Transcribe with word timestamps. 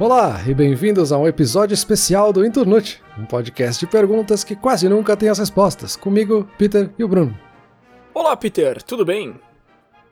Olá 0.00 0.40
e 0.46 0.54
bem-vindos 0.54 1.10
a 1.10 1.18
um 1.18 1.26
episódio 1.26 1.74
especial 1.74 2.32
do 2.32 2.46
Inturnute, 2.46 3.02
um 3.18 3.26
podcast 3.26 3.84
de 3.84 3.90
perguntas 3.90 4.44
que 4.44 4.54
quase 4.54 4.88
nunca 4.88 5.16
tem 5.16 5.28
as 5.28 5.40
respostas. 5.40 5.96
Comigo, 5.96 6.48
Peter 6.56 6.88
e 6.96 7.02
o 7.02 7.08
Bruno. 7.08 7.36
Olá, 8.14 8.36
Peter, 8.36 8.80
tudo 8.80 9.04
bem? 9.04 9.34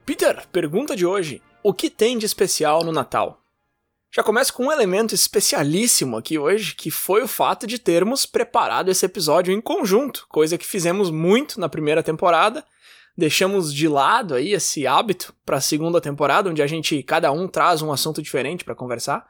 Peter, 0.05 0.45
pergunta 0.51 0.97
de 0.97 1.07
hoje: 1.07 1.41
o 1.63 1.73
que 1.73 1.89
tem 1.89 2.19
de 2.19 2.27
especial 2.27 2.83
no 2.83 2.91
Natal? 2.91 3.41
Já 4.13 4.25
começo 4.25 4.53
com 4.53 4.65
um 4.65 4.73
elemento 4.73 5.15
especialíssimo 5.15 6.17
aqui 6.17 6.37
hoje, 6.37 6.75
que 6.75 6.91
foi 6.91 7.23
o 7.23 7.29
fato 7.29 7.65
de 7.65 7.79
termos 7.79 8.27
preparado 8.27 8.91
esse 8.91 9.07
episódio 9.07 9.55
em 9.55 9.61
conjunto, 9.61 10.27
coisa 10.29 10.59
que 10.59 10.67
fizemos 10.67 11.13
muito 11.13 11.61
na 11.61 11.69
primeira 11.69 12.03
temporada. 12.03 12.65
Deixamos 13.17 13.73
de 13.73 13.87
lado 13.87 14.35
aí 14.35 14.53
esse 14.53 14.85
hábito 14.85 15.33
para 15.45 15.59
a 15.59 15.61
segunda 15.61 16.01
temporada, 16.01 16.51
onde 16.51 16.61
a 16.61 16.67
gente 16.67 17.01
cada 17.05 17.31
um 17.31 17.47
traz 17.47 17.83
um 17.83 17.93
assunto 17.93 18.21
diferente 18.21 18.65
para 18.65 18.75
conversar. 18.75 19.25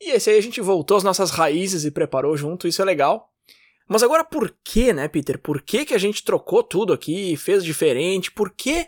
E 0.00 0.10
esse 0.10 0.30
aí 0.30 0.38
a 0.38 0.42
gente 0.42 0.60
voltou 0.60 0.96
às 0.96 1.02
nossas 1.02 1.30
raízes 1.30 1.84
e 1.84 1.90
preparou 1.90 2.36
junto, 2.36 2.68
isso 2.68 2.80
é 2.80 2.84
legal. 2.84 3.32
Mas 3.88 4.02
agora 4.02 4.22
por 4.22 4.54
que, 4.62 4.92
né, 4.92 5.08
Peter? 5.08 5.38
Por 5.38 5.62
que, 5.62 5.86
que 5.86 5.94
a 5.94 5.98
gente 5.98 6.22
trocou 6.22 6.62
tudo 6.62 6.92
aqui, 6.92 7.36
fez 7.36 7.64
diferente? 7.64 8.30
Por 8.30 8.50
que. 8.50 8.86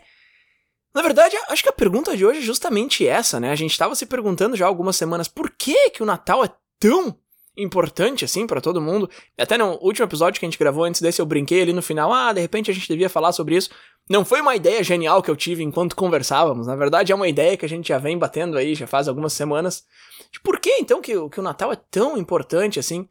Na 0.93 1.01
verdade, 1.01 1.35
acho 1.49 1.63
que 1.63 1.69
a 1.69 1.73
pergunta 1.73 2.15
de 2.15 2.25
hoje 2.25 2.39
é 2.39 2.43
justamente 2.43 3.07
essa, 3.07 3.39
né? 3.39 3.51
A 3.51 3.55
gente 3.55 3.71
estava 3.71 3.95
se 3.95 4.05
perguntando 4.05 4.55
já 4.55 4.67
algumas 4.67 4.95
semanas 4.95 5.27
por 5.27 5.49
que, 5.49 5.89
que 5.89 6.03
o 6.03 6.05
Natal 6.05 6.43
é 6.43 6.49
tão 6.79 7.17
importante 7.61 8.25
assim 8.25 8.47
para 8.47 8.61
todo 8.61 8.81
mundo. 8.81 9.09
Até 9.37 9.57
no 9.57 9.77
último 9.81 10.05
episódio 10.05 10.39
que 10.39 10.45
a 10.45 10.49
gente 10.49 10.57
gravou 10.57 10.83
antes 10.83 11.01
desse, 11.01 11.21
eu 11.21 11.25
brinquei 11.25 11.61
ali 11.61 11.73
no 11.73 11.81
final, 11.81 12.11
ah, 12.11 12.33
de 12.33 12.41
repente 12.41 12.71
a 12.71 12.73
gente 12.73 12.87
devia 12.87 13.09
falar 13.09 13.31
sobre 13.31 13.55
isso. 13.55 13.69
Não 14.09 14.25
foi 14.25 14.41
uma 14.41 14.55
ideia 14.55 14.83
genial 14.83 15.21
que 15.21 15.29
eu 15.29 15.35
tive 15.35 15.63
enquanto 15.63 15.95
conversávamos, 15.95 16.67
na 16.67 16.75
verdade 16.75 17.11
é 17.11 17.15
uma 17.15 17.27
ideia 17.27 17.55
que 17.55 17.65
a 17.65 17.69
gente 17.69 17.89
já 17.89 17.97
vem 17.97 18.17
batendo 18.17 18.57
aí 18.57 18.75
já 18.75 18.87
faz 18.87 19.07
algumas 19.07 19.33
semanas. 19.33 19.85
De 20.31 20.39
por 20.39 20.59
que 20.59 20.77
então 20.79 21.01
que, 21.01 21.13
que 21.29 21.39
o 21.39 21.43
Natal 21.43 21.71
é 21.71 21.77
tão 21.89 22.17
importante 22.17 22.79
assim? 22.79 23.07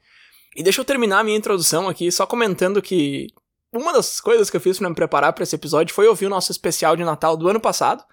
E 0.56 0.62
deixa 0.62 0.80
eu 0.80 0.84
terminar 0.84 1.20
a 1.20 1.24
minha 1.24 1.36
introdução 1.36 1.88
aqui 1.88 2.10
só 2.10 2.26
comentando 2.26 2.82
que 2.82 3.28
uma 3.72 3.92
das 3.92 4.20
coisas 4.20 4.50
que 4.50 4.56
eu 4.56 4.60
fiz 4.60 4.78
para 4.78 4.88
me 4.88 4.94
preparar 4.94 5.32
para 5.32 5.44
esse 5.44 5.54
episódio 5.54 5.94
foi 5.94 6.08
ouvir 6.08 6.26
o 6.26 6.30
nosso 6.30 6.50
especial 6.50 6.96
de 6.96 7.04
Natal 7.04 7.36
do 7.36 7.48
ano 7.48 7.60
passado, 7.60 8.04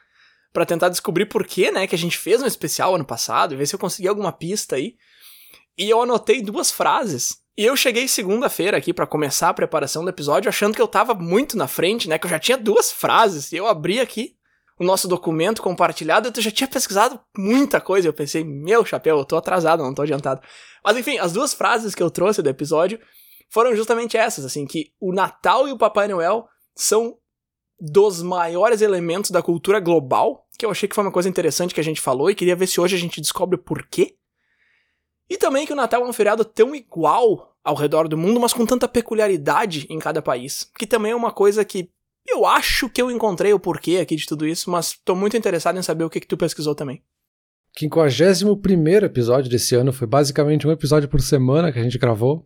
para 0.53 0.65
tentar 0.65 0.89
descobrir 0.89 1.25
por 1.25 1.45
que, 1.45 1.71
né, 1.71 1.87
que 1.87 1.95
a 1.95 1.97
gente 1.97 2.17
fez 2.17 2.41
um 2.41 2.45
especial 2.45 2.95
ano 2.95 3.05
passado, 3.05 3.53
e 3.53 3.57
ver 3.57 3.65
se 3.65 3.75
eu 3.75 3.79
consegui 3.79 4.07
alguma 4.07 4.31
pista 4.31 4.75
aí. 4.75 4.95
E 5.77 5.89
eu 5.89 6.01
anotei 6.01 6.41
duas 6.41 6.71
frases. 6.71 7.37
E 7.57 7.65
eu 7.65 7.75
cheguei 7.75 8.07
segunda-feira 8.07 8.77
aqui 8.77 8.93
para 8.93 9.07
começar 9.07 9.49
a 9.49 9.53
preparação 9.53 10.03
do 10.03 10.09
episódio 10.09 10.49
achando 10.49 10.75
que 10.75 10.81
eu 10.81 10.87
tava 10.87 11.13
muito 11.13 11.57
na 11.57 11.67
frente, 11.67 12.07
né? 12.07 12.17
Que 12.17 12.25
eu 12.25 12.29
já 12.29 12.39
tinha 12.39 12.57
duas 12.57 12.91
frases. 12.91 13.51
E 13.51 13.57
eu 13.57 13.67
abri 13.67 13.99
aqui 13.99 14.35
o 14.79 14.83
nosso 14.83 15.07
documento 15.07 15.61
compartilhado, 15.61 16.31
eu 16.35 16.41
já 16.41 16.51
tinha 16.51 16.67
pesquisado 16.67 17.19
muita 17.35 17.81
coisa. 17.81 18.07
Eu 18.07 18.13
pensei, 18.13 18.43
meu 18.43 18.85
chapéu, 18.85 19.17
eu 19.17 19.25
tô 19.25 19.35
atrasado, 19.35 19.83
não 19.83 19.93
tô 19.93 20.03
adiantado. 20.03 20.41
Mas 20.83 20.97
enfim, 20.97 21.17
as 21.17 21.33
duas 21.33 21.53
frases 21.53 21.95
que 21.95 22.03
eu 22.03 22.11
trouxe 22.11 22.41
do 22.41 22.49
episódio 22.49 22.99
foram 23.49 23.75
justamente 23.75 24.17
essas, 24.17 24.45
assim, 24.45 24.65
que 24.65 24.91
o 24.99 25.13
Natal 25.13 25.67
e 25.67 25.71
o 25.71 25.77
Papai 25.77 26.07
Noel 26.07 26.47
são 26.75 27.17
dos 27.79 28.21
maiores 28.21 28.81
elementos 28.81 29.31
da 29.31 29.41
cultura 29.41 29.79
global, 29.79 30.45
que 30.57 30.65
eu 30.65 30.71
achei 30.71 30.87
que 30.89 30.95
foi 30.95 31.03
uma 31.03 31.11
coisa 31.11 31.29
interessante 31.29 31.73
que 31.73 31.79
a 31.79 31.83
gente 31.83 32.01
falou 32.01 32.29
e 32.29 32.35
queria 32.35 32.55
ver 32.55 32.67
se 32.67 32.81
hoje 32.81 32.95
a 32.95 32.99
gente 32.99 33.21
descobre 33.21 33.55
o 33.55 33.63
porquê. 33.63 34.16
E 35.29 35.37
também 35.37 35.65
que 35.65 35.73
o 35.73 35.75
Natal 35.75 36.03
é 36.03 36.07
um 36.07 36.13
feriado 36.13 36.45
tão 36.45 36.73
igual 36.73 37.55
ao 37.63 37.75
redor 37.75 38.07
do 38.07 38.17
mundo, 38.17 38.39
mas 38.39 38.53
com 38.53 38.65
tanta 38.65 38.87
peculiaridade 38.87 39.85
em 39.89 39.99
cada 39.99 40.21
país. 40.21 40.71
Que 40.77 40.87
também 40.87 41.11
é 41.11 41.15
uma 41.15 41.31
coisa 41.31 41.65
que 41.65 41.89
eu 42.25 42.45
acho 42.45 42.89
que 42.89 43.01
eu 43.01 43.11
encontrei 43.11 43.53
o 43.53 43.59
porquê 43.59 43.97
aqui 43.97 44.15
de 44.15 44.25
tudo 44.25 44.45
isso, 44.45 44.69
mas 44.69 44.97
tô 45.03 45.15
muito 45.15 45.37
interessado 45.37 45.77
em 45.77 45.81
saber 45.81 46.03
o 46.03 46.09
que, 46.09 46.19
que 46.19 46.27
tu 46.27 46.37
pesquisou 46.37 46.75
também. 46.75 47.01
51 47.77 49.05
episódio 49.05 49.49
desse 49.49 49.75
ano 49.75 49.93
foi 49.93 50.07
basicamente 50.07 50.67
um 50.67 50.71
episódio 50.71 51.07
por 51.07 51.21
semana 51.21 51.71
que 51.71 51.79
a 51.79 51.83
gente 51.83 51.97
gravou. 51.97 52.45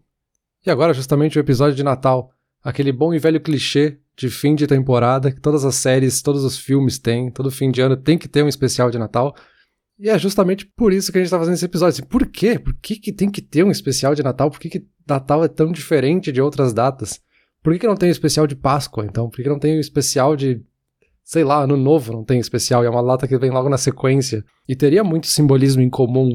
E 0.66 0.70
agora, 0.70 0.94
justamente 0.94 1.38
o 1.38 1.40
episódio 1.40 1.76
de 1.76 1.84
Natal. 1.84 2.32
Aquele 2.64 2.92
bom 2.92 3.14
e 3.14 3.18
velho 3.18 3.42
clichê 3.42 3.98
de 4.16 4.30
fim 4.30 4.54
de 4.54 4.68
temporada 4.68 5.32
que 5.32 5.40
todas 5.40 5.66
as 5.66 5.76
séries, 5.76 6.22
todos 6.22 6.44
os 6.44 6.60
filmes 6.60 7.00
têm. 7.00 7.32
Todo 7.32 7.50
fim 7.50 7.72
de 7.72 7.82
ano 7.82 7.98
tem 7.98 8.18
que 8.18 8.28
ter 8.28 8.44
um 8.44 8.48
especial 8.48 8.92
de 8.92 9.00
Natal. 9.00 9.36
E 10.02 10.10
é 10.10 10.18
justamente 10.18 10.66
por 10.66 10.92
isso 10.92 11.12
que 11.12 11.20
a 11.20 11.22
gente 11.22 11.30
tá 11.30 11.38
fazendo 11.38 11.54
esse 11.54 11.64
episódio. 11.64 11.94
Assim, 11.94 12.10
por 12.10 12.26
quê? 12.26 12.58
Por 12.58 12.74
que, 12.82 12.96
que 12.96 13.14
tem 13.14 13.30
que 13.30 13.40
ter 13.40 13.64
um 13.64 13.70
especial 13.70 14.16
de 14.16 14.24
Natal? 14.24 14.50
Por 14.50 14.60
que, 14.60 14.68
que 14.68 14.88
Natal 15.08 15.44
é 15.44 15.48
tão 15.48 15.72
diferente 15.72 16.32
de 16.32 16.42
outras 16.42 16.74
datas? 16.74 17.22
Por 17.62 17.72
que, 17.72 17.78
que 17.78 17.88
não 17.88 17.96
tem 17.96 18.10
um 18.10 18.12
especial 18.12 18.48
de 18.48 18.56
Páscoa, 18.56 19.06
então? 19.06 19.30
Por 19.30 19.36
que, 19.36 19.44
que 19.44 19.50
não 19.50 19.60
tem 19.60 19.78
um 19.78 19.80
especial 19.80 20.36
de. 20.36 20.60
Sei 21.24 21.44
lá, 21.44 21.62
Ano 21.62 21.78
Novo 21.78 22.14
não 22.14 22.24
tem 22.24 22.40
especial, 22.40 22.84
e 22.84 22.88
é 22.88 22.90
uma 22.90 23.04
data 23.04 23.28
que 23.28 23.38
vem 23.38 23.52
logo 23.52 23.70
na 23.70 23.78
sequência. 23.78 24.44
E 24.68 24.76
teria 24.76 25.04
muito 25.04 25.28
simbolismo 25.28 25.84
em 25.84 25.90
comum. 25.90 26.34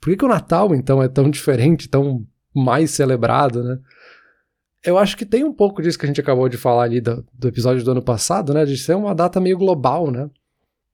Por 0.00 0.10
que, 0.10 0.16
que 0.16 0.24
o 0.24 0.28
Natal, 0.28 0.74
então, 0.74 1.00
é 1.00 1.06
tão 1.06 1.30
diferente, 1.30 1.88
tão 1.88 2.26
mais 2.52 2.90
celebrado, 2.90 3.62
né? 3.62 3.78
Eu 4.84 4.98
acho 4.98 5.16
que 5.16 5.24
tem 5.24 5.44
um 5.44 5.52
pouco 5.52 5.80
disso 5.80 5.96
que 5.96 6.04
a 6.04 6.08
gente 6.08 6.20
acabou 6.20 6.48
de 6.48 6.56
falar 6.56 6.82
ali 6.82 7.00
do, 7.00 7.24
do 7.32 7.46
episódio 7.46 7.84
do 7.84 7.92
ano 7.92 8.02
passado, 8.02 8.52
né? 8.52 8.64
De 8.64 8.76
ser 8.76 8.96
uma 8.96 9.14
data 9.14 9.40
meio 9.40 9.56
global, 9.56 10.10
né? 10.10 10.28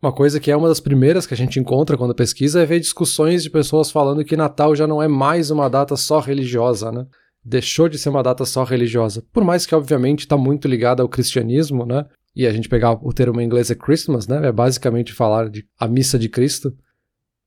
Uma 0.04 0.12
coisa 0.12 0.38
que 0.38 0.50
é 0.50 0.56
uma 0.56 0.69
das 0.69 0.81
primeiras 0.81 1.26
que 1.26 1.32
a 1.32 1.37
gente 1.37 1.59
encontra 1.59 1.97
quando 1.97 2.15
pesquisa 2.15 2.60
é 2.60 2.66
ver 2.66 2.78
discussões 2.78 3.42
de 3.42 3.48
pessoas 3.48 3.91
falando 3.91 4.22
que 4.22 4.37
Natal 4.37 4.76
já 4.76 4.87
não 4.87 5.03
é 5.03 5.09
mais 5.09 5.50
uma 5.50 5.66
data 5.66 5.97
só 5.97 6.20
religiosa, 6.20 6.92
né? 6.92 7.06
Deixou 7.42 7.88
de 7.88 7.97
ser 7.97 8.10
uma 8.10 8.22
data 8.22 8.44
só 8.44 8.64
religiosa. 8.64 9.25
Por 9.32 9.43
mais 9.43 9.64
que, 9.64 9.75
obviamente, 9.75 10.20
está 10.20 10.37
muito 10.37 10.69
ligada 10.69 11.03
ao 11.03 11.09
cristianismo, 11.09 11.87
né? 11.87 12.04
E 12.37 12.47
a 12.47 12.53
gente 12.53 12.69
pegar 12.69 12.98
o 13.03 13.14
termo 13.14 13.41
em 13.41 13.47
inglês 13.47 13.70
é 13.70 13.75
Christmas, 13.75 14.28
né? 14.28 14.47
É 14.47 14.53
basicamente 14.53 15.14
falar 15.14 15.48
de 15.48 15.66
a 15.81 15.88
missa 15.88 16.19
de 16.19 16.28
Cristo. 16.28 16.76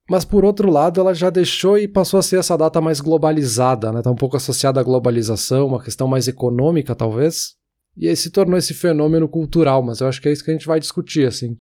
Mas 0.09 0.25
por 0.25 0.44
outro 0.44 0.72
lado, 0.72 1.00
ela 1.00 1.13
já 1.13 1.29
deixou 1.29 1.78
e 1.78 1.88
passou 1.88 2.19
a 2.19 2.23
ser 2.23 2.40
essa 2.40 2.57
data 2.57 2.81
mais 2.81 3.00
globalizada, 3.00 3.91
né? 3.91 4.01
Tá 4.01 4.09
um 4.09 4.16
pouco 4.16 4.35
associada 4.35 4.79
à 4.79 4.84
globalização, 4.84 5.67
uma 5.67 5.84
questão 5.84 6.07
mais 6.07 6.28
econômica, 6.28 6.96
talvez. 6.96 7.53
E 7.96 8.07
aí 8.07 8.16
se 8.16 8.31
tornou 8.31 8.57
esse 8.57 8.73
fenômeno 8.73 9.29
cultural, 9.29 9.84
mas 9.84 10.00
eu 10.00 10.07
acho 10.07 10.19
que 10.19 10.28
é 10.28 10.31
isso 10.31 10.44
que 10.44 10.50
a 10.50 10.56
gente 10.56 10.66
vai 10.66 10.79
discutir, 10.79 11.28
assim. 11.28 11.56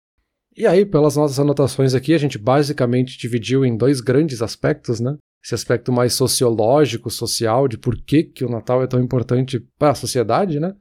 E 0.56 0.68
aí, 0.68 0.86
pelas 0.86 1.16
nossas 1.16 1.40
anotações 1.40 1.96
aqui, 1.96 2.14
a 2.14 2.18
gente 2.18 2.38
basicamente 2.38 3.18
dividiu 3.18 3.66
em 3.66 3.75
dois 3.75 4.00
grandes 4.00 4.41
aspectos, 4.41 5.00
né? 5.00 5.16
Esse 5.44 5.56
aspecto 5.56 5.91
mais 5.91 6.14
sociológico, 6.14 7.09
social, 7.09 7.68
de 7.68 7.78
por 7.78 7.97
que, 7.97 8.24
que 8.24 8.46
o 8.46 8.50
Natal 8.50 8.81
é 8.84 8.88
tão 8.88 9.02
importante 9.02 9.59
para 9.78 9.91
a 9.91 9.96
sociedade, 9.96 10.59
né? 10.59 10.74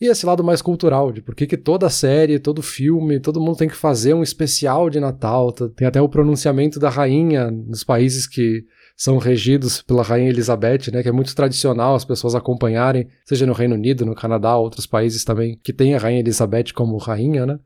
E 0.00 0.06
esse 0.06 0.24
lado 0.24 0.42
mais 0.42 0.62
cultural, 0.62 1.12
de 1.12 1.20
por 1.20 1.34
que, 1.34 1.46
que 1.46 1.58
toda 1.58 1.90
série, 1.90 2.38
todo 2.38 2.62
filme, 2.62 3.20
todo 3.20 3.40
mundo 3.40 3.58
tem 3.58 3.68
que 3.68 3.76
fazer 3.76 4.14
um 4.14 4.22
especial 4.22 4.88
de 4.88 4.98
Natal. 4.98 5.52
Tem 5.52 5.86
até 5.86 6.00
o 6.00 6.08
pronunciamento 6.08 6.80
da 6.80 6.88
rainha 6.88 7.50
nos 7.50 7.84
países 7.84 8.26
que 8.26 8.64
são 8.96 9.18
regidos 9.18 9.82
pela 9.82 10.02
rainha 10.02 10.30
Elizabeth, 10.30 10.90
né? 10.90 11.02
Que 11.02 11.10
é 11.10 11.12
muito 11.12 11.36
tradicional 11.36 11.94
as 11.94 12.06
pessoas 12.06 12.34
acompanharem, 12.34 13.06
seja 13.26 13.44
no 13.44 13.52
Reino 13.52 13.74
Unido, 13.74 14.06
no 14.06 14.14
Canadá, 14.14 14.56
outros 14.56 14.86
países 14.86 15.24
também 15.24 15.60
que 15.62 15.74
tem 15.74 15.94
a 15.94 15.98
rainha 15.98 16.20
Elizabeth 16.20 16.72
como 16.74 16.96
rainha, 16.96 17.44
né? 17.44 17.58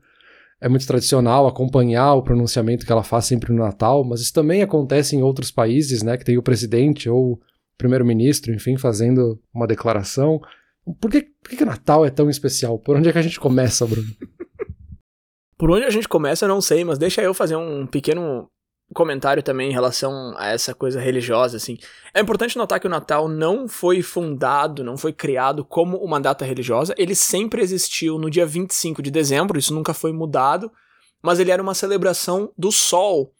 É 0.65 0.67
muito 0.69 0.87
tradicional 0.87 1.45
acompanhar 1.45 2.15
o 2.15 2.23
pronunciamento 2.23 2.87
que 2.87 2.91
ela 2.91 3.03
faz 3.03 3.25
sempre 3.25 3.53
no 3.53 3.63
Natal, 3.63 4.03
mas 4.03 4.19
isso 4.19 4.33
também 4.33 4.63
acontece 4.63 5.15
em 5.15 5.21
outros 5.21 5.51
países, 5.51 6.01
né, 6.01 6.17
que 6.17 6.25
tem 6.25 6.39
o 6.39 6.41
presidente 6.41 7.07
ou 7.07 7.33
o 7.33 7.39
primeiro-ministro, 7.77 8.51
enfim, 8.51 8.75
fazendo 8.75 9.39
uma 9.53 9.67
declaração. 9.67 10.41
Por 10.99 11.11
que, 11.11 11.21
por 11.21 11.55
que 11.55 11.63
Natal 11.63 12.03
é 12.03 12.09
tão 12.09 12.31
especial? 12.31 12.79
Por 12.79 12.97
onde 12.97 13.07
é 13.07 13.11
que 13.11 13.17
a 13.19 13.21
gente 13.21 13.39
começa, 13.39 13.85
Bruno? 13.85 14.07
Por 15.57 15.71
onde 15.71 15.85
a 15.85 15.89
gente 15.89 16.09
começa, 16.09 16.43
eu 16.43 16.49
não 16.49 16.59
sei, 16.59 16.83
mas 16.83 16.97
deixa 16.97 17.21
eu 17.21 17.33
fazer 17.33 17.55
um 17.55 17.87
pequeno 17.87 18.49
comentário 18.93 19.41
também 19.41 19.69
em 19.69 19.73
relação 19.73 20.33
a 20.37 20.47
essa 20.47 20.73
coisa 20.73 20.99
religiosa, 20.99 21.57
assim. 21.57 21.77
É 22.13 22.21
importante 22.21 22.57
notar 22.57 22.79
que 22.79 22.87
o 22.87 22.89
Natal 22.89 23.27
não 23.27 23.67
foi 23.67 24.01
fundado, 24.01 24.83
não 24.83 24.97
foi 24.97 25.11
criado 25.11 25.65
como 25.65 25.97
uma 25.97 26.19
data 26.19 26.45
religiosa, 26.45 26.93
ele 26.97 27.15
sempre 27.15 27.61
existiu 27.61 28.19
no 28.19 28.29
dia 28.29 28.45
25 28.45 29.01
de 29.01 29.11
dezembro, 29.11 29.57
isso 29.57 29.73
nunca 29.73 29.93
foi 29.93 30.13
mudado, 30.13 30.71
mas 31.21 31.39
ele 31.39 31.51
era 31.51 31.61
uma 31.61 31.73
celebração 31.73 32.51
do 32.57 32.71
sol, 32.71 33.33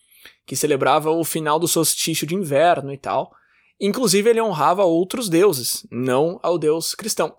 que 0.45 0.55
celebrava 0.55 1.11
o 1.11 1.23
final 1.23 1.59
do 1.59 1.67
solstício 1.67 2.25
de 2.25 2.35
inverno 2.35 2.91
e 2.91 2.97
tal. 2.97 3.31
Inclusive 3.79 4.29
ele 4.29 4.41
honrava 4.41 4.83
outros 4.83 5.29
deuses, 5.29 5.85
não 5.91 6.39
ao 6.41 6.57
deus 6.57 6.95
cristão. 6.95 7.35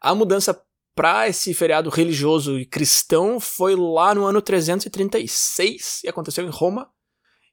A 0.00 0.14
mudança 0.14 0.60
para 0.94 1.28
esse 1.28 1.54
feriado 1.54 1.90
religioso 1.90 2.58
e 2.58 2.66
cristão 2.66 3.38
foi 3.38 3.76
lá 3.76 4.14
no 4.14 4.24
ano 4.24 4.42
336 4.42 6.02
e 6.02 6.08
aconteceu 6.08 6.44
em 6.44 6.50
Roma, 6.50 6.90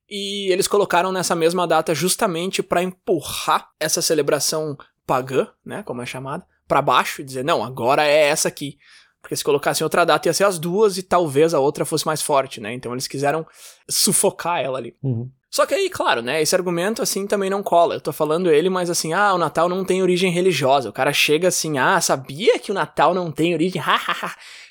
e 0.10 0.52
eles 0.52 0.68
colocaram 0.68 1.12
nessa 1.12 1.36
mesma 1.36 1.68
data 1.68 1.96
justamente 1.96 2.62
para 2.62 2.84
empurrar 2.84 3.69
essa 3.80 4.02
celebração 4.02 4.78
pagã, 5.06 5.48
né, 5.66 5.84
como 5.84 6.02
é 6.02 6.06
chamada, 6.06 6.46
para 6.68 6.81
baixo 6.81 7.22
e 7.22 7.25
dizer, 7.25 7.44
não, 7.44 7.63
agora 7.63 8.06
é 8.06 8.28
essa 8.28 8.48
aqui. 8.48 8.78
Porque 9.22 9.36
se 9.36 9.44
colocassem 9.44 9.84
outra 9.84 10.06
data 10.06 10.28
ia 10.30 10.34
ser 10.34 10.44
as 10.44 10.60
duas 10.60 11.00
e 11.00 11.04
talvez 11.04 11.56
a 11.56 11.60
outra 11.60 11.84
fosse 11.84 12.06
mais 12.06 12.22
forte, 12.22 12.62
né? 12.62 12.72
Então 12.74 12.92
eles 12.92 13.07
quiseram 13.07 13.44
sufocar 13.90 14.62
ela 14.62 14.78
ali. 14.78 14.96
Uhum. 15.02 15.28
Só 15.50 15.66
que 15.66 15.74
aí, 15.74 15.90
claro, 15.90 16.22
né, 16.22 16.44
esse 16.44 16.56
argumento 16.56 17.01
assim 17.01 17.25
também 17.25 17.50
não 17.50 17.63
cola. 17.63 17.96
Eu 17.96 18.01
tô 18.01 18.13
falando 18.13 18.51
ele, 18.51 18.69
mas 18.69 18.88
assim, 18.88 19.13
ah, 19.13 19.34
o 19.34 19.40
Natal 19.40 19.68
não 19.68 19.84
tem 19.84 20.04
origem 20.04 20.31
religiosa. 20.31 20.90
O 20.90 20.94
cara 20.94 21.12
chega 21.12 21.48
assim, 21.48 21.80
ah, 21.80 22.00
sabia 22.01 22.60
que 22.60 22.72
o 22.72 22.75
Natal 22.75 23.16
não 23.16 23.31
tem 23.31 23.56
origem? 23.56 23.81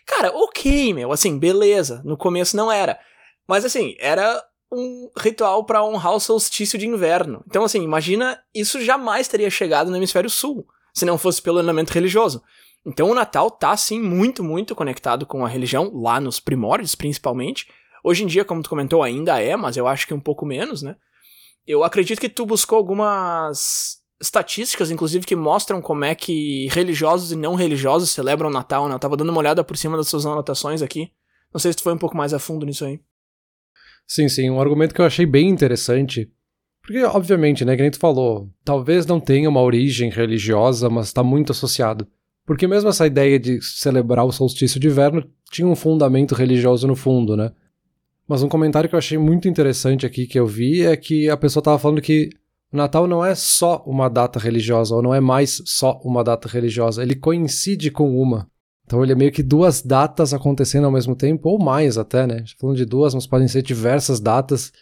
Cara, 0.07 0.31
ok, 0.33 0.95
meu, 0.95 1.11
assim, 1.11 1.37
beleza. 1.37 2.01
No 2.05 2.17
começo 2.17 2.57
não 2.57 2.71
era. 2.71 2.97
Mas 3.49 3.65
assim, 3.65 3.97
era 3.99 4.41
um 4.75 5.11
ritual 5.17 5.65
para 5.65 5.85
honrar 5.85 6.15
o 6.15 6.21
solstício 6.21 6.79
de 6.79 6.87
inverno. 6.87 7.43
Então, 7.47 7.65
assim, 7.65 7.82
imagina, 7.82 8.41
isso 8.55 8.82
jamais 8.85 9.29
teria 9.29 9.50
chegado 9.50 9.91
no 9.91 9.97
hemisfério 9.97 10.29
sul, 10.29 10.67
se 10.93 11.05
não 11.05 11.17
fosse 11.17 11.41
pelo 11.41 11.59
elemento 11.59 11.93
religioso. 11.93 12.43
Então, 12.85 13.11
o 13.11 13.15
Natal 13.15 13.50
tá, 13.50 13.76
sim, 13.76 14.00
muito, 14.00 14.44
muito 14.44 14.75
conectado 14.75 15.25
com 15.25 15.44
a 15.44 15.49
religião, 15.49 15.91
lá 15.94 16.21
nos 16.21 16.38
primórdios, 16.38 16.94
principalmente. 16.94 17.69
Hoje 18.03 18.25
em 18.25 18.26
dia, 18.26 18.44
como 18.44 18.62
tu 18.62 18.69
comentou, 18.69 19.03
ainda 19.03 19.41
é, 19.41 19.56
mas 19.56 19.76
eu 19.76 19.87
acho 19.87 20.06
que 20.06 20.12
um 20.12 20.21
pouco 20.21 20.44
menos, 20.44 20.82
né? 20.82 20.97
Eu 21.67 21.82
acredito 21.82 22.20
que 22.20 22.29
tu 22.29 22.44
buscou 22.44 22.77
algumas 22.77 24.03
estatísticas, 24.20 24.91
inclusive, 24.91 25.25
que 25.25 25.35
mostram 25.35 25.81
como 25.81 26.05
é 26.05 26.15
que 26.15 26.69
religiosos 26.70 27.32
e 27.32 27.37
não 27.37 27.55
religiosos 27.55 28.11
celebram 28.11 28.50
o 28.50 28.53
Natal, 28.53 28.87
né? 28.88 28.94
Eu 28.94 28.99
tava 28.99 29.17
dando 29.17 29.31
uma 29.31 29.38
olhada 29.38 29.65
por 29.65 29.77
cima 29.77 29.97
das 29.97 30.09
suas 30.09 30.27
anotações 30.27 30.82
aqui. 30.82 31.11
Não 31.53 31.59
sei 31.59 31.73
se 31.73 31.79
tu 31.79 31.82
foi 31.82 31.94
um 31.94 31.99
pouco 31.99 32.17
mais 32.17 32.35
a 32.35 32.38
fundo 32.38 32.67
nisso 32.67 32.85
aí. 32.85 33.00
Sim, 34.06 34.29
sim, 34.29 34.51
um 34.51 34.61
argumento 34.61 34.95
que 34.95 35.01
eu 35.01 35.06
achei 35.06 35.27
bem 35.27 35.49
interessante. 35.49 36.31
Porque, 36.83 37.03
obviamente, 37.03 37.65
né, 37.65 37.77
que 37.77 37.83
nem 37.83 37.91
tu 37.91 37.99
falou, 37.99 38.51
talvez 38.62 39.06
não 39.06 39.19
tenha 39.19 39.49
uma 39.49 39.62
origem 39.62 40.11
religiosa, 40.11 40.91
mas 40.91 41.06
está 41.06 41.23
muito 41.23 41.53
associado. 41.53 42.06
Porque 42.47 42.67
mesmo 42.67 42.91
essa 42.91 43.06
ideia 43.06 43.39
de 43.39 43.61
celebrar 43.62 44.25
o 44.25 44.33
solstício 44.33 44.79
de 44.79 44.89
inverno 44.89 45.27
tinha 45.51 45.67
um 45.67 45.75
fundamento 45.75 46.35
religioso 46.35 46.87
no 46.87 46.95
fundo, 46.95 47.37
né? 47.37 47.53
Mas 48.29 48.43
um 48.43 48.49
comentário 48.49 48.89
que 48.89 48.95
eu 48.95 48.99
achei 48.99 49.17
muito 49.17 49.49
interessante 49.49 50.05
aqui 50.05 50.27
que 50.27 50.39
eu 50.39 50.47
vi 50.47 50.83
é 50.83 50.97
que 50.97 51.29
a 51.29 51.37
pessoa 51.37 51.61
estava 51.61 51.79
falando 51.79 52.03
que 52.03 52.31
o 52.73 52.77
Natal 52.77 53.06
não 53.06 53.25
é 53.25 53.35
só 53.35 53.83
uma 53.87 54.09
data 54.09 54.39
religiosa, 54.39 54.95
ou 54.95 55.03
não 55.03 55.15
é 55.15 55.21
mais 55.21 55.62
só 55.65 56.01
uma 56.05 56.25
data 56.25 56.49
religiosa, 56.49 57.03
ele 57.03 57.15
coincide 57.15 57.91
com 57.91 58.21
uma. 58.21 58.49
Então 58.85 59.03
ele 59.03 59.13
é 59.13 59.15
meio 59.15 59.33
que 59.33 59.43
duas 59.43 59.83
datas 59.83 60.35
acontecendo 60.35 60.85
ao 60.85 60.93
mesmo 60.93 61.17
tempo, 61.17 61.49
ou 61.49 61.59
mais 61.59 61.97
até, 61.97 62.27
né? 62.27 62.45
Falando 62.59 62.77
de 62.77 62.85
duas, 62.85 63.15
mas 63.15 63.27
podem 63.27 63.49
ser 63.49 63.63
diversas 63.63 64.21
datas. 64.21 64.73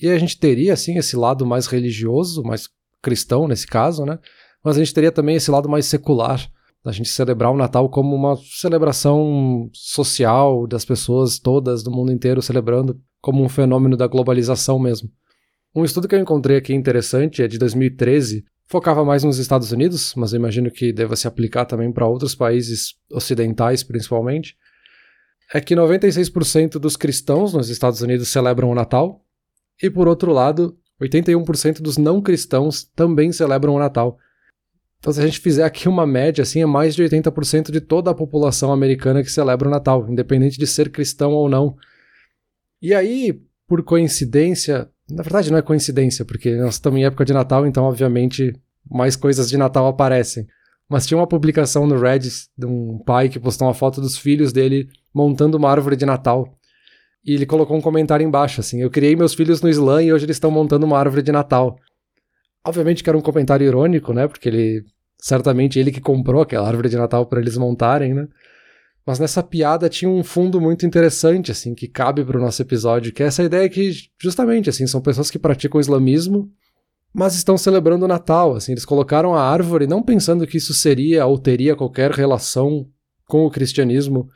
E 0.00 0.08
a 0.08 0.18
gente 0.18 0.38
teria, 0.38 0.72
assim, 0.72 0.98
esse 0.98 1.16
lado 1.16 1.46
mais 1.46 1.66
religioso, 1.66 2.42
mais 2.42 2.68
cristão 3.00 3.46
nesse 3.46 3.66
caso, 3.66 4.04
né? 4.04 4.18
Mas 4.64 4.76
a 4.76 4.78
gente 4.80 4.94
teria 4.94 5.12
também 5.12 5.36
esse 5.36 5.50
lado 5.50 5.68
mais 5.68 5.86
secular, 5.86 6.48
da 6.84 6.90
gente 6.90 7.08
celebrar 7.08 7.52
o 7.52 7.56
Natal 7.56 7.88
como 7.88 8.14
uma 8.14 8.36
celebração 8.36 9.70
social 9.72 10.66
das 10.66 10.84
pessoas 10.84 11.38
todas 11.38 11.82
do 11.82 11.90
mundo 11.90 12.12
inteiro 12.12 12.42
celebrando 12.42 13.00
como 13.20 13.42
um 13.44 13.48
fenômeno 13.48 13.96
da 13.96 14.08
globalização 14.08 14.78
mesmo. 14.80 15.08
Um 15.74 15.84
estudo 15.84 16.06
que 16.06 16.14
eu 16.14 16.20
encontrei 16.20 16.56
aqui 16.56 16.74
interessante 16.74 17.42
é 17.42 17.48
de 17.48 17.58
2013, 17.58 18.44
Focava 18.72 19.04
mais 19.04 19.22
nos 19.22 19.36
Estados 19.36 19.70
Unidos, 19.70 20.14
mas 20.16 20.32
eu 20.32 20.38
imagino 20.38 20.70
que 20.70 20.94
deva 20.94 21.14
se 21.14 21.28
aplicar 21.28 21.66
também 21.66 21.92
para 21.92 22.06
outros 22.06 22.34
países 22.34 22.94
ocidentais, 23.10 23.82
principalmente. 23.82 24.56
É 25.52 25.60
que 25.60 25.74
96% 25.74 26.78
dos 26.78 26.96
cristãos 26.96 27.52
nos 27.52 27.68
Estados 27.68 28.00
Unidos 28.00 28.28
celebram 28.28 28.70
o 28.70 28.74
Natal, 28.74 29.22
e 29.82 29.90
por 29.90 30.08
outro 30.08 30.32
lado, 30.32 30.74
81% 30.98 31.82
dos 31.82 31.98
não 31.98 32.22
cristãos 32.22 32.82
também 32.82 33.30
celebram 33.30 33.74
o 33.74 33.78
Natal. 33.78 34.18
Então, 34.98 35.12
se 35.12 35.20
a 35.20 35.26
gente 35.26 35.40
fizer 35.40 35.64
aqui 35.64 35.86
uma 35.86 36.06
média, 36.06 36.40
assim, 36.40 36.62
é 36.62 36.66
mais 36.66 36.94
de 36.94 37.02
80% 37.02 37.70
de 37.70 37.80
toda 37.82 38.10
a 38.10 38.14
população 38.14 38.72
americana 38.72 39.22
que 39.22 39.30
celebra 39.30 39.68
o 39.68 39.70
Natal, 39.70 40.08
independente 40.08 40.56
de 40.56 40.66
ser 40.66 40.90
cristão 40.90 41.32
ou 41.32 41.46
não. 41.46 41.76
E 42.80 42.94
aí, 42.94 43.38
por 43.72 43.82
coincidência, 43.82 44.86
na 45.10 45.22
verdade, 45.22 45.50
não 45.50 45.56
é 45.56 45.62
coincidência, 45.62 46.26
porque 46.26 46.54
nós 46.56 46.74
estamos 46.74 47.00
em 47.00 47.06
época 47.06 47.24
de 47.24 47.32
Natal, 47.32 47.66
então, 47.66 47.84
obviamente, 47.84 48.54
mais 48.86 49.16
coisas 49.16 49.48
de 49.48 49.56
Natal 49.56 49.86
aparecem. 49.86 50.46
Mas 50.86 51.06
tinha 51.06 51.16
uma 51.16 51.26
publicação 51.26 51.86
no 51.86 51.98
Reddit 51.98 52.50
de 52.54 52.66
um 52.66 52.98
pai 52.98 53.30
que 53.30 53.40
postou 53.40 53.66
uma 53.66 53.72
foto 53.72 53.98
dos 53.98 54.18
filhos 54.18 54.52
dele 54.52 54.90
montando 55.14 55.56
uma 55.56 55.70
árvore 55.70 55.96
de 55.96 56.04
Natal. 56.04 56.54
E 57.24 57.32
ele 57.32 57.46
colocou 57.46 57.74
um 57.74 57.80
comentário 57.80 58.22
embaixo, 58.22 58.60
assim: 58.60 58.82
Eu 58.82 58.90
criei 58.90 59.16
meus 59.16 59.32
filhos 59.32 59.62
no 59.62 59.70
Islã 59.70 60.02
e 60.02 60.12
hoje 60.12 60.26
eles 60.26 60.36
estão 60.36 60.50
montando 60.50 60.84
uma 60.84 60.98
árvore 60.98 61.22
de 61.22 61.32
Natal. 61.32 61.78
Obviamente 62.62 63.02
que 63.02 63.08
era 63.08 63.16
um 63.16 63.22
comentário 63.22 63.66
irônico, 63.66 64.12
né? 64.12 64.28
Porque 64.28 64.50
ele. 64.50 64.84
Certamente 65.18 65.78
ele 65.78 65.90
que 65.90 66.00
comprou 66.02 66.42
aquela 66.42 66.68
árvore 66.68 66.90
de 66.90 66.98
Natal 66.98 67.24
para 67.24 67.40
eles 67.40 67.56
montarem, 67.56 68.12
né? 68.12 68.28
Mas 69.04 69.18
nessa 69.18 69.42
piada 69.42 69.88
tinha 69.88 70.10
um 70.10 70.22
fundo 70.22 70.60
muito 70.60 70.86
interessante, 70.86 71.50
assim, 71.50 71.74
que 71.74 71.88
cabe 71.88 72.24
para 72.24 72.38
o 72.38 72.40
nosso 72.40 72.62
episódio, 72.62 73.12
que 73.12 73.22
é 73.22 73.26
essa 73.26 73.42
ideia 73.42 73.68
que, 73.68 73.90
justamente, 74.20 74.70
assim, 74.70 74.86
são 74.86 75.00
pessoas 75.00 75.30
que 75.30 75.38
praticam 75.38 75.78
o 75.78 75.80
islamismo, 75.80 76.48
mas 77.12 77.34
estão 77.34 77.58
celebrando 77.58 78.04
o 78.04 78.08
Natal, 78.08 78.54
assim, 78.54 78.72
eles 78.72 78.84
colocaram 78.84 79.34
a 79.34 79.42
árvore 79.42 79.86
não 79.86 80.02
pensando 80.02 80.46
que 80.46 80.56
isso 80.56 80.72
seria 80.72 81.26
ou 81.26 81.36
teria 81.36 81.76
qualquer 81.76 82.10
relação 82.12 82.86
com 83.26 83.44
o 83.44 83.50
cristianismo, 83.50 84.28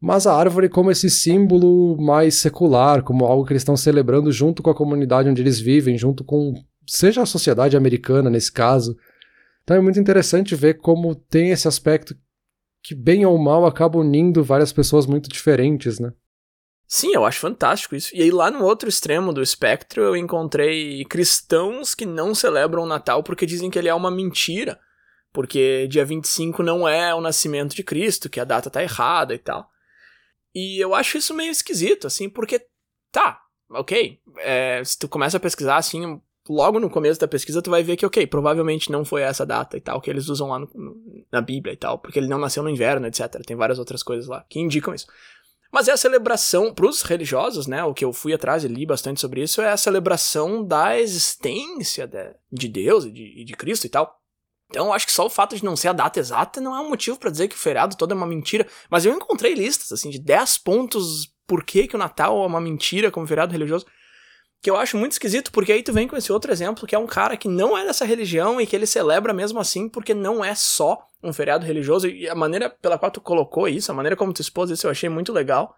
mas 0.00 0.26
a 0.26 0.34
árvore 0.34 0.68
como 0.68 0.90
esse 0.90 1.08
símbolo 1.08 1.96
mais 2.00 2.34
secular, 2.34 3.02
como 3.02 3.26
algo 3.26 3.44
que 3.44 3.52
eles 3.52 3.62
estão 3.62 3.76
celebrando 3.76 4.32
junto 4.32 4.62
com 4.62 4.70
a 4.70 4.74
comunidade 4.74 5.28
onde 5.28 5.42
eles 5.42 5.60
vivem, 5.60 5.96
junto 5.96 6.24
com, 6.24 6.54
seja 6.86 7.22
a 7.22 7.26
sociedade 7.26 7.76
americana 7.76 8.28
nesse 8.28 8.50
caso. 8.50 8.96
Então 9.62 9.76
é 9.76 9.80
muito 9.80 10.00
interessante 10.00 10.54
ver 10.54 10.78
como 10.78 11.14
tem 11.14 11.50
esse 11.50 11.68
aspecto 11.68 12.16
que, 12.82 12.94
bem 12.94 13.24
ou 13.26 13.36
mal, 13.38 13.66
acaba 13.66 13.98
unindo 13.98 14.42
várias 14.42 14.72
pessoas 14.72 15.06
muito 15.06 15.28
diferentes, 15.28 15.98
né? 15.98 16.12
Sim, 16.86 17.12
eu 17.14 17.24
acho 17.24 17.38
fantástico 17.38 17.94
isso. 17.94 18.14
E 18.16 18.20
aí, 18.20 18.30
lá 18.32 18.50
no 18.50 18.64
outro 18.64 18.88
extremo 18.88 19.32
do 19.32 19.40
espectro, 19.40 20.02
eu 20.02 20.16
encontrei 20.16 21.04
cristãos 21.04 21.94
que 21.94 22.04
não 22.04 22.34
celebram 22.34 22.82
o 22.82 22.86
Natal 22.86 23.22
porque 23.22 23.46
dizem 23.46 23.70
que 23.70 23.78
ele 23.78 23.88
é 23.88 23.94
uma 23.94 24.10
mentira. 24.10 24.78
Porque 25.32 25.86
dia 25.88 26.04
25 26.04 26.62
não 26.62 26.88
é 26.88 27.14
o 27.14 27.20
nascimento 27.20 27.76
de 27.76 27.84
Cristo, 27.84 28.28
que 28.28 28.40
a 28.40 28.44
data 28.44 28.68
tá 28.68 28.82
errada 28.82 29.32
e 29.32 29.38
tal. 29.38 29.70
E 30.52 30.82
eu 30.82 30.92
acho 30.92 31.16
isso 31.16 31.32
meio 31.32 31.52
esquisito, 31.52 32.08
assim, 32.08 32.28
porque 32.28 32.66
tá, 33.12 33.40
ok. 33.70 34.18
É, 34.38 34.82
se 34.84 34.98
tu 34.98 35.08
começa 35.08 35.36
a 35.36 35.40
pesquisar 35.40 35.76
assim, 35.76 36.20
logo 36.50 36.80
no 36.80 36.90
começo 36.90 37.20
da 37.20 37.28
pesquisa 37.28 37.62
tu 37.62 37.70
vai 37.70 37.82
ver 37.82 37.96
que, 37.96 38.04
ok, 38.04 38.26
provavelmente 38.26 38.90
não 38.90 39.04
foi 39.04 39.22
essa 39.22 39.46
data 39.46 39.76
e 39.76 39.80
tal, 39.80 40.00
que 40.00 40.10
eles 40.10 40.28
usam 40.28 40.48
lá 40.48 40.58
no, 40.58 40.68
na 41.30 41.40
Bíblia 41.40 41.72
e 41.72 41.76
tal, 41.76 41.98
porque 41.98 42.18
ele 42.18 42.26
não 42.26 42.38
nasceu 42.38 42.62
no 42.62 42.68
inverno, 42.68 43.06
etc. 43.06 43.40
Tem 43.46 43.56
várias 43.56 43.78
outras 43.78 44.02
coisas 44.02 44.26
lá 44.26 44.44
que 44.48 44.58
indicam 44.58 44.92
isso. 44.92 45.06
Mas 45.72 45.86
é 45.86 45.92
a 45.92 45.96
celebração, 45.96 46.74
para 46.74 46.88
os 46.88 47.02
religiosos, 47.02 47.68
né, 47.68 47.84
o 47.84 47.94
que 47.94 48.04
eu 48.04 48.12
fui 48.12 48.34
atrás 48.34 48.64
e 48.64 48.68
li 48.68 48.84
bastante 48.84 49.20
sobre 49.20 49.42
isso, 49.42 49.62
é 49.62 49.70
a 49.70 49.76
celebração 49.76 50.64
da 50.64 50.98
existência 50.98 52.08
de, 52.08 52.34
de 52.50 52.68
Deus 52.68 53.04
e 53.04 53.12
de, 53.12 53.44
de 53.44 53.52
Cristo 53.54 53.86
e 53.86 53.88
tal. 53.88 54.18
Então, 54.68 54.92
acho 54.92 55.06
que 55.06 55.12
só 55.12 55.26
o 55.26 55.30
fato 55.30 55.54
de 55.54 55.64
não 55.64 55.76
ser 55.76 55.88
a 55.88 55.92
data 55.92 56.18
exata 56.18 56.60
não 56.60 56.74
é 56.74 56.80
um 56.80 56.88
motivo 56.88 57.16
para 57.16 57.30
dizer 57.30 57.46
que 57.46 57.54
o 57.54 57.58
feriado 57.58 57.96
todo 57.96 58.12
é 58.12 58.14
uma 58.16 58.26
mentira. 58.26 58.66
Mas 58.88 59.04
eu 59.04 59.14
encontrei 59.14 59.54
listas, 59.54 59.92
assim, 59.92 60.10
de 60.10 60.18
10 60.18 60.58
pontos 60.58 61.32
por 61.46 61.64
que, 61.64 61.88
que 61.88 61.96
o 61.96 61.98
Natal 61.98 62.42
é 62.42 62.46
uma 62.46 62.60
mentira 62.60 63.10
como 63.10 63.26
feriado 63.26 63.52
religioso 63.52 63.86
que 64.62 64.70
eu 64.70 64.76
acho 64.76 64.96
muito 64.96 65.12
esquisito, 65.12 65.50
porque 65.52 65.72
aí 65.72 65.82
tu 65.82 65.92
vem 65.92 66.06
com 66.06 66.16
esse 66.16 66.30
outro 66.32 66.52
exemplo, 66.52 66.86
que 66.86 66.94
é 66.94 66.98
um 66.98 67.06
cara 67.06 67.36
que 67.36 67.48
não 67.48 67.76
é 67.76 67.84
dessa 67.84 68.04
religião 68.04 68.60
e 68.60 68.66
que 68.66 68.76
ele 68.76 68.86
celebra 68.86 69.32
mesmo 69.32 69.58
assim, 69.58 69.88
porque 69.88 70.12
não 70.12 70.44
é 70.44 70.54
só 70.54 70.98
um 71.22 71.32
feriado 71.32 71.64
religioso, 71.64 72.08
e 72.08 72.28
a 72.28 72.34
maneira 72.34 72.68
pela 72.68 72.98
qual 72.98 73.10
tu 73.10 73.20
colocou 73.20 73.68
isso, 73.68 73.90
a 73.90 73.94
maneira 73.94 74.16
como 74.16 74.32
tu 74.32 74.40
expôs 74.40 74.70
isso, 74.70 74.86
eu 74.86 74.90
achei 74.90 75.08
muito 75.08 75.32
legal. 75.32 75.74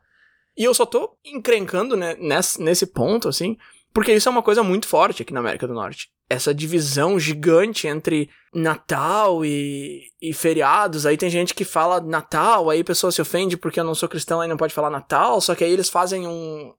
E 0.56 0.64
eu 0.64 0.74
só 0.74 0.84
tô 0.84 1.16
encrencando 1.24 1.96
né, 1.96 2.16
nesse, 2.18 2.60
nesse 2.60 2.86
ponto, 2.86 3.28
assim, 3.28 3.56
porque 3.92 4.12
isso 4.12 4.28
é 4.28 4.32
uma 4.32 4.42
coisa 4.42 4.62
muito 4.62 4.86
forte 4.86 5.22
aqui 5.22 5.32
na 5.32 5.40
América 5.40 5.66
do 5.66 5.74
Norte. 5.74 6.10
Essa 6.28 6.54
divisão 6.54 7.18
gigante 7.18 7.86
entre 7.86 8.30
Natal 8.54 9.44
e, 9.44 10.02
e 10.20 10.32
feriados. 10.32 11.04
Aí 11.04 11.16
tem 11.16 11.28
gente 11.28 11.54
que 11.54 11.64
fala 11.64 12.00
Natal, 12.00 12.70
aí 12.70 12.80
a 12.80 12.84
pessoa 12.84 13.12
se 13.12 13.20
ofende 13.20 13.56
porque 13.56 13.78
eu 13.78 13.84
não 13.84 13.94
sou 13.94 14.08
cristão, 14.08 14.40
aí 14.40 14.48
não 14.48 14.56
pode 14.56 14.74
falar 14.74 14.90
Natal, 14.90 15.40
só 15.40 15.54
que 15.54 15.62
aí 15.62 15.72
eles 15.72 15.90
fazem 15.90 16.26
um, 16.26 16.72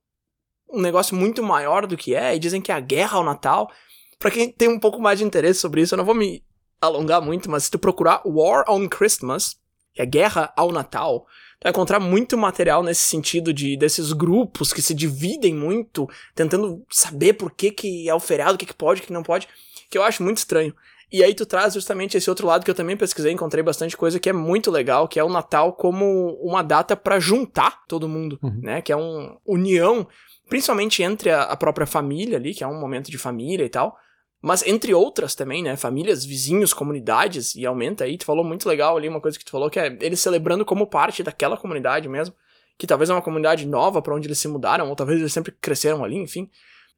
um 0.73 0.81
negócio 0.81 1.15
muito 1.15 1.43
maior 1.43 1.85
do 1.85 1.95
que 1.95 2.15
é, 2.15 2.35
e 2.35 2.39
dizem 2.39 2.61
que 2.61 2.71
é 2.71 2.75
a 2.75 2.79
guerra 2.79 3.17
ao 3.17 3.23
Natal. 3.23 3.71
Para 4.17 4.31
quem 4.31 4.51
tem 4.51 4.67
um 4.67 4.79
pouco 4.79 4.99
mais 4.99 5.19
de 5.19 5.25
interesse 5.25 5.59
sobre 5.59 5.81
isso, 5.81 5.93
eu 5.93 5.97
não 5.97 6.05
vou 6.05 6.15
me 6.15 6.43
alongar 6.81 7.21
muito, 7.21 7.49
mas 7.49 7.65
se 7.65 7.71
tu 7.71 7.79
procurar 7.79 8.21
War 8.25 8.65
on 8.67 8.87
Christmas, 8.89 9.57
que 9.93 10.01
é 10.01 10.05
guerra 10.05 10.51
ao 10.57 10.71
Natal, 10.71 11.21
tu 11.59 11.63
vai 11.63 11.71
encontrar 11.71 11.99
muito 11.99 12.37
material 12.37 12.81
nesse 12.83 13.01
sentido 13.01 13.53
de 13.53 13.77
desses 13.77 14.11
grupos 14.11 14.73
que 14.73 14.81
se 14.81 14.93
dividem 14.93 15.53
muito, 15.53 16.09
tentando 16.33 16.83
saber 16.89 17.33
por 17.33 17.51
que, 17.51 17.71
que 17.71 18.09
é 18.09 18.15
o 18.15 18.19
feriado, 18.19 18.55
o 18.55 18.57
que, 18.57 18.65
que 18.65 18.73
pode, 18.73 19.01
o 19.01 19.03
que 19.03 19.13
não 19.13 19.23
pode, 19.23 19.47
que 19.89 19.97
eu 19.97 20.03
acho 20.03 20.23
muito 20.23 20.37
estranho. 20.37 20.73
E 21.11 21.23
aí 21.23 21.35
tu 21.35 21.45
traz 21.45 21.75
justamente 21.75 22.17
esse 22.17 22.27
outro 22.27 22.47
lado 22.47 22.65
que 22.65 22.71
eu 22.71 22.75
também 22.75 22.97
pesquisei, 22.97 23.31
encontrei 23.31 23.63
bastante 23.63 23.95
coisa 23.95 24.19
que 24.19 24.27
é 24.27 24.33
muito 24.33 24.71
legal, 24.71 25.07
que 25.07 25.19
é 25.19 25.23
o 25.23 25.29
Natal 25.29 25.73
como 25.73 26.35
uma 26.41 26.63
data 26.63 26.97
para 26.97 27.19
juntar 27.19 27.85
todo 27.87 28.09
mundo, 28.09 28.39
uhum. 28.41 28.59
né? 28.63 28.81
Que 28.81 28.91
é 28.91 28.95
uma 28.95 29.37
união 29.45 30.07
principalmente 30.49 31.01
entre 31.01 31.29
a, 31.29 31.43
a 31.43 31.57
própria 31.57 31.87
família 31.87 32.37
ali, 32.37 32.53
que 32.53 32.63
é 32.63 32.67
um 32.67 32.79
momento 32.79 33.09
de 33.09 33.17
família 33.17 33.65
e 33.65 33.69
tal, 33.69 33.97
mas 34.41 34.61
entre 34.67 34.93
outras 34.93 35.35
também, 35.35 35.63
né? 35.63 35.77
Famílias, 35.77 36.25
vizinhos, 36.25 36.73
comunidades, 36.73 37.55
e 37.55 37.65
aumenta 37.65 38.03
aí. 38.03 38.17
Tu 38.17 38.25
falou 38.25 38.43
muito 38.43 38.67
legal 38.67 38.97
ali, 38.97 39.07
uma 39.07 39.21
coisa 39.21 39.39
que 39.39 39.45
tu 39.45 39.51
falou, 39.51 39.69
que 39.69 39.79
é 39.79 39.97
eles 40.01 40.19
celebrando 40.19 40.65
como 40.65 40.85
parte 40.85 41.23
daquela 41.23 41.55
comunidade 41.55 42.09
mesmo. 42.09 42.35
Que 42.77 42.85
talvez 42.85 43.09
é 43.09 43.13
uma 43.13 43.21
comunidade 43.21 43.65
nova 43.65 44.01
para 44.01 44.13
onde 44.13 44.27
eles 44.27 44.39
se 44.39 44.49
mudaram, 44.49 44.89
ou 44.89 44.97
talvez 44.97 45.17
eles 45.17 45.31
sempre 45.31 45.53
cresceram 45.53 46.03
ali, 46.03 46.17
enfim. 46.17 46.49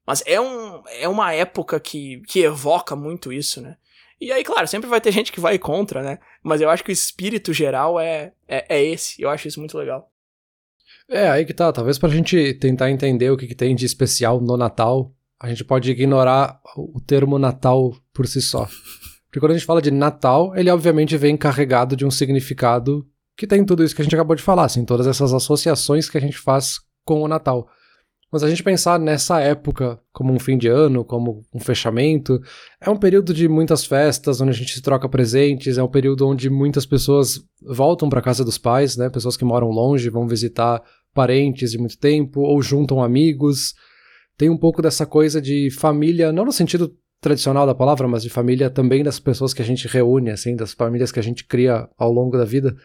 Mas 0.08 0.24
é, 0.26 0.42
um, 0.42 0.82
é 0.88 1.08
uma 1.08 1.34
época 1.34 1.80
que, 1.80 2.22
que 2.28 2.40
evoca 2.40 2.96
muito 2.96 3.32
isso, 3.32 3.62
né? 3.62 3.78
E 4.20 4.32
aí, 4.32 4.44
claro, 4.44 4.68
sempre 4.68 4.90
vai 4.90 5.00
ter 5.00 5.12
gente 5.12 5.32
que 5.32 5.40
vai 5.40 5.60
contra, 5.60 6.02
né? 6.02 6.18
Mas 6.42 6.62
eu 6.62 6.70
acho 6.70 6.84
que 6.84 6.90
o 6.90 6.94
espírito 6.94 7.54
geral 7.54 8.00
é, 8.00 8.34
é, 8.48 8.78
é 8.78 8.84
esse. 8.84 9.22
Eu 9.22 9.30
acho 9.30 9.48
isso 9.48 9.60
muito 9.60 9.78
legal. 9.78 10.12
É, 11.10 11.30
aí 11.30 11.46
que 11.46 11.54
tá. 11.54 11.72
Talvez 11.72 11.98
pra 11.98 12.10
gente 12.10 12.54
tentar 12.56 12.90
entender 12.90 13.30
o 13.30 13.38
que, 13.38 13.48
que 13.48 13.56
tem 13.56 13.76
de 13.76 13.86
especial 13.86 14.42
no 14.42 14.58
Natal, 14.58 15.14
a 15.40 15.48
gente 15.50 15.64
pode 15.64 15.92
ignorar 15.92 16.60
o 16.76 17.00
termo 17.00 17.38
Natal 17.38 17.96
por 18.14 18.28
si 18.28 18.42
só. 18.42 18.68
Porque 19.26 19.40
quando 19.40 19.52
a 19.52 19.58
gente 19.58 19.66
fala 19.66 19.82
de 19.82 19.92
Natal, 19.92 20.56
ele 20.56 20.70
obviamente 20.70 21.18
vem 21.18 21.36
carregado 21.36 21.96
de 21.96 22.06
um 22.06 22.12
significado 22.12 23.06
que 23.38 23.46
tem 23.46 23.66
tudo 23.66 23.84
isso 23.84 23.94
que 23.94 24.02
a 24.02 24.06
gente 24.06 24.16
acabou 24.16 24.36
de 24.36 24.42
falar, 24.42 24.64
assim, 24.64 24.86
todas 24.86 25.08
essas 25.08 25.34
associações 25.34 26.10
que 26.10 26.18
a 26.18 26.22
gente 26.22 26.38
faz 26.38 26.80
com 27.04 27.22
o 27.22 27.28
Natal. 27.28 27.68
Mas 28.32 28.44
a 28.44 28.50
gente 28.50 28.64
pensar 28.64 29.00
nessa 29.00 29.40
época 29.40 30.00
como 30.12 30.34
um 30.34 30.40
fim 30.40 30.58
de 30.58 30.68
ano, 30.68 31.06
como 31.06 31.44
um 31.54 31.60
fechamento, 31.60 32.42
é 32.82 32.90
um 32.90 32.98
período 32.98 33.34
de 33.34 33.48
muitas 33.48 33.86
festas, 33.86 34.42
onde 34.42 34.52
a 34.52 34.54
gente 34.54 34.74
se 34.74 34.82
troca 34.82 35.08
presentes, 35.08 35.78
é 35.78 35.84
um 35.84 35.88
período 35.88 36.28
onde 36.28 36.50
muitas 36.50 36.86
pessoas 36.86 37.40
voltam 37.62 38.10
para 38.10 38.22
casa 38.22 38.44
dos 38.44 38.58
pais, 38.58 38.98
né? 38.98 39.10
Pessoas 39.10 39.38
que 39.38 39.46
moram 39.46 39.70
longe 39.70 40.10
vão 40.10 40.28
visitar 40.28 40.82
parentes 41.14 41.72
de 41.72 41.78
muito 41.78 41.98
tempo 41.98 42.42
ou 42.42 42.62
juntam 42.62 43.02
amigos. 43.02 43.74
Tem 44.38 44.50
um 44.50 44.58
pouco 44.58 44.82
dessa 44.82 45.06
coisa 45.06 45.42
de 45.42 45.70
família, 45.72 46.34
não 46.34 46.46
no 46.46 46.52
sentido 46.52 46.94
tradicional 47.22 47.66
da 47.66 47.74
palavra, 47.74 48.08
mas 48.08 48.22
de 48.22 48.30
família 48.30 48.70
também 48.70 49.04
das 49.04 49.20
pessoas 49.20 49.54
que 49.54 49.62
a 49.62 49.66
gente 49.66 49.88
reúne, 49.88 50.30
assim, 50.30 50.56
das 50.56 50.74
famílias 50.74 51.12
que 51.12 51.20
a 51.20 51.24
gente 51.24 51.46
cria 51.46 51.88
ao 51.98 52.12
longo 52.12 52.38
da 52.38 52.44
vida. 52.44 52.76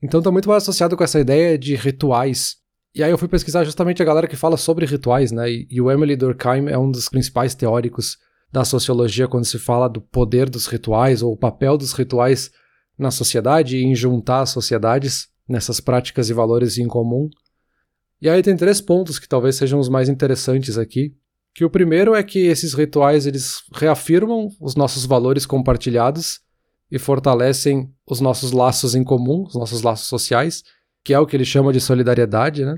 Então 0.00 0.22
tá 0.22 0.30
muito 0.30 0.48
mais 0.48 0.62
associado 0.62 0.96
com 0.96 1.02
essa 1.02 1.18
ideia 1.18 1.58
de 1.58 1.74
rituais 1.74 2.57
e 2.94 3.02
aí 3.02 3.10
eu 3.10 3.18
fui 3.18 3.28
pesquisar 3.28 3.64
justamente 3.64 4.02
a 4.02 4.04
galera 4.04 4.26
que 4.26 4.36
fala 4.36 4.56
sobre 4.56 4.86
rituais, 4.86 5.30
né? 5.30 5.50
E, 5.50 5.68
e 5.70 5.80
o 5.80 5.90
Emily 5.90 6.16
Durkheim 6.16 6.68
é 6.68 6.78
um 6.78 6.90
dos 6.90 7.08
principais 7.08 7.54
teóricos 7.54 8.16
da 8.50 8.64
sociologia 8.64 9.28
quando 9.28 9.44
se 9.44 9.58
fala 9.58 9.88
do 9.88 10.00
poder 10.00 10.48
dos 10.48 10.66
rituais 10.66 11.22
ou 11.22 11.32
o 11.32 11.36
papel 11.36 11.76
dos 11.76 11.92
rituais 11.92 12.50
na 12.98 13.10
sociedade 13.10 13.76
e 13.76 13.84
em 13.84 13.94
juntar 13.94 14.40
as 14.40 14.50
sociedades 14.50 15.28
nessas 15.48 15.80
práticas 15.80 16.30
e 16.30 16.32
valores 16.32 16.78
em 16.78 16.88
comum. 16.88 17.28
E 18.20 18.28
aí 18.28 18.42
tem 18.42 18.56
três 18.56 18.80
pontos 18.80 19.18
que 19.18 19.28
talvez 19.28 19.56
sejam 19.56 19.78
os 19.78 19.88
mais 19.88 20.08
interessantes 20.08 20.76
aqui. 20.76 21.14
Que 21.54 21.64
o 21.64 21.70
primeiro 21.70 22.14
é 22.14 22.22
que 22.22 22.46
esses 22.46 22.74
rituais 22.74 23.26
eles 23.26 23.62
reafirmam 23.72 24.48
os 24.60 24.74
nossos 24.74 25.04
valores 25.04 25.46
compartilhados 25.46 26.40
e 26.90 26.98
fortalecem 26.98 27.92
os 28.06 28.20
nossos 28.20 28.50
laços 28.52 28.94
em 28.94 29.04
comum, 29.04 29.44
os 29.46 29.54
nossos 29.54 29.82
laços 29.82 30.08
sociais 30.08 30.62
que 31.08 31.14
é 31.14 31.18
o 31.18 31.24
que 31.24 31.34
ele 31.34 31.44
chama 31.46 31.72
de 31.72 31.80
solidariedade, 31.80 32.66
né? 32.66 32.76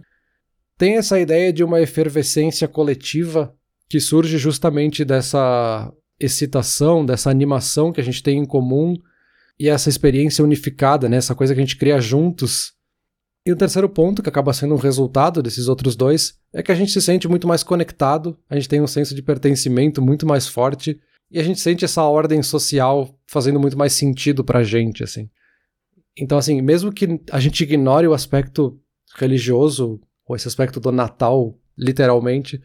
Tem 0.79 0.99
essa 0.99 1.19
ideia 1.19 1.53
de 1.53 1.65
uma 1.65 1.81
efervescência 1.81 2.69
coletiva 2.69 3.53
que 3.89 3.99
surge 3.99 4.39
justamente 4.39 5.05
dessa 5.05 5.93
excitação, 6.17 7.05
dessa 7.05 7.29
animação 7.29 7.91
que 7.93 8.01
a 8.01 8.05
gente 8.05 8.23
tem 8.23 8.39
em 8.39 8.47
comum 8.47 8.95
e 9.59 9.69
essa 9.69 9.89
experiência 9.89 10.45
unificada, 10.45 11.09
né? 11.09 11.17
essa 11.17 11.35
coisa 11.35 11.53
que 11.53 11.61
a 11.61 11.65
gente 11.65 11.77
cria 11.77 12.01
juntos. 12.01 12.73
E 13.45 13.51
o 13.51 13.57
terceiro 13.57 13.89
ponto, 13.89 14.23
que 14.23 14.29
acaba 14.29 14.53
sendo 14.53 14.75
um 14.75 14.79
resultado 14.79 15.43
desses 15.43 15.67
outros 15.67 15.97
dois, 15.97 16.39
é 16.55 16.63
que 16.63 16.71
a 16.71 16.77
gente 16.77 16.93
se 16.93 17.03
sente 17.03 17.27
muito 17.27 17.49
mais 17.49 17.65
conectado, 17.65 18.39
a 18.49 18.55
gente 18.55 18.69
tem 18.69 18.81
um 18.81 18.87
senso 18.87 19.13
de 19.13 19.23
pertencimento 19.23 20.01
muito 20.01 20.25
mais 20.25 20.47
forte 20.47 21.01
e 21.33 21.41
a 21.41 21.43
gente 21.43 21.59
sente 21.59 21.85
essa 21.85 22.05
ordem 22.05 22.45
social 22.45 23.13
fazendo 23.27 23.59
muito 23.59 23.77
mais 23.77 23.93
sentido 23.93 24.45
pra 24.45 24.63
gente, 24.63 25.03
assim. 25.03 25.29
Então, 26.17 26.39
assim, 26.39 26.61
mesmo 26.61 26.93
que 26.93 27.21
a 27.31 27.41
gente 27.41 27.63
ignore 27.63 28.07
o 28.07 28.15
aspecto 28.15 28.79
religioso, 29.17 30.01
ou 30.27 30.37
esse 30.37 30.49
aspecto 30.49 30.79
do 30.79 30.93
Natal, 30.93 31.57
literalmente, 31.77 32.61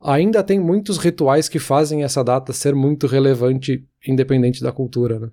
ainda 0.00 0.42
tem 0.42 0.58
muitos 0.58 0.96
rituais 0.96 1.48
que 1.48 1.58
fazem 1.58 2.02
essa 2.02 2.24
data 2.24 2.52
ser 2.52 2.74
muito 2.74 3.06
relevante, 3.06 3.86
independente 4.06 4.62
da 4.62 4.72
cultura, 4.72 5.18
né? 5.18 5.30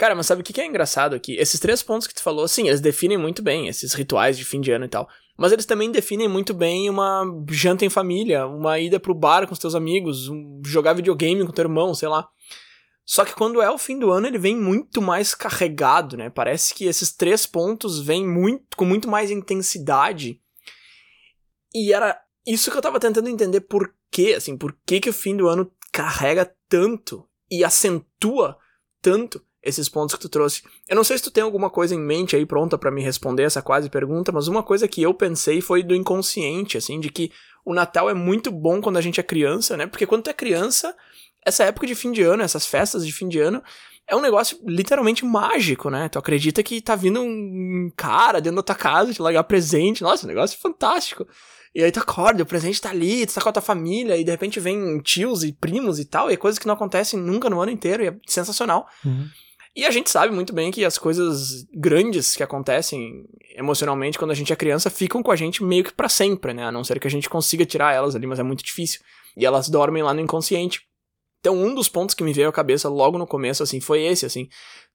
Cara, 0.00 0.14
mas 0.14 0.24
sabe 0.24 0.40
o 0.40 0.44
que 0.44 0.58
é 0.58 0.66
engraçado 0.66 1.14
aqui? 1.14 1.34
Esses 1.34 1.60
três 1.60 1.82
pontos 1.82 2.06
que 2.06 2.14
tu 2.14 2.22
falou, 2.22 2.48
sim, 2.48 2.68
eles 2.68 2.80
definem 2.80 3.18
muito 3.18 3.42
bem 3.42 3.68
esses 3.68 3.92
rituais 3.92 4.38
de 4.38 4.46
fim 4.46 4.58
de 4.58 4.70
ano 4.70 4.86
e 4.86 4.88
tal. 4.88 5.06
Mas 5.36 5.52
eles 5.52 5.66
também 5.66 5.90
definem 5.90 6.26
muito 6.26 6.54
bem 6.54 6.88
uma 6.88 7.22
janta 7.50 7.84
em 7.84 7.90
família, 7.90 8.46
uma 8.46 8.78
ida 8.78 8.98
pro 8.98 9.14
bar 9.14 9.46
com 9.46 9.52
os 9.52 9.58
teus 9.58 9.74
amigos, 9.74 10.26
um 10.28 10.62
jogar 10.64 10.94
videogame 10.94 11.44
com 11.44 11.52
teu 11.52 11.64
irmão, 11.64 11.94
sei 11.94 12.08
lá. 12.08 12.26
Só 13.10 13.24
que 13.24 13.34
quando 13.34 13.60
é 13.60 13.68
o 13.68 13.76
fim 13.76 13.98
do 13.98 14.12
ano, 14.12 14.28
ele 14.28 14.38
vem 14.38 14.56
muito 14.56 15.02
mais 15.02 15.34
carregado, 15.34 16.16
né? 16.16 16.30
Parece 16.30 16.72
que 16.72 16.84
esses 16.84 17.10
três 17.12 17.44
pontos 17.44 17.98
vêm 17.98 18.24
muito, 18.24 18.76
com 18.76 18.84
muito 18.84 19.10
mais 19.10 19.32
intensidade. 19.32 20.40
E 21.74 21.92
era 21.92 22.16
isso 22.46 22.70
que 22.70 22.76
eu 22.76 22.80
tava 22.80 23.00
tentando 23.00 23.28
entender 23.28 23.62
por 23.62 23.92
quê, 24.12 24.34
assim, 24.36 24.56
por 24.56 24.78
que, 24.86 25.00
que 25.00 25.10
o 25.10 25.12
fim 25.12 25.36
do 25.36 25.48
ano 25.48 25.68
carrega 25.92 26.54
tanto 26.68 27.28
e 27.50 27.64
acentua 27.64 28.56
tanto 29.02 29.44
esses 29.60 29.88
pontos 29.88 30.14
que 30.14 30.20
tu 30.20 30.28
trouxe. 30.28 30.62
Eu 30.88 30.94
não 30.94 31.02
sei 31.02 31.18
se 31.18 31.24
tu 31.24 31.32
tem 31.32 31.42
alguma 31.42 31.68
coisa 31.68 31.96
em 31.96 32.00
mente 32.00 32.36
aí 32.36 32.46
pronta 32.46 32.78
para 32.78 32.92
me 32.92 33.02
responder 33.02 33.42
essa 33.42 33.60
quase 33.60 33.90
pergunta, 33.90 34.30
mas 34.30 34.46
uma 34.46 34.62
coisa 34.62 34.86
que 34.86 35.02
eu 35.02 35.12
pensei 35.12 35.60
foi 35.60 35.82
do 35.82 35.96
inconsciente, 35.96 36.78
assim, 36.78 37.00
de 37.00 37.10
que 37.10 37.32
o 37.64 37.74
Natal 37.74 38.08
é 38.08 38.14
muito 38.14 38.52
bom 38.52 38.80
quando 38.80 38.98
a 38.98 39.00
gente 39.00 39.18
é 39.18 39.24
criança, 39.24 39.76
né? 39.76 39.88
Porque 39.88 40.06
quando 40.06 40.22
tu 40.22 40.30
é 40.30 40.32
criança, 40.32 40.94
essa 41.44 41.64
época 41.64 41.86
de 41.86 41.94
fim 41.94 42.12
de 42.12 42.22
ano, 42.22 42.42
essas 42.42 42.66
festas 42.66 43.04
de 43.04 43.12
fim 43.12 43.28
de 43.28 43.38
ano, 43.38 43.62
é 44.06 44.16
um 44.16 44.20
negócio 44.20 44.58
literalmente 44.66 45.24
mágico, 45.24 45.88
né? 45.88 46.08
Tu 46.08 46.18
acredita 46.18 46.62
que 46.62 46.80
tá 46.80 46.96
vindo 46.96 47.20
um 47.20 47.90
cara 47.96 48.40
dentro 48.40 48.56
da 48.56 48.62
tua 48.62 48.74
casa 48.74 49.14
te 49.14 49.22
largar 49.22 49.44
presente. 49.44 50.02
Nossa, 50.02 50.26
um 50.26 50.28
negócio 50.28 50.58
fantástico. 50.58 51.26
E 51.72 51.84
aí 51.84 51.92
tu 51.92 52.00
acorda, 52.00 52.42
o 52.42 52.46
presente 52.46 52.80
tá 52.80 52.90
ali, 52.90 53.24
tu 53.24 53.34
tá 53.34 53.40
com 53.40 53.48
a 53.48 53.52
tua 53.52 53.62
família, 53.62 54.16
e 54.16 54.24
de 54.24 54.30
repente 54.30 54.58
vem 54.58 54.98
tios 55.00 55.44
e 55.44 55.52
primos 55.52 56.00
e 56.00 56.04
tal, 56.04 56.28
e 56.28 56.34
é 56.34 56.36
coisas 56.36 56.58
que 56.58 56.66
não 56.66 56.74
acontecem 56.74 57.18
nunca 57.18 57.48
no 57.48 57.60
ano 57.60 57.70
inteiro, 57.70 58.02
e 58.02 58.08
é 58.08 58.16
sensacional. 58.26 58.88
Uhum. 59.04 59.28
E 59.76 59.86
a 59.86 59.90
gente 59.92 60.10
sabe 60.10 60.34
muito 60.34 60.52
bem 60.52 60.72
que 60.72 60.84
as 60.84 60.98
coisas 60.98 61.64
grandes 61.72 62.34
que 62.34 62.42
acontecem 62.42 63.24
emocionalmente 63.54 64.18
quando 64.18 64.32
a 64.32 64.34
gente 64.34 64.52
é 64.52 64.56
criança 64.56 64.90
ficam 64.90 65.22
com 65.22 65.30
a 65.30 65.36
gente 65.36 65.62
meio 65.62 65.84
que 65.84 65.92
para 65.92 66.08
sempre, 66.08 66.52
né? 66.52 66.64
A 66.64 66.72
não 66.72 66.82
ser 66.82 66.98
que 66.98 67.06
a 67.06 67.10
gente 67.10 67.30
consiga 67.30 67.64
tirar 67.64 67.94
elas 67.94 68.16
ali, 68.16 68.26
mas 68.26 68.40
é 68.40 68.42
muito 68.42 68.64
difícil. 68.64 69.00
E 69.36 69.46
elas 69.46 69.68
dormem 69.68 70.02
lá 70.02 70.12
no 70.12 70.20
inconsciente. 70.20 70.82
Então, 71.40 71.56
um 71.56 71.74
dos 71.74 71.88
pontos 71.88 72.14
que 72.14 72.22
me 72.22 72.32
veio 72.32 72.48
à 72.48 72.52
cabeça 72.52 72.88
logo 72.88 73.18
no 73.18 73.26
começo, 73.26 73.62
assim, 73.62 73.80
foi 73.80 74.02
esse, 74.02 74.26
assim. 74.26 74.48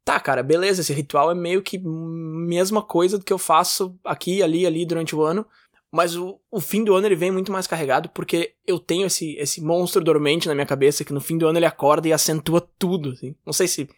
Tá, 0.03 0.19
cara, 0.19 0.43
beleza, 0.43 0.81
esse 0.81 0.93
ritual 0.93 1.31
é 1.31 1.35
meio 1.35 1.63
que 1.63 1.79
mesma 1.79 2.83
coisa 2.83 3.17
do 3.17 3.25
que 3.25 3.33
eu 3.33 3.39
faço 3.39 3.97
aqui, 4.05 4.43
ali, 4.43 4.65
ali 4.65 4.85
durante 4.85 5.15
o 5.15 5.23
ano. 5.23 5.45
Mas 5.91 6.15
o, 6.15 6.39
o 6.51 6.59
fim 6.59 6.83
do 6.83 6.93
ano 6.93 7.07
ele 7.07 7.15
vem 7.15 7.31
muito 7.31 7.51
mais 7.51 7.65
carregado 7.65 8.09
porque 8.09 8.53
eu 8.67 8.77
tenho 8.77 9.07
esse, 9.07 9.35
esse 9.37 9.61
monstro 9.61 10.03
dormente 10.03 10.47
na 10.47 10.53
minha 10.53 10.65
cabeça 10.65 11.05
que 11.05 11.13
no 11.13 11.21
fim 11.21 11.37
do 11.37 11.47
ano 11.47 11.57
ele 11.57 11.65
acorda 11.65 12.07
e 12.07 12.13
acentua 12.13 12.61
tudo, 12.77 13.11
assim. 13.11 13.33
Não 13.45 13.53
sei 13.53 13.67
se. 13.67 13.89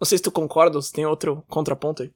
Não 0.00 0.06
sei 0.06 0.18
se 0.18 0.24
tu 0.24 0.32
concorda 0.32 0.76
ou 0.76 0.82
se 0.82 0.92
tem 0.92 1.06
outro 1.06 1.44
contraponto 1.48 2.02
aí. 2.02 2.10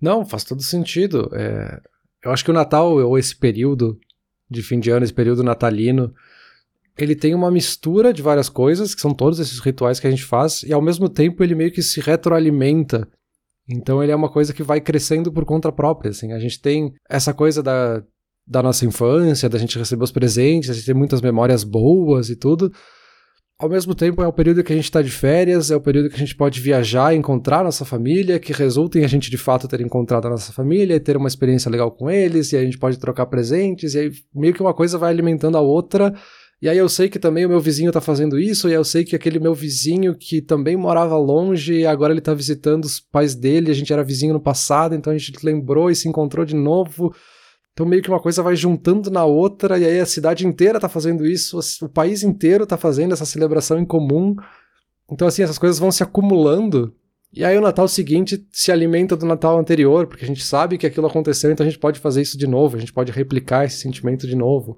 Não, 0.00 0.24
faz 0.24 0.44
todo 0.44 0.62
sentido. 0.62 1.28
É, 1.32 1.80
eu 2.22 2.30
acho 2.30 2.44
que 2.44 2.50
o 2.50 2.54
Natal, 2.54 2.96
ou 2.98 3.18
esse 3.18 3.34
período 3.34 3.98
de 4.48 4.62
fim 4.62 4.78
de 4.78 4.90
ano, 4.90 5.04
esse 5.04 5.12
período 5.12 5.42
natalino, 5.42 6.14
ele 7.04 7.14
tem 7.14 7.34
uma 7.34 7.50
mistura 7.50 8.12
de 8.12 8.22
várias 8.22 8.48
coisas, 8.48 8.94
que 8.94 9.00
são 9.00 9.12
todos 9.12 9.38
esses 9.38 9.58
rituais 9.58 10.00
que 10.00 10.06
a 10.06 10.10
gente 10.10 10.24
faz, 10.24 10.62
e 10.62 10.72
ao 10.72 10.82
mesmo 10.82 11.08
tempo 11.08 11.42
ele 11.42 11.54
meio 11.54 11.72
que 11.72 11.82
se 11.82 12.00
retroalimenta. 12.00 13.08
Então 13.68 14.02
ele 14.02 14.12
é 14.12 14.16
uma 14.16 14.30
coisa 14.30 14.52
que 14.52 14.62
vai 14.62 14.80
crescendo 14.80 15.32
por 15.32 15.44
conta 15.44 15.70
própria, 15.70 16.10
assim. 16.10 16.32
A 16.32 16.38
gente 16.38 16.60
tem 16.60 16.92
essa 17.08 17.34
coisa 17.34 17.62
da, 17.62 18.02
da 18.46 18.62
nossa 18.62 18.86
infância, 18.86 19.48
da 19.48 19.58
gente 19.58 19.78
receber 19.78 20.04
os 20.04 20.12
presentes, 20.12 20.70
a 20.70 20.72
gente 20.74 20.86
tem 20.86 20.94
muitas 20.94 21.20
memórias 21.20 21.64
boas 21.64 22.30
e 22.30 22.36
tudo. 22.36 22.72
Ao 23.60 23.68
mesmo 23.68 23.92
tempo 23.92 24.22
é 24.22 24.26
o 24.26 24.32
período 24.32 24.62
que 24.62 24.72
a 24.72 24.76
gente 24.76 24.84
está 24.84 25.02
de 25.02 25.10
férias, 25.10 25.72
é 25.72 25.74
o 25.74 25.80
período 25.80 26.08
que 26.08 26.14
a 26.14 26.18
gente 26.18 26.36
pode 26.36 26.60
viajar, 26.60 27.12
encontrar 27.12 27.64
nossa 27.64 27.84
família, 27.84 28.38
que 28.38 28.52
resulta 28.52 29.00
em 29.00 29.04
a 29.04 29.08
gente 29.08 29.28
de 29.28 29.36
fato 29.36 29.66
ter 29.66 29.80
encontrado 29.80 30.26
a 30.26 30.30
nossa 30.30 30.52
família 30.52 30.94
e 30.94 31.00
ter 31.00 31.16
uma 31.16 31.26
experiência 31.26 31.68
legal 31.68 31.90
com 31.90 32.08
eles, 32.08 32.52
e 32.52 32.56
a 32.56 32.62
gente 32.62 32.78
pode 32.78 33.00
trocar 33.00 33.26
presentes, 33.26 33.94
e 33.94 33.98
aí 33.98 34.12
meio 34.32 34.54
que 34.54 34.62
uma 34.62 34.72
coisa 34.72 34.96
vai 34.96 35.10
alimentando 35.10 35.58
a 35.58 35.60
outra, 35.60 36.14
e 36.60 36.68
aí 36.68 36.76
eu 36.76 36.88
sei 36.88 37.08
que 37.08 37.20
também 37.20 37.46
o 37.46 37.48
meu 37.48 37.60
vizinho 37.60 37.92
tá 37.92 38.00
fazendo 38.00 38.36
isso, 38.36 38.68
e 38.68 38.72
eu 38.72 38.82
sei 38.82 39.04
que 39.04 39.14
aquele 39.14 39.38
meu 39.38 39.54
vizinho 39.54 40.14
que 40.14 40.42
também 40.42 40.76
morava 40.76 41.16
longe, 41.16 41.86
agora 41.86 42.12
ele 42.12 42.20
tá 42.20 42.34
visitando 42.34 42.84
os 42.84 42.98
pais 42.98 43.36
dele, 43.36 43.70
a 43.70 43.74
gente 43.74 43.92
era 43.92 44.02
vizinho 44.02 44.32
no 44.32 44.40
passado, 44.40 44.94
então 44.94 45.12
a 45.12 45.16
gente 45.16 45.32
lembrou 45.44 45.88
e 45.88 45.94
se 45.94 46.08
encontrou 46.08 46.44
de 46.44 46.56
novo. 46.56 47.14
Então 47.72 47.86
meio 47.86 48.02
que 48.02 48.08
uma 48.08 48.18
coisa 48.18 48.42
vai 48.42 48.56
juntando 48.56 49.08
na 49.08 49.24
outra, 49.24 49.78
e 49.78 49.84
aí 49.84 50.00
a 50.00 50.06
cidade 50.06 50.44
inteira 50.44 50.80
tá 50.80 50.88
fazendo 50.88 51.24
isso, 51.24 51.60
o 51.80 51.88
país 51.88 52.24
inteiro 52.24 52.66
tá 52.66 52.76
fazendo 52.76 53.12
essa 53.12 53.24
celebração 53.24 53.78
em 53.78 53.84
comum. 53.84 54.34
Então 55.08 55.28
assim, 55.28 55.42
essas 55.42 55.58
coisas 55.58 55.78
vão 55.78 55.92
se 55.92 56.02
acumulando. 56.02 56.92
E 57.32 57.44
aí 57.44 57.56
o 57.56 57.60
Natal 57.60 57.86
seguinte 57.86 58.44
se 58.50 58.72
alimenta 58.72 59.16
do 59.16 59.26
Natal 59.26 59.60
anterior, 59.60 60.08
porque 60.08 60.24
a 60.24 60.26
gente 60.26 60.42
sabe 60.42 60.76
que 60.76 60.86
aquilo 60.86 61.06
aconteceu, 61.06 61.52
então 61.52 61.64
a 61.64 61.68
gente 61.68 61.78
pode 61.78 62.00
fazer 62.00 62.22
isso 62.22 62.36
de 62.36 62.48
novo, 62.48 62.76
a 62.76 62.80
gente 62.80 62.92
pode 62.92 63.12
replicar 63.12 63.64
esse 63.64 63.76
sentimento 63.76 64.26
de 64.26 64.34
novo. 64.34 64.76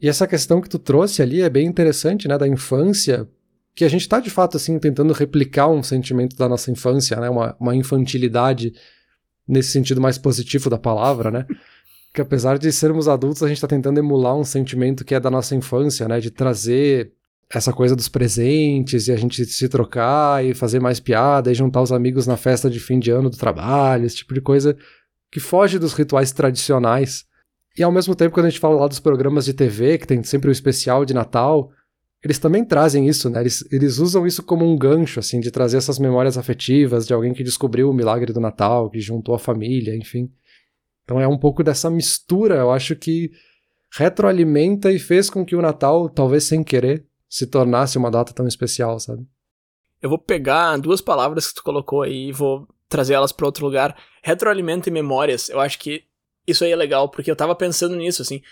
E 0.00 0.08
essa 0.08 0.26
questão 0.26 0.60
que 0.60 0.68
tu 0.68 0.78
trouxe 0.78 1.22
ali 1.22 1.42
é 1.42 1.50
bem 1.50 1.66
interessante, 1.66 2.28
né, 2.28 2.38
da 2.38 2.46
infância, 2.46 3.28
que 3.74 3.84
a 3.84 3.88
gente 3.88 4.02
está 4.02 4.20
de 4.20 4.30
fato 4.30 4.56
assim 4.56 4.78
tentando 4.78 5.12
replicar 5.12 5.68
um 5.68 5.82
sentimento 5.82 6.36
da 6.36 6.48
nossa 6.48 6.70
infância, 6.70 7.16
né, 7.20 7.28
uma, 7.28 7.56
uma 7.58 7.74
infantilidade 7.74 8.72
nesse 9.46 9.70
sentido 9.70 10.00
mais 10.00 10.18
positivo 10.18 10.68
da 10.68 10.78
palavra, 10.78 11.30
né? 11.30 11.46
que 12.14 12.20
apesar 12.20 12.58
de 12.58 12.72
sermos 12.72 13.08
adultos, 13.08 13.42
a 13.42 13.48
gente 13.48 13.56
está 13.56 13.68
tentando 13.68 13.98
emular 13.98 14.36
um 14.36 14.44
sentimento 14.44 15.04
que 15.04 15.14
é 15.14 15.20
da 15.20 15.30
nossa 15.30 15.54
infância, 15.54 16.06
né, 16.08 16.20
de 16.20 16.30
trazer 16.30 17.12
essa 17.50 17.72
coisa 17.72 17.96
dos 17.96 18.08
presentes 18.08 19.08
e 19.08 19.12
a 19.12 19.16
gente 19.16 19.44
se 19.46 19.68
trocar 19.68 20.44
e 20.44 20.54
fazer 20.54 20.80
mais 20.80 21.00
piada 21.00 21.50
e 21.50 21.54
juntar 21.54 21.80
os 21.80 21.92
amigos 21.92 22.26
na 22.26 22.36
festa 22.36 22.68
de 22.68 22.78
fim 22.78 22.98
de 22.98 23.10
ano 23.10 23.30
do 23.30 23.36
trabalho, 23.36 24.04
esse 24.04 24.16
tipo 24.16 24.34
de 24.34 24.40
coisa 24.40 24.76
que 25.30 25.40
foge 25.40 25.78
dos 25.78 25.94
rituais 25.94 26.30
tradicionais. 26.30 27.24
E 27.78 27.82
ao 27.82 27.92
mesmo 27.92 28.14
tempo, 28.14 28.34
quando 28.34 28.46
a 28.46 28.50
gente 28.50 28.58
fala 28.58 28.74
lá 28.74 28.88
dos 28.88 28.98
programas 28.98 29.44
de 29.44 29.54
TV, 29.54 29.98
que 29.98 30.06
tem 30.06 30.20
sempre 30.24 30.50
o 30.50 30.52
especial 30.52 31.04
de 31.04 31.14
Natal, 31.14 31.70
eles 32.24 32.38
também 32.38 32.64
trazem 32.64 33.06
isso, 33.06 33.30
né? 33.30 33.40
Eles, 33.40 33.64
eles 33.70 33.98
usam 33.98 34.26
isso 34.26 34.42
como 34.42 34.68
um 34.68 34.76
gancho, 34.76 35.20
assim, 35.20 35.38
de 35.38 35.52
trazer 35.52 35.76
essas 35.76 35.98
memórias 35.98 36.36
afetivas 36.36 37.06
de 37.06 37.14
alguém 37.14 37.32
que 37.32 37.44
descobriu 37.44 37.88
o 37.88 37.94
milagre 37.94 38.32
do 38.32 38.40
Natal, 38.40 38.90
que 38.90 38.98
juntou 38.98 39.32
a 39.32 39.38
família, 39.38 39.94
enfim. 39.94 40.28
Então 41.04 41.20
é 41.20 41.28
um 41.28 41.38
pouco 41.38 41.62
dessa 41.62 41.88
mistura, 41.88 42.56
eu 42.56 42.72
acho 42.72 42.96
que 42.96 43.30
retroalimenta 43.96 44.90
e 44.90 44.98
fez 44.98 45.30
com 45.30 45.44
que 45.44 45.54
o 45.54 45.62
Natal, 45.62 46.08
talvez 46.08 46.44
sem 46.44 46.64
querer, 46.64 47.06
se 47.30 47.46
tornasse 47.46 47.96
uma 47.96 48.10
data 48.10 48.32
tão 48.32 48.48
especial, 48.48 48.98
sabe? 48.98 49.24
Eu 50.02 50.10
vou 50.10 50.18
pegar 50.18 50.76
duas 50.78 51.00
palavras 51.00 51.48
que 51.48 51.54
tu 51.54 51.62
colocou 51.62 52.02
aí 52.02 52.28
e 52.28 52.32
vou 52.32 52.66
trazer 52.88 53.14
elas 53.14 53.30
para 53.30 53.46
outro 53.46 53.64
lugar. 53.64 53.96
Retroalimenta 54.22 54.88
e 54.88 54.92
memórias. 54.92 55.48
Eu 55.48 55.60
acho 55.60 55.78
que 55.78 56.07
isso 56.48 56.64
aí 56.64 56.72
é 56.72 56.76
legal, 56.76 57.08
porque 57.08 57.30
eu 57.30 57.36
tava 57.36 57.54
pensando 57.54 57.94
nisso, 57.94 58.22
assim. 58.22 58.42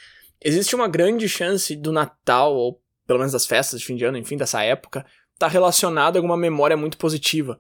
Existe 0.43 0.75
uma 0.75 0.87
grande 0.87 1.29
chance 1.29 1.75
do 1.75 1.93
Natal, 1.93 2.55
ou 2.55 2.81
pelo 3.07 3.19
menos 3.19 3.33
das 3.33 3.47
festas 3.47 3.81
de 3.81 3.87
fim 3.87 3.97
de 3.97 4.05
ano, 4.05 4.19
enfim, 4.19 4.37
dessa 4.37 4.63
época, 4.63 5.05
tá 5.39 5.49
relacionado 5.49 6.17
a 6.17 6.19
alguma 6.19 6.37
memória 6.37 6.77
muito 6.77 6.99
positiva. 6.99 7.59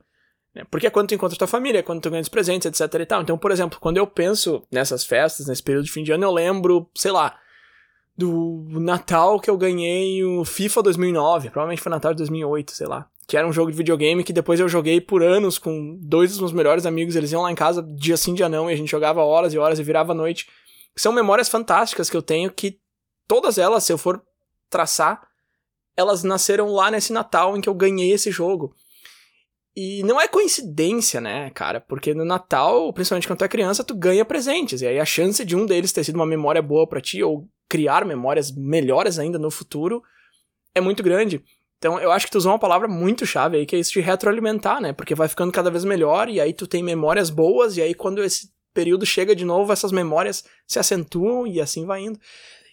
Né? 0.55 0.64
Porque 0.71 0.87
é 0.87 0.90
quando 0.90 1.09
tu 1.09 1.14
encontra 1.14 1.38
tua 1.38 1.47
família, 1.47 1.78
é 1.78 1.83
quando 1.83 2.00
tu 2.00 2.11
ganha 2.11 2.23
os 2.23 2.28
presentes, 2.28 2.66
etc 2.66 3.00
e 3.00 3.07
tal. 3.07 3.23
Então, 3.23 3.38
por 3.38 3.50
exemplo, 3.50 3.78
quando 3.81 3.99
eu 3.99 4.07
penso 4.07 4.62
nessas 4.71 5.05
festas, 5.05 5.47
nesse 5.47 5.62
período 5.62 5.85
de 5.85 5.93
fim 5.93 6.02
de 6.02 6.12
ano, 6.12 6.25
eu 6.25 6.33
lembro, 6.33 6.90
sei 6.95 7.12
lá, 7.12 7.38
do 8.16 8.64
Natal 8.81 9.38
que 9.38 9.50
eu 9.50 9.57
ganhei 9.57 10.25
o 10.25 10.45
FIFA 10.45 10.85
2009, 10.85 11.50
provavelmente 11.50 11.83
foi 11.83 11.90
Natal 11.90 12.12
de 12.12 12.19
2008, 12.19 12.73
sei 12.73 12.87
lá. 12.87 13.09
Que 13.26 13.37
era 13.37 13.47
um 13.47 13.52
jogo 13.52 13.71
de 13.71 13.76
videogame 13.76 14.23
que 14.23 14.33
depois 14.33 14.61
eu 14.61 14.68
joguei 14.68 15.00
por 15.00 15.23
anos 15.23 15.59
com 15.59 15.99
dois 16.00 16.30
dos 16.30 16.40
meus 16.40 16.52
melhores 16.52 16.87
amigos. 16.87 17.16
Eles 17.16 17.33
iam 17.33 17.42
lá 17.42 17.50
em 17.50 17.56
casa 17.56 17.83
dia 17.83 18.16
sim, 18.16 18.35
dia 18.35 18.49
não, 18.49 18.71
e 18.71 18.75
a 18.75 18.76
gente 18.76 18.90
jogava 18.90 19.23
horas 19.23 19.52
e 19.52 19.59
horas 19.59 19.78
e 19.78 19.83
virava 19.83 20.14
noite. 20.14 20.49
São 20.97 21.12
memórias 21.12 21.49
fantásticas 21.49 22.09
que 22.09 22.16
eu 22.16 22.23
tenho 22.23 22.50
que 22.50 22.78
todas 23.26 23.59
elas, 23.59 23.85
se 23.85 23.92
eu 23.92 23.99
for 23.99 24.23
traçar, 24.71 25.26
elas 25.97 26.23
nasceram 26.23 26.68
lá 26.68 26.90
nesse 26.90 27.12
Natal 27.12 27.56
em 27.56 27.61
que 27.61 27.68
eu 27.68 27.75
ganhei 27.75 28.12
esse 28.12 28.30
jogo. 28.30 28.75
E 29.75 30.02
não 30.04 30.18
é 30.18 30.26
coincidência, 30.26 31.21
né, 31.21 31.50
cara? 31.50 31.80
Porque 31.83 32.14
no 32.14 32.25
Natal, 32.25 32.90
principalmente 32.95 33.26
quando 33.26 33.40
tu 33.40 33.45
é 33.45 33.49
criança, 33.49 33.85
tu 33.85 33.95
ganha 33.95 34.25
presentes. 34.25 34.80
E 34.80 34.87
aí 34.87 34.99
a 34.99 35.04
chance 35.04 35.45
de 35.45 35.54
um 35.54 35.66
deles 35.66 35.92
ter 35.92 36.02
sido 36.02 36.14
uma 36.14 36.25
memória 36.25 36.62
boa 36.62 36.87
para 36.87 37.00
ti, 37.00 37.23
ou 37.23 37.47
criar 37.68 38.06
memórias 38.06 38.50
melhores 38.50 39.18
ainda 39.18 39.38
no 39.38 39.50
futuro, 39.50 40.02
é 40.75 40.80
muito 40.80 41.02
grande. 41.02 41.45
Então 41.87 42.00
eu 42.00 42.11
acho 42.11 42.26
que 42.26 42.33
tu 42.33 42.38
usou 42.38 42.50
uma 42.50 42.59
palavra 42.59 42.88
muito 42.88 43.25
chave 43.25 43.59
aí, 43.59 43.64
que 43.64 43.76
é 43.76 43.78
isso 43.78 43.93
de 43.93 44.00
retroalimentar, 44.00 44.81
né? 44.81 44.93
Porque 44.93 45.14
vai 45.14 45.28
ficando 45.28 45.52
cada 45.52 45.71
vez 45.71 45.85
melhor, 45.85 46.28
e 46.28 46.40
aí 46.40 46.52
tu 46.52 46.66
tem 46.66 46.83
memórias 46.83 47.31
boas, 47.31 47.76
e 47.76 47.83
aí 47.83 47.95
quando 47.95 48.25
esse 48.25 48.50
período 48.75 49.07
chega 49.07 49.37
de 49.37 49.45
novo, 49.45 49.73
essas 49.73 49.93
memórias 49.93 50.45
se 50.66 50.81
acentuam 50.81 51.47
e 51.47 51.61
assim 51.61 51.87
vai 51.87 52.02
indo. 52.02 52.19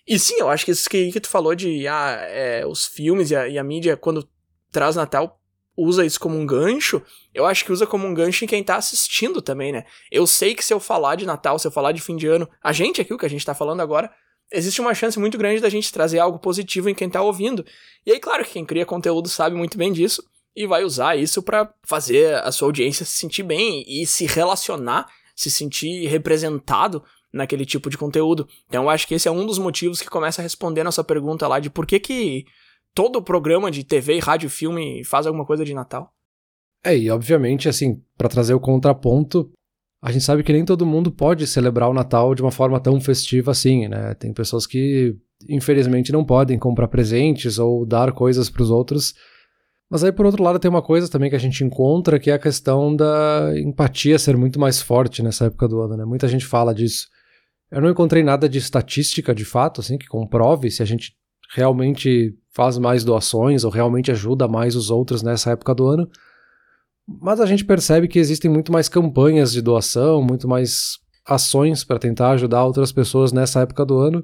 E 0.07 0.17
sim, 0.17 0.37
eu 0.39 0.49
acho 0.49 0.65
que 0.65 0.71
isso 0.71 0.89
que, 0.89 1.11
que 1.11 1.19
tu 1.19 1.29
falou 1.29 1.53
de 1.53 1.87
ah, 1.87 2.17
é, 2.27 2.65
os 2.65 2.87
filmes 2.87 3.29
e 3.29 3.35
a, 3.35 3.47
e 3.47 3.59
a, 3.59 3.63
mídia, 3.63 3.95
quando 3.95 4.27
traz 4.71 4.95
Natal, 4.95 5.39
usa 5.77 6.03
isso 6.03 6.19
como 6.19 6.35
um 6.35 6.45
gancho, 6.45 6.99
eu 7.35 7.45
acho 7.45 7.63
que 7.63 7.71
usa 7.71 7.85
como 7.85 8.07
um 8.07 8.15
gancho 8.15 8.43
em 8.43 8.47
quem 8.47 8.63
tá 8.63 8.77
assistindo 8.77 9.43
também, 9.43 9.71
né? 9.71 9.85
Eu 10.11 10.25
sei 10.25 10.55
que 10.55 10.65
se 10.65 10.73
eu 10.73 10.79
falar 10.79 11.15
de 11.17 11.25
Natal, 11.27 11.59
se 11.59 11.67
eu 11.67 11.71
falar 11.71 11.91
de 11.91 12.01
fim 12.01 12.17
de 12.17 12.25
ano, 12.25 12.49
a 12.63 12.73
gente 12.73 12.99
aqui, 12.99 13.13
o 13.13 13.17
que 13.17 13.27
a 13.27 13.29
gente 13.29 13.45
tá 13.45 13.53
falando 13.53 13.81
agora, 13.81 14.11
existe 14.53 14.79
uma 14.79 14.93
chance 14.93 15.19
muito 15.19 15.37
grande 15.37 15.61
da 15.61 15.69
gente 15.69 15.91
trazer 15.91 16.19
algo 16.19 16.39
positivo 16.39 16.89
em 16.89 16.95
quem 16.95 17.09
tá 17.09 17.21
ouvindo. 17.21 17.65
E 18.05 18.11
aí, 18.11 18.19
claro 18.19 18.45
que 18.45 18.53
quem 18.53 18.65
cria 18.65 18.85
conteúdo 18.85 19.27
sabe 19.27 19.55
muito 19.55 19.77
bem 19.77 19.91
disso 19.91 20.23
e 20.55 20.67
vai 20.67 20.83
usar 20.83 21.17
isso 21.17 21.41
para 21.41 21.73
fazer 21.83 22.35
a 22.35 22.51
sua 22.51 22.67
audiência 22.67 23.05
se 23.05 23.17
sentir 23.17 23.43
bem 23.43 23.83
e 23.87 24.05
se 24.05 24.25
relacionar, 24.25 25.07
se 25.35 25.49
sentir 25.49 26.07
representado 26.07 27.03
naquele 27.33 27.65
tipo 27.65 27.89
de 27.89 27.97
conteúdo. 27.97 28.47
Então 28.67 28.83
eu 28.83 28.89
acho 28.89 29.07
que 29.07 29.15
esse 29.15 29.27
é 29.27 29.31
um 29.31 29.45
dos 29.45 29.57
motivos 29.57 29.99
que 29.99 30.09
começa 30.09 30.41
a 30.41 30.43
responder 30.43 30.83
nossa 30.83 31.03
pergunta 31.03 31.47
lá 31.47 31.59
de 31.59 31.71
por 31.71 31.87
que 31.87 31.99
que 31.99 32.45
todo 32.93 33.23
programa 33.23 33.71
de 33.71 33.83
TV, 33.83 34.19
rádio, 34.19 34.49
filme 34.49 35.03
faz 35.03 35.25
alguma 35.25 35.45
coisa 35.45 35.65
de 35.65 35.73
Natal. 35.73 36.13
É, 36.85 36.95
e 36.95 37.09
obviamente, 37.09 37.67
assim, 37.67 38.03
para 38.15 38.29
trazer 38.29 38.53
o 38.53 38.59
contraponto, 38.59 39.49
a 40.03 40.11
gente 40.11 40.25
sabe 40.25 40.43
que 40.43 40.51
nem 40.51 40.65
todo 40.65 40.85
mundo 40.85 41.09
pode 41.09 41.47
celebrar 41.47 41.89
o 41.89 41.93
Natal 41.93 42.35
de 42.35 42.41
uma 42.41 42.51
forma 42.51 42.77
tão 42.77 42.99
festiva 42.99 43.51
assim, 43.51 43.87
né? 43.87 44.13
Tem 44.15 44.33
pessoas 44.33 44.67
que, 44.67 45.15
infelizmente, 45.47 46.11
não 46.11 46.25
podem 46.25 46.59
comprar 46.59 46.89
presentes 46.89 47.57
ou 47.57 47.85
dar 47.85 48.11
coisas 48.11 48.49
para 48.49 48.63
os 48.63 48.69
outros. 48.69 49.13
Mas 49.89 50.03
aí, 50.03 50.11
por 50.11 50.25
outro 50.25 50.43
lado, 50.43 50.59
tem 50.59 50.69
uma 50.69 50.81
coisa 50.81 51.09
também 51.09 51.29
que 51.29 51.37
a 51.37 51.39
gente 51.39 51.63
encontra, 51.63 52.19
que 52.19 52.29
é 52.29 52.33
a 52.33 52.39
questão 52.39 52.93
da 52.93 53.53
empatia 53.55 54.19
ser 54.19 54.35
muito 54.35 54.59
mais 54.59 54.81
forte 54.81 55.23
nessa 55.23 55.45
época 55.45 55.69
do 55.69 55.79
ano, 55.79 55.95
né? 55.95 56.03
Muita 56.03 56.27
gente 56.27 56.45
fala 56.45 56.75
disso. 56.75 57.07
Eu 57.71 57.79
não 57.79 57.89
encontrei 57.89 58.23
nada 58.23 58.49
de 58.49 58.57
estatística 58.57 59.33
de 59.33 59.45
fato, 59.45 59.79
assim, 59.79 59.97
que 59.97 60.07
comprove 60.07 60.69
se 60.69 60.83
a 60.83 60.85
gente 60.85 61.13
realmente 61.55 62.37
faz 62.53 62.77
mais 62.77 63.05
doações 63.05 63.63
ou 63.63 63.71
realmente 63.71 64.11
ajuda 64.11 64.49
mais 64.49 64.75
os 64.75 64.91
outros 64.91 65.23
nessa 65.23 65.51
época 65.51 65.73
do 65.73 65.87
ano. 65.87 66.09
Mas 67.07 67.39
a 67.39 67.45
gente 67.45 67.65
percebe 67.65 68.07
que 68.07 68.19
existem 68.19 68.49
muito 68.49 68.71
mais 68.71 68.87
campanhas 68.87 69.51
de 69.51 69.61
doação, 69.61 70.21
muito 70.21 70.47
mais 70.47 70.99
ações 71.25 71.83
para 71.83 71.99
tentar 71.99 72.31
ajudar 72.31 72.63
outras 72.63 72.91
pessoas 72.91 73.31
nessa 73.31 73.61
época 73.61 73.85
do 73.85 73.97
ano. 73.97 74.23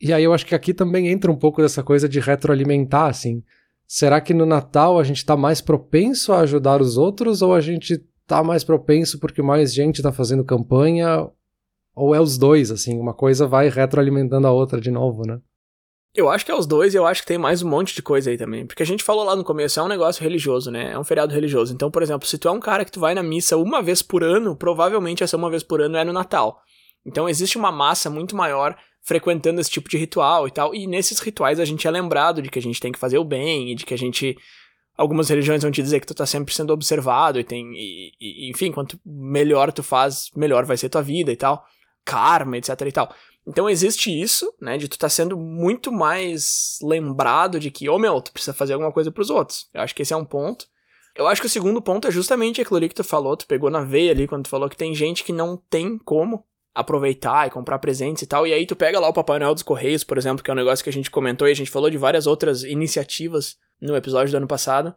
E 0.00 0.12
aí 0.12 0.24
eu 0.24 0.34
acho 0.34 0.46
que 0.46 0.54
aqui 0.54 0.74
também 0.74 1.08
entra 1.08 1.30
um 1.30 1.36
pouco 1.36 1.62
dessa 1.62 1.82
coisa 1.82 2.08
de 2.08 2.20
retroalimentar, 2.20 3.08
assim. 3.08 3.42
Será 3.86 4.20
que 4.20 4.34
no 4.34 4.46
Natal 4.46 4.98
a 4.98 5.04
gente 5.04 5.18
está 5.18 5.36
mais 5.36 5.60
propenso 5.60 6.32
a 6.32 6.40
ajudar 6.40 6.80
os 6.80 6.96
outros 6.96 7.42
ou 7.42 7.54
a 7.54 7.60
gente 7.60 8.02
está 8.22 8.42
mais 8.42 8.64
propenso 8.64 9.18
porque 9.18 9.42
mais 9.42 9.72
gente 9.72 9.96
está 9.96 10.10
fazendo 10.10 10.44
campanha 10.44 11.28
ou 11.94 12.14
é 12.14 12.20
os 12.20 12.38
dois, 12.38 12.70
assim, 12.70 12.98
uma 12.98 13.12
coisa 13.12 13.46
vai 13.46 13.68
retroalimentando 13.68 14.46
a 14.46 14.50
outra 14.50 14.80
de 14.80 14.90
novo, 14.90 15.26
né? 15.26 15.38
Eu 16.14 16.28
acho 16.28 16.44
que 16.44 16.52
é 16.52 16.54
os 16.54 16.66
dois 16.66 16.92
e 16.92 16.98
eu 16.98 17.06
acho 17.06 17.22
que 17.22 17.26
tem 17.26 17.38
mais 17.38 17.62
um 17.62 17.68
monte 17.68 17.94
de 17.94 18.02
coisa 18.02 18.28
aí 18.28 18.36
também. 18.36 18.66
Porque 18.66 18.82
a 18.82 18.86
gente 18.86 19.02
falou 19.02 19.24
lá 19.24 19.34
no 19.34 19.42
começo, 19.42 19.80
é 19.80 19.82
um 19.82 19.88
negócio 19.88 20.22
religioso, 20.22 20.70
né? 20.70 20.92
É 20.92 20.98
um 20.98 21.04
feriado 21.04 21.32
religioso. 21.32 21.72
Então, 21.72 21.90
por 21.90 22.02
exemplo, 22.02 22.28
se 22.28 22.36
tu 22.36 22.48
é 22.48 22.50
um 22.50 22.60
cara 22.60 22.84
que 22.84 22.92
tu 22.92 23.00
vai 23.00 23.14
na 23.14 23.22
missa 23.22 23.56
uma 23.56 23.80
vez 23.80 24.02
por 24.02 24.22
ano, 24.22 24.54
provavelmente 24.54 25.24
essa 25.24 25.38
uma 25.38 25.48
vez 25.48 25.62
por 25.62 25.80
ano 25.80 25.96
é 25.96 26.04
no 26.04 26.12
Natal. 26.12 26.60
Então 27.04 27.28
existe 27.28 27.56
uma 27.56 27.72
massa 27.72 28.10
muito 28.10 28.36
maior 28.36 28.76
frequentando 29.00 29.60
esse 29.60 29.70
tipo 29.70 29.88
de 29.88 29.96
ritual 29.96 30.46
e 30.46 30.50
tal. 30.50 30.74
E 30.74 30.86
nesses 30.86 31.18
rituais 31.18 31.58
a 31.58 31.64
gente 31.64 31.88
é 31.88 31.90
lembrado 31.90 32.42
de 32.42 32.50
que 32.50 32.58
a 32.58 32.62
gente 32.62 32.78
tem 32.78 32.92
que 32.92 32.98
fazer 32.98 33.16
o 33.16 33.24
bem 33.24 33.72
e 33.72 33.74
de 33.74 33.86
que 33.86 33.94
a 33.94 33.98
gente. 33.98 34.36
Algumas 34.94 35.30
religiões 35.30 35.62
vão 35.62 35.72
te 35.72 35.82
dizer 35.82 36.00
que 36.00 36.06
tu 36.06 36.14
tá 36.14 36.26
sempre 36.26 36.54
sendo 36.54 36.74
observado 36.74 37.40
e 37.40 37.44
tem. 37.44 37.72
E, 37.74 38.12
e, 38.20 38.50
enfim, 38.50 38.70
quanto 38.70 39.00
melhor 39.04 39.72
tu 39.72 39.82
faz, 39.82 40.30
melhor 40.36 40.66
vai 40.66 40.76
ser 40.76 40.90
tua 40.90 41.02
vida 41.02 41.32
e 41.32 41.36
tal 41.36 41.66
karma, 42.04 42.56
etc 42.56 42.80
e 42.86 42.92
tal. 42.92 43.14
Então 43.46 43.68
existe 43.68 44.10
isso, 44.10 44.52
né, 44.60 44.78
de 44.78 44.88
tu 44.88 44.96
tá 44.96 45.08
sendo 45.08 45.36
muito 45.36 45.90
mais 45.90 46.78
lembrado 46.82 47.58
de 47.58 47.70
que, 47.70 47.88
ô 47.88 47.94
oh, 47.94 47.98
meu, 47.98 48.20
tu 48.20 48.32
precisa 48.32 48.52
fazer 48.52 48.74
alguma 48.74 48.92
coisa 48.92 49.10
pros 49.10 49.30
outros. 49.30 49.68
Eu 49.74 49.80
acho 49.80 49.94
que 49.94 50.02
esse 50.02 50.12
é 50.12 50.16
um 50.16 50.24
ponto. 50.24 50.66
Eu 51.14 51.26
acho 51.26 51.40
que 51.40 51.46
o 51.46 51.50
segundo 51.50 51.82
ponto 51.82 52.06
é 52.06 52.10
justamente 52.10 52.60
aquilo 52.60 52.76
ali 52.76 52.88
que 52.88 52.94
tu 52.94 53.04
falou, 53.04 53.36
tu 53.36 53.46
pegou 53.46 53.68
na 53.68 53.82
veia 53.82 54.12
ali 54.12 54.26
quando 54.26 54.44
tu 54.44 54.48
falou 54.48 54.68
que 54.68 54.76
tem 54.76 54.94
gente 54.94 55.24
que 55.24 55.32
não 55.32 55.56
tem 55.56 55.98
como 55.98 56.44
aproveitar 56.74 57.46
e 57.46 57.50
comprar 57.50 57.78
presentes 57.80 58.22
e 58.22 58.26
tal, 58.26 58.46
e 58.46 58.52
aí 58.52 58.64
tu 58.64 58.74
pega 58.74 58.98
lá 58.98 59.08
o 59.08 59.12
Papai 59.12 59.38
Noel 59.38 59.52
dos 59.52 59.62
Correios, 59.62 60.04
por 60.04 60.16
exemplo, 60.16 60.42
que 60.42 60.50
é 60.50 60.54
um 60.54 60.56
negócio 60.56 60.82
que 60.82 60.88
a 60.88 60.92
gente 60.92 61.10
comentou 61.10 61.46
e 61.46 61.50
a 61.50 61.54
gente 61.54 61.70
falou 61.70 61.90
de 61.90 61.98
várias 61.98 62.26
outras 62.26 62.62
iniciativas 62.62 63.58
no 63.80 63.94
episódio 63.94 64.30
do 64.30 64.36
ano 64.38 64.46
passado. 64.46 64.94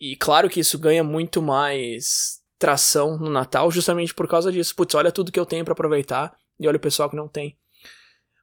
E 0.00 0.16
claro 0.16 0.48
que 0.48 0.60
isso 0.60 0.78
ganha 0.78 1.04
muito 1.04 1.42
mais 1.42 2.40
tração 2.58 3.18
no 3.18 3.28
Natal 3.28 3.70
justamente 3.70 4.14
por 4.14 4.26
causa 4.26 4.50
disso. 4.50 4.74
Putz, 4.74 4.94
olha 4.94 5.12
tudo 5.12 5.32
que 5.32 5.40
eu 5.40 5.44
tenho 5.44 5.64
para 5.64 5.72
aproveitar 5.72 6.34
e 6.58 6.66
olha 6.66 6.76
o 6.76 6.80
pessoal 6.80 7.10
que 7.10 7.16
não 7.16 7.28
tem. 7.28 7.56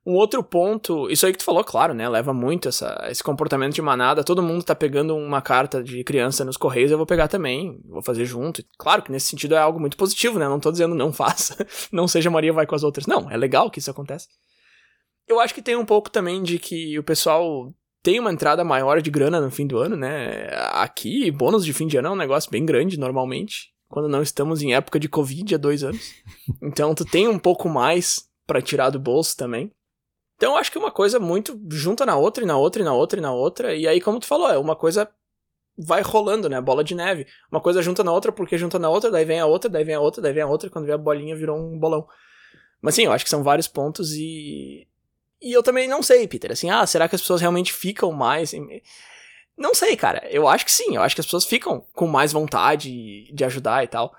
Um 0.06 0.16
outro 0.16 0.44
ponto, 0.44 1.10
isso 1.10 1.26
aí 1.26 1.32
que 1.32 1.38
tu 1.38 1.46
falou, 1.46 1.64
claro, 1.64 1.94
né? 1.94 2.10
Leva 2.10 2.34
muito 2.34 2.68
essa, 2.68 3.08
esse 3.10 3.24
comportamento 3.24 3.74
de 3.74 3.82
manada. 3.82 4.22
Todo 4.22 4.44
mundo 4.44 4.62
tá 4.62 4.76
pegando 4.76 5.16
uma 5.16 5.42
carta 5.42 5.82
de 5.82 6.04
criança 6.04 6.44
nos 6.44 6.58
correios, 6.58 6.92
eu 6.92 6.98
vou 6.98 7.06
pegar 7.06 7.30
também, 7.30 7.80
vou 7.86 8.04
fazer 8.04 8.26
junto. 8.26 8.62
Claro 8.78 9.02
que 9.02 9.12
nesse 9.12 9.28
sentido 9.28 9.56
é 9.56 9.60
algo 9.60 9.80
muito 9.80 9.96
positivo, 9.96 10.38
né? 10.38 10.48
Não 10.50 10.60
tô 10.60 10.72
dizendo 10.72 10.94
não 10.94 11.12
faça, 11.14 11.66
não 11.90 12.06
seja 12.06 12.30
Maria 12.30 12.52
vai 12.52 12.66
com 12.66 12.76
as 12.76 12.84
outras. 12.84 13.08
Não, 13.08 13.32
é 13.32 13.38
legal 13.38 13.72
que 13.72 13.80
isso 13.80 13.90
aconteça. 13.90 14.28
Eu 15.26 15.40
acho 15.40 15.56
que 15.56 15.62
tem 15.62 15.78
um 15.78 15.86
pouco 15.86 16.10
também 16.10 16.44
de 16.44 16.60
que 16.60 17.00
o 17.00 17.04
pessoal 17.04 17.74
tem 18.04 18.20
uma 18.20 18.34
entrada 18.34 18.62
maior 18.66 19.02
de 19.02 19.10
grana 19.10 19.40
no 19.40 19.50
fim 19.50 19.66
do 19.66 19.78
ano, 19.78 19.96
né? 19.96 20.50
Aqui, 20.74 21.32
bônus 21.32 21.64
de 21.64 21.72
fim 21.72 21.88
de 21.88 21.96
ano 21.96 22.10
é 22.10 22.12
um 22.12 22.18
negócio 22.18 22.52
bem 22.52 22.66
grande 22.66 23.00
normalmente 23.00 23.73
quando 23.94 24.10
não 24.10 24.24
estamos 24.24 24.64
em 24.64 24.74
época 24.74 25.00
de 25.00 25.08
Covid 25.08 25.54
há 25.54 25.58
dois 25.60 25.84
anos. 25.84 26.16
Então 26.60 26.96
tu 26.96 27.06
tem 27.06 27.28
um 27.28 27.38
pouco 27.38 27.70
mais 27.70 28.28
para 28.48 28.60
tirar 28.60 28.90
do 28.90 29.00
bolso 29.00 29.38
também. 29.38 29.72
Então 30.36 30.54
eu 30.54 30.58
acho 30.58 30.72
que 30.72 30.80
uma 30.80 30.90
coisa 30.90 31.20
muito 31.20 31.62
junta 31.70 32.04
na 32.04 32.18
outra, 32.18 32.44
e 32.44 32.48
na 32.48 32.58
outra, 32.58 32.82
e 32.82 32.86
na 32.86 32.92
outra, 32.92 33.20
e 33.20 33.22
na 33.22 33.32
outra. 33.32 33.76
E 33.76 33.88
aí, 33.88 34.02
como 34.02 34.20
tu 34.20 34.26
falou, 34.26 34.50
é 34.50 34.58
uma 34.58 34.76
coisa 34.76 35.08
vai 35.78 36.02
rolando, 36.02 36.50
né? 36.50 36.60
Bola 36.60 36.84
de 36.84 36.96
neve. 36.96 37.28
Uma 37.52 37.62
coisa 37.62 37.84
junta 37.84 38.04
na 38.04 38.12
outra, 38.12 38.32
porque 38.32 38.58
junta 38.58 38.80
na 38.80 38.90
outra, 38.90 39.12
daí 39.12 39.26
vem 39.26 39.40
a 39.40 39.46
outra, 39.46 39.70
daí 39.70 39.84
vem 39.84 39.94
a 39.94 40.00
outra, 40.00 40.24
daí 40.24 40.34
vem 40.34 40.42
a 40.42 40.48
outra, 40.48 40.72
quando 40.72 40.86
vem 40.86 40.96
a 40.96 40.98
bolinha 40.98 41.36
virou 41.36 41.56
um 41.56 41.78
bolão. 41.78 42.08
Mas 42.82 42.96
sim, 42.96 43.04
eu 43.04 43.12
acho 43.12 43.24
que 43.24 43.30
são 43.30 43.44
vários 43.44 43.68
pontos 43.68 44.14
e. 44.14 44.88
E 45.40 45.54
eu 45.54 45.62
também 45.62 45.88
não 45.88 46.02
sei, 46.02 46.28
Peter. 46.28 46.52
Assim, 46.52 46.72
ah, 46.72 46.88
será 46.88 47.08
que 47.08 47.14
as 47.14 47.22
pessoas 47.22 47.42
realmente 47.42 47.72
ficam 47.72 48.12
mais. 48.12 48.56
Não 49.58 49.74
sei, 49.74 49.96
cara. 49.96 50.28
Eu 50.30 50.48
acho 50.48 50.66
que 50.66 50.72
sim. 50.72 50.96
Eu 50.96 51.02
acho 51.02 51.16
que 51.16 51.22
as 51.22 51.28
pessoas 51.28 51.46
ficam 51.46 51.86
com 51.94 52.08
mais 52.08 52.32
vontade 52.32 53.32
de 53.32 53.44
ajudar 53.44 53.84
e 53.84 53.88
tal. 53.88 54.14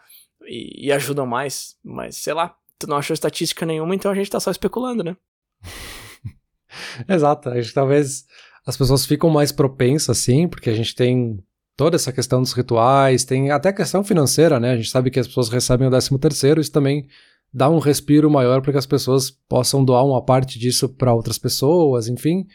E, 0.47 0.87
e 0.87 0.93
ajudam 0.93 1.27
mais. 1.27 1.77
Mas, 1.83 2.17
sei 2.17 2.35
lá. 2.35 2.55
tu 2.79 2.87
não 2.87 2.97
achou 2.97 3.15
estatística 3.15 3.67
nenhuma, 3.67 3.95
então 3.95 4.11
a 4.11 4.15
gente 4.15 4.31
tá 4.31 4.39
só 4.41 4.51
especulando, 4.51 5.03
né? 5.03 5.17
Exato. 7.09 7.49
Acho 7.51 7.69
que 7.69 7.75
talvez 7.75 8.25
as 8.67 8.77
pessoas 8.77 9.05
ficam 9.05 9.31
mais 9.31 9.53
propensas, 9.53 10.19
assim, 10.19 10.49
porque 10.49 10.71
a 10.71 10.75
gente 10.75 10.95
tem 10.95 11.43
toda 11.77 11.97
essa 11.97 12.13
questão 12.13 12.41
dos 12.41 12.53
rituais, 12.53 13.25
tem 13.25 13.51
até 13.51 13.71
a 13.71 13.75
questão 13.75 14.05
financeira, 14.05 14.61
né? 14.61 14.73
A 14.73 14.77
gente 14.77 14.91
sabe 14.91 15.11
que 15.11 15.19
as 15.19 15.27
pessoas 15.27 15.49
recebem 15.49 15.89
o 15.89 15.91
13 15.91 16.19
terceiro, 16.19 16.61
isso 16.61 16.73
também 16.73 17.09
dá 17.53 17.69
um 17.69 17.79
respiro 17.79 18.31
maior 18.31 18.61
para 18.61 18.73
que 18.73 18.79
as 18.79 18.87
pessoas 18.87 19.31
possam 19.31 19.85
doar 19.85 20.05
uma 20.05 20.25
parte 20.25 20.59
disso 20.59 20.89
para 20.89 21.15
outras 21.15 21.39
pessoas, 21.39 22.09
enfim. 22.09 22.47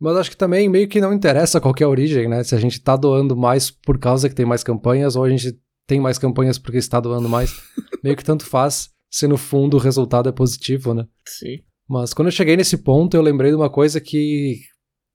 Mas 0.00 0.16
acho 0.16 0.30
que 0.30 0.36
também 0.36 0.68
meio 0.68 0.88
que 0.88 1.00
não 1.00 1.12
interessa 1.12 1.60
qual 1.60 1.74
é 1.80 1.84
a 1.84 1.88
origem, 1.88 2.28
né? 2.28 2.44
Se 2.44 2.54
a 2.54 2.58
gente 2.58 2.80
tá 2.80 2.96
doando 2.96 3.36
mais 3.36 3.70
por 3.70 3.98
causa 3.98 4.28
que 4.28 4.34
tem 4.34 4.44
mais 4.44 4.62
campanhas 4.62 5.16
ou 5.16 5.24
a 5.24 5.30
gente 5.30 5.58
tem 5.86 6.00
mais 6.00 6.18
campanhas 6.18 6.58
porque 6.58 6.78
está 6.78 7.00
doando 7.00 7.28
mais. 7.28 7.54
meio 8.04 8.16
que 8.16 8.24
tanto 8.24 8.44
faz 8.44 8.90
se 9.10 9.26
no 9.26 9.36
fundo 9.36 9.76
o 9.76 9.80
resultado 9.80 10.28
é 10.28 10.32
positivo, 10.32 10.92
né? 10.92 11.06
Sim. 11.26 11.60
Mas 11.88 12.12
quando 12.12 12.28
eu 12.28 12.32
cheguei 12.32 12.56
nesse 12.56 12.76
ponto, 12.76 13.16
eu 13.16 13.22
lembrei 13.22 13.50
de 13.50 13.56
uma 13.56 13.70
coisa 13.70 14.00
que 14.00 14.60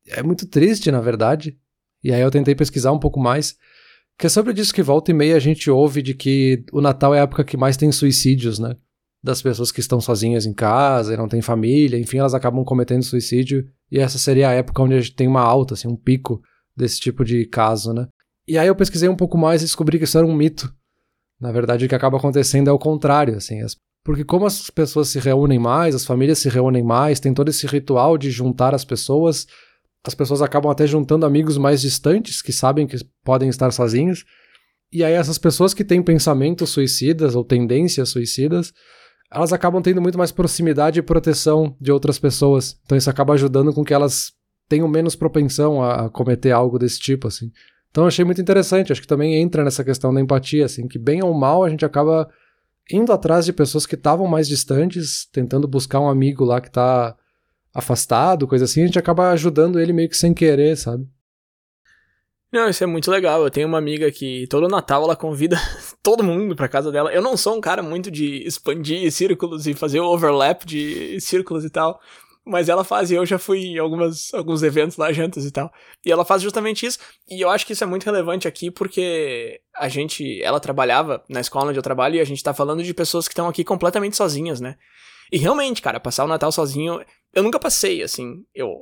é 0.07 0.23
muito 0.23 0.47
triste, 0.47 0.89
na 0.89 1.01
verdade. 1.01 1.57
E 2.03 2.11
aí 2.11 2.21
eu 2.21 2.31
tentei 2.31 2.55
pesquisar 2.55 2.91
um 2.91 2.99
pouco 2.99 3.19
mais. 3.19 3.55
Que 4.17 4.27
é 4.27 4.29
sobre 4.29 4.53
disso 4.53 4.73
que 4.73 4.81
volta 4.81 5.11
e 5.11 5.13
meia 5.13 5.35
a 5.35 5.39
gente 5.39 5.69
ouve 5.69 6.01
de 6.01 6.13
que 6.13 6.63
o 6.71 6.81
Natal 6.81 7.13
é 7.13 7.19
a 7.19 7.23
época 7.23 7.43
que 7.43 7.57
mais 7.57 7.77
tem 7.77 7.91
suicídios, 7.91 8.57
né? 8.57 8.75
Das 9.23 9.41
pessoas 9.41 9.71
que 9.71 9.79
estão 9.79 10.01
sozinhas 10.01 10.45
em 10.45 10.53
casa 10.53 11.13
e 11.13 11.17
não 11.17 11.27
têm 11.27 11.41
família, 11.41 11.99
enfim, 11.99 12.17
elas 12.17 12.33
acabam 12.33 12.63
cometendo 12.63 13.03
suicídio. 13.03 13.67
E 13.91 13.99
essa 13.99 14.17
seria 14.17 14.49
a 14.49 14.53
época 14.53 14.81
onde 14.81 14.95
a 14.95 15.01
gente 15.01 15.15
tem 15.15 15.27
uma 15.27 15.41
alta, 15.41 15.73
assim, 15.73 15.87
um 15.87 15.95
pico 15.95 16.41
desse 16.75 16.99
tipo 16.99 17.25
de 17.25 17.45
caso, 17.45 17.93
né? 17.93 18.07
E 18.47 18.57
aí 18.57 18.67
eu 18.67 18.75
pesquisei 18.75 19.09
um 19.09 19.15
pouco 19.15 19.37
mais 19.37 19.61
e 19.61 19.65
descobri 19.65 19.97
que 19.97 20.05
isso 20.05 20.17
era 20.17 20.25
um 20.25 20.33
mito. 20.33 20.73
Na 21.39 21.51
verdade, 21.51 21.85
o 21.85 21.89
que 21.89 21.95
acaba 21.95 22.17
acontecendo 22.17 22.69
é 22.69 22.71
o 22.71 22.79
contrário, 22.79 23.35
assim. 23.35 23.61
As... 23.61 23.75
Porque 24.03 24.23
como 24.23 24.45
as 24.45 24.69
pessoas 24.69 25.09
se 25.09 25.19
reúnem 25.19 25.59
mais, 25.59 25.93
as 25.93 26.05
famílias 26.05 26.39
se 26.39 26.49
reúnem 26.49 26.83
mais, 26.83 27.19
tem 27.19 27.33
todo 27.33 27.49
esse 27.49 27.67
ritual 27.67 28.17
de 28.17 28.31
juntar 28.31 28.73
as 28.73 28.85
pessoas, 28.85 29.45
as 30.05 30.15
pessoas 30.15 30.41
acabam 30.41 30.71
até 30.71 30.87
juntando 30.87 31.25
amigos 31.25 31.57
mais 31.57 31.81
distantes 31.81 32.41
que 32.41 32.51
sabem 32.51 32.87
que 32.87 32.97
podem 33.23 33.49
estar 33.49 33.71
sozinhos. 33.71 34.23
E 34.91 35.03
aí 35.03 35.13
essas 35.13 35.37
pessoas 35.37 35.73
que 35.73 35.83
têm 35.83 36.01
pensamentos 36.01 36.69
suicidas 36.69 37.35
ou 37.35 37.43
tendências 37.43 38.09
suicidas, 38.09 38.73
elas 39.31 39.53
acabam 39.53 39.81
tendo 39.81 40.01
muito 40.01 40.17
mais 40.17 40.31
proximidade 40.31 40.99
e 40.99 41.01
proteção 41.01 41.75
de 41.79 41.91
outras 41.91 42.19
pessoas. 42.19 42.77
Então 42.83 42.97
isso 42.97 43.09
acaba 43.09 43.33
ajudando 43.33 43.73
com 43.73 43.83
que 43.83 43.93
elas 43.93 44.33
tenham 44.67 44.87
menos 44.87 45.15
propensão 45.15 45.81
a, 45.81 46.09
cometer 46.09 46.51
algo 46.51 46.77
desse 46.77 46.99
tipo, 46.99 47.27
assim. 47.27 47.51
Então 47.89 48.05
achei 48.05 48.23
muito 48.23 48.41
interessante, 48.41 48.91
acho 48.91 49.01
que 49.01 49.07
também 49.07 49.35
entra 49.41 49.63
nessa 49.63 49.83
questão 49.83 50.13
da 50.13 50.21
empatia, 50.21 50.65
assim, 50.65 50.87
que 50.87 50.99
bem 50.99 51.23
ou 51.23 51.33
mal 51.33 51.63
a 51.63 51.69
gente 51.69 51.85
acaba 51.85 52.29
indo 52.89 53.11
atrás 53.11 53.45
de 53.45 53.53
pessoas 53.53 53.85
que 53.85 53.95
estavam 53.95 54.27
mais 54.27 54.47
distantes, 54.47 55.27
tentando 55.31 55.67
buscar 55.67 55.99
um 55.99 56.09
amigo 56.09 56.43
lá 56.43 56.59
que 56.59 56.67
está 56.67 57.15
afastado, 57.73 58.47
coisa 58.47 58.65
assim, 58.65 58.83
a 58.83 58.85
gente 58.85 58.99
acaba 58.99 59.29
ajudando 59.31 59.79
ele 59.79 59.93
meio 59.93 60.09
que 60.09 60.17
sem 60.17 60.33
querer, 60.33 60.77
sabe? 60.77 61.07
Não, 62.51 62.67
isso 62.67 62.83
é 62.83 62.87
muito 62.87 63.09
legal. 63.09 63.43
Eu 63.43 63.49
tenho 63.49 63.67
uma 63.67 63.77
amiga 63.77 64.11
que 64.11 64.45
todo 64.47 64.67
Natal 64.67 65.03
ela 65.03 65.15
convida 65.15 65.55
todo 66.03 66.23
mundo 66.23 66.55
pra 66.55 66.67
casa 66.67 66.91
dela. 66.91 67.11
Eu 67.13 67.21
não 67.21 67.37
sou 67.37 67.55
um 67.55 67.61
cara 67.61 67.81
muito 67.81 68.11
de 68.11 68.45
expandir 68.45 69.09
círculos 69.11 69.67
e 69.67 69.73
fazer 69.73 70.01
o 70.01 70.05
overlap 70.07 70.65
de 70.65 71.19
círculos 71.21 71.63
e 71.63 71.69
tal. 71.69 71.99
Mas 72.43 72.69
ela 72.69 72.83
faz, 72.83 73.11
e 73.11 73.13
eu 73.13 73.25
já 73.25 73.37
fui 73.37 73.59
em 73.59 73.77
algumas, 73.77 74.33
alguns 74.33 74.63
eventos 74.63 74.97
lá, 74.97 75.13
jantas 75.13 75.45
e 75.45 75.51
tal. 75.51 75.71
E 76.03 76.11
ela 76.11 76.25
faz 76.25 76.41
justamente 76.41 76.85
isso. 76.85 76.97
E 77.29 77.39
eu 77.39 77.49
acho 77.49 77.65
que 77.65 77.73
isso 77.73 77.83
é 77.83 77.87
muito 77.87 78.03
relevante 78.03 78.47
aqui, 78.47 78.71
porque 78.71 79.61
a 79.75 79.87
gente, 79.87 80.41
ela 80.41 80.59
trabalhava 80.59 81.23
na 81.29 81.39
escola 81.39 81.69
onde 81.69 81.77
eu 81.77 81.83
trabalho, 81.83 82.15
e 82.15 82.19
a 82.19 82.25
gente 82.25 82.43
tá 82.43 82.51
falando 82.51 82.83
de 82.83 82.93
pessoas 82.95 83.27
que 83.27 83.33
estão 83.33 83.47
aqui 83.47 83.63
completamente 83.63 84.17
sozinhas, 84.17 84.59
né? 84.59 84.75
E 85.31 85.37
realmente, 85.37 85.83
cara, 85.83 85.99
passar 85.99 86.25
o 86.25 86.27
Natal 86.27 86.51
sozinho, 86.51 86.99
eu 87.31 87.43
nunca 87.43 87.59
passei, 87.59 88.01
assim, 88.01 88.43
eu 88.55 88.75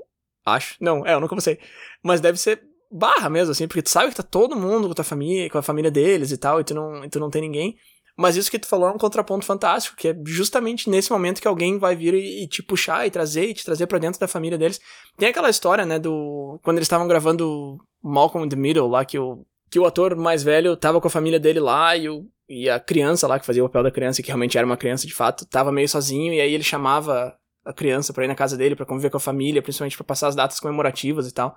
acho. 0.45 0.77
Não, 0.79 1.05
é, 1.05 1.13
eu 1.13 1.19
nunca 1.19 1.35
passei. 1.35 1.59
Mas 2.01 2.21
deve 2.21 2.39
ser 2.39 2.68
barra 2.91 3.29
mesmo, 3.29 3.51
assim, 3.51 3.67
porque 3.67 3.81
tu 3.81 3.89
sabe 3.89 4.09
que 4.09 4.15
tá 4.15 4.23
todo 4.23 4.55
mundo 4.55 4.87
com 4.87 4.91
a 4.91 4.95
tua 4.95 5.03
família, 5.05 5.49
com 5.49 5.57
a 5.57 5.61
família 5.61 5.91
deles 5.91 6.31
e 6.31 6.37
tal, 6.37 6.59
e 6.59 6.63
tu 6.63 6.73
não, 6.73 7.03
e 7.03 7.09
tu 7.09 7.19
não 7.19 7.29
tem 7.29 7.41
ninguém. 7.41 7.75
Mas 8.17 8.35
isso 8.35 8.51
que 8.51 8.59
tu 8.59 8.67
falou 8.67 8.89
é 8.89 8.91
um 8.91 8.97
contraponto 8.97 9.45
fantástico, 9.45 9.95
que 9.95 10.09
é 10.09 10.15
justamente 10.25 10.89
nesse 10.89 11.09
momento 11.09 11.41
que 11.41 11.47
alguém 11.47 11.77
vai 11.79 11.95
vir 11.95 12.13
e, 12.13 12.43
e 12.43 12.47
te 12.47 12.61
puxar 12.61 13.07
e 13.07 13.11
trazer 13.11 13.45
e 13.45 13.53
te 13.53 13.63
trazer 13.63 13.87
para 13.87 13.97
dentro 13.97 14.19
da 14.19 14.27
família 14.27 14.57
deles. 14.57 14.81
Tem 15.17 15.29
aquela 15.29 15.49
história, 15.49 15.85
né, 15.85 15.97
do 15.97 16.59
quando 16.61 16.77
eles 16.77 16.85
estavam 16.85 17.07
gravando 17.07 17.77
Malcolm 18.03 18.45
in 18.45 18.49
the 18.49 18.57
Middle 18.57 18.89
lá 18.89 19.05
que 19.05 19.17
o 19.17 19.45
que 19.71 19.79
o 19.79 19.85
ator 19.85 20.15
mais 20.15 20.41
velho 20.43 20.75
tava 20.75 20.99
com 20.99 21.07
a 21.07 21.11
família 21.11 21.39
dele 21.39 21.59
lá 21.59 21.95
e 21.95 22.09
o 22.09 22.25
e 22.49 22.67
a 22.67 22.79
criança 22.79 23.27
lá 23.27 23.39
que 23.39 23.45
fazia 23.45 23.63
o 23.63 23.67
papel 23.67 23.83
da 23.83 23.91
criança, 23.91 24.23
que 24.23 24.27
realmente 24.27 24.57
era 24.57 24.65
uma 24.65 24.75
criança 24.75 25.05
de 25.05 25.13
fato, 25.13 25.45
tava 25.45 25.71
meio 25.71 25.87
sozinho 25.87 26.33
e 26.33 26.41
aí 26.41 26.51
ele 26.51 26.63
chamava 26.63 27.37
a 27.63 27.71
criança 27.71 28.11
para 28.11 28.25
ir 28.25 28.27
na 28.27 28.35
casa 28.35 28.57
dele 28.57 28.75
para 28.75 28.87
conviver 28.87 29.11
com 29.11 29.17
a 29.17 29.19
família, 29.19 29.61
principalmente 29.61 29.95
para 29.95 30.05
passar 30.05 30.27
as 30.27 30.35
datas 30.35 30.59
comemorativas 30.59 31.27
e 31.27 31.31
tal. 31.31 31.55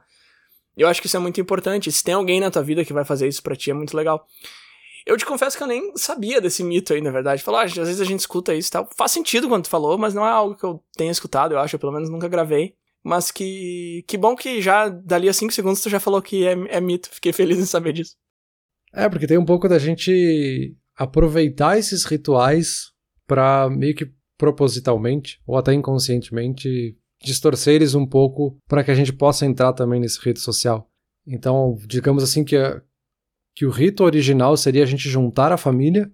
Eu 0.77 0.89
acho 0.89 1.01
que 1.01 1.07
isso 1.07 1.17
é 1.17 1.21
muito 1.21 1.41
importante. 1.41 1.93
Se 1.93 2.03
tem 2.03 2.15
alguém 2.15 2.41
na 2.41 2.51
tua 2.51 2.63
vida 2.63 2.85
que 2.85 2.93
vai 2.93 3.05
fazer 3.05 3.29
isso 3.29 3.43
para 3.43 3.57
ti, 3.57 3.71
é 3.71 3.75
muito 3.75 3.97
legal. 3.97 4.27
Eu 5.05 5.17
te 5.17 5.27
confesso 5.27 5.57
que 5.57 5.63
eu 5.63 5.67
nem 5.67 5.93
sabia 5.97 6.41
desse 6.41 6.63
mito 6.63 6.93
aí, 6.93 7.01
na 7.01 7.11
verdade. 7.11 7.43
Falar, 7.43 7.63
ah, 7.63 7.65
às 7.65 7.75
vezes 7.75 8.01
a 8.01 8.05
gente 8.05 8.21
escuta 8.21 8.55
isso 8.55 8.69
e 8.69 8.73
tal. 8.73 8.89
Faz 8.97 9.11
sentido 9.11 9.49
quando 9.49 9.65
tu 9.65 9.71
falou, 9.71 9.99
mas 9.99 10.15
não 10.15 10.25
é 10.25 10.31
algo 10.31 10.55
que 10.55 10.65
eu 10.65 10.83
tenha 10.97 11.11
escutado, 11.11 11.53
eu 11.53 11.59
acho. 11.59 11.77
Eu 11.77 11.81
pelo 11.81 11.93
menos 11.93 12.09
nunca 12.09 12.29
gravei. 12.29 12.75
Mas 13.05 13.33
que, 13.33 14.05
que 14.07 14.17
bom 14.17 14.37
que 14.37 14.63
já, 14.63 14.89
dali 14.89 15.29
a 15.29 15.33
5 15.33 15.53
segundos, 15.53 15.81
tu 15.81 15.91
já 15.91 15.99
falou 15.99 16.23
que 16.23 16.47
é, 16.47 16.53
é 16.69 16.81
mito. 16.81 17.11
Fiquei 17.11 17.33
feliz 17.33 17.59
em 17.59 17.67
saber 17.67 17.93
disso. 17.93 18.15
É, 18.93 19.09
porque 19.09 19.27
tem 19.27 19.39
um 19.39 19.45
pouco 19.45 19.69
da 19.69 19.79
gente 19.79 20.77
aproveitar 20.97 21.79
esses 21.79 22.05
rituais 22.05 22.93
para 23.27 23.69
meio 23.71 23.95
que 23.95 24.07
propositalmente, 24.39 25.41
ou 25.47 25.57
até 25.57 25.73
inconscientemente, 25.73 26.97
distorcer 27.23 27.75
eles 27.75 27.95
um 27.95 28.07
pouco 28.07 28.57
para 28.69 28.83
que 28.83 28.91
a 28.91 28.95
gente 28.95 29.13
possa 29.13 29.47
entrar 29.47 29.73
também 29.73 30.01
nesse 30.01 30.21
rito 30.21 30.41
social. 30.41 30.89
Então, 31.27 31.77
digamos 31.87 32.23
assim 32.23 32.45
que 32.45 32.57
a, 32.57 32.83
que 33.55 33.65
o 33.67 33.71
rito 33.71 34.05
original 34.05 34.57
seria 34.57 34.83
a 34.83 34.87
gente 34.87 35.09
juntar 35.09 35.53
a 35.53 35.57
família, 35.57 36.11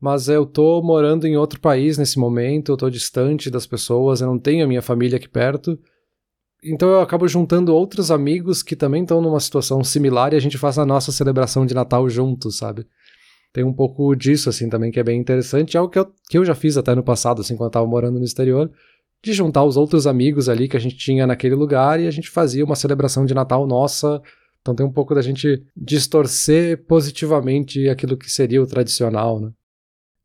mas 0.00 0.28
eu 0.28 0.46
tô 0.46 0.82
morando 0.82 1.26
em 1.26 1.36
outro 1.36 1.60
país 1.60 1.98
nesse 1.98 2.18
momento, 2.18 2.72
eu 2.72 2.76
tô 2.76 2.88
distante 2.88 3.50
das 3.50 3.66
pessoas, 3.66 4.20
eu 4.20 4.26
não 4.26 4.38
tenho 4.38 4.64
a 4.64 4.68
minha 4.68 4.82
família 4.82 5.16
aqui 5.16 5.28
perto. 5.28 5.78
Então 6.62 6.88
eu 6.88 7.00
acabo 7.00 7.26
juntando 7.28 7.74
outros 7.74 8.10
amigos 8.10 8.62
que 8.62 8.76
também 8.76 9.02
estão 9.02 9.20
numa 9.20 9.40
situação 9.40 9.82
similar 9.82 10.32
e 10.32 10.36
a 10.36 10.40
gente 10.40 10.58
faz 10.58 10.78
a 10.78 10.86
nossa 10.86 11.12
celebração 11.12 11.64
de 11.64 11.74
Natal 11.74 12.08
juntos, 12.08 12.56
sabe? 12.58 12.86
Tem 13.52 13.64
um 13.64 13.72
pouco 13.72 14.14
disso, 14.14 14.48
assim, 14.48 14.68
também, 14.68 14.92
que 14.92 15.00
é 15.00 15.02
bem 15.02 15.18
interessante. 15.18 15.76
É 15.76 15.80
algo 15.80 15.90
que 15.90 15.98
eu, 15.98 16.06
que 16.28 16.38
eu 16.38 16.44
já 16.44 16.54
fiz 16.54 16.76
até 16.76 16.94
no 16.94 17.02
passado, 17.02 17.40
assim, 17.40 17.56
quando 17.56 17.68
eu 17.68 17.72
tava 17.72 17.86
morando 17.86 18.18
no 18.18 18.24
exterior, 18.24 18.70
de 19.22 19.32
juntar 19.32 19.64
os 19.64 19.76
outros 19.76 20.06
amigos 20.06 20.48
ali 20.48 20.68
que 20.68 20.76
a 20.76 20.80
gente 20.80 20.96
tinha 20.96 21.26
naquele 21.26 21.54
lugar 21.54 22.00
e 22.00 22.06
a 22.06 22.10
gente 22.10 22.30
fazia 22.30 22.64
uma 22.64 22.76
celebração 22.76 23.24
de 23.24 23.34
Natal 23.34 23.66
nossa 23.66 24.22
então 24.60 24.74
tem 24.74 24.84
um 24.84 24.92
pouco 24.92 25.14
da 25.14 25.22
gente 25.22 25.64
distorcer 25.76 26.84
positivamente 26.84 27.88
aquilo 27.88 28.16
que 28.16 28.30
seria 28.30 28.62
o 28.62 28.66
tradicional, 28.66 29.40
né? 29.40 29.50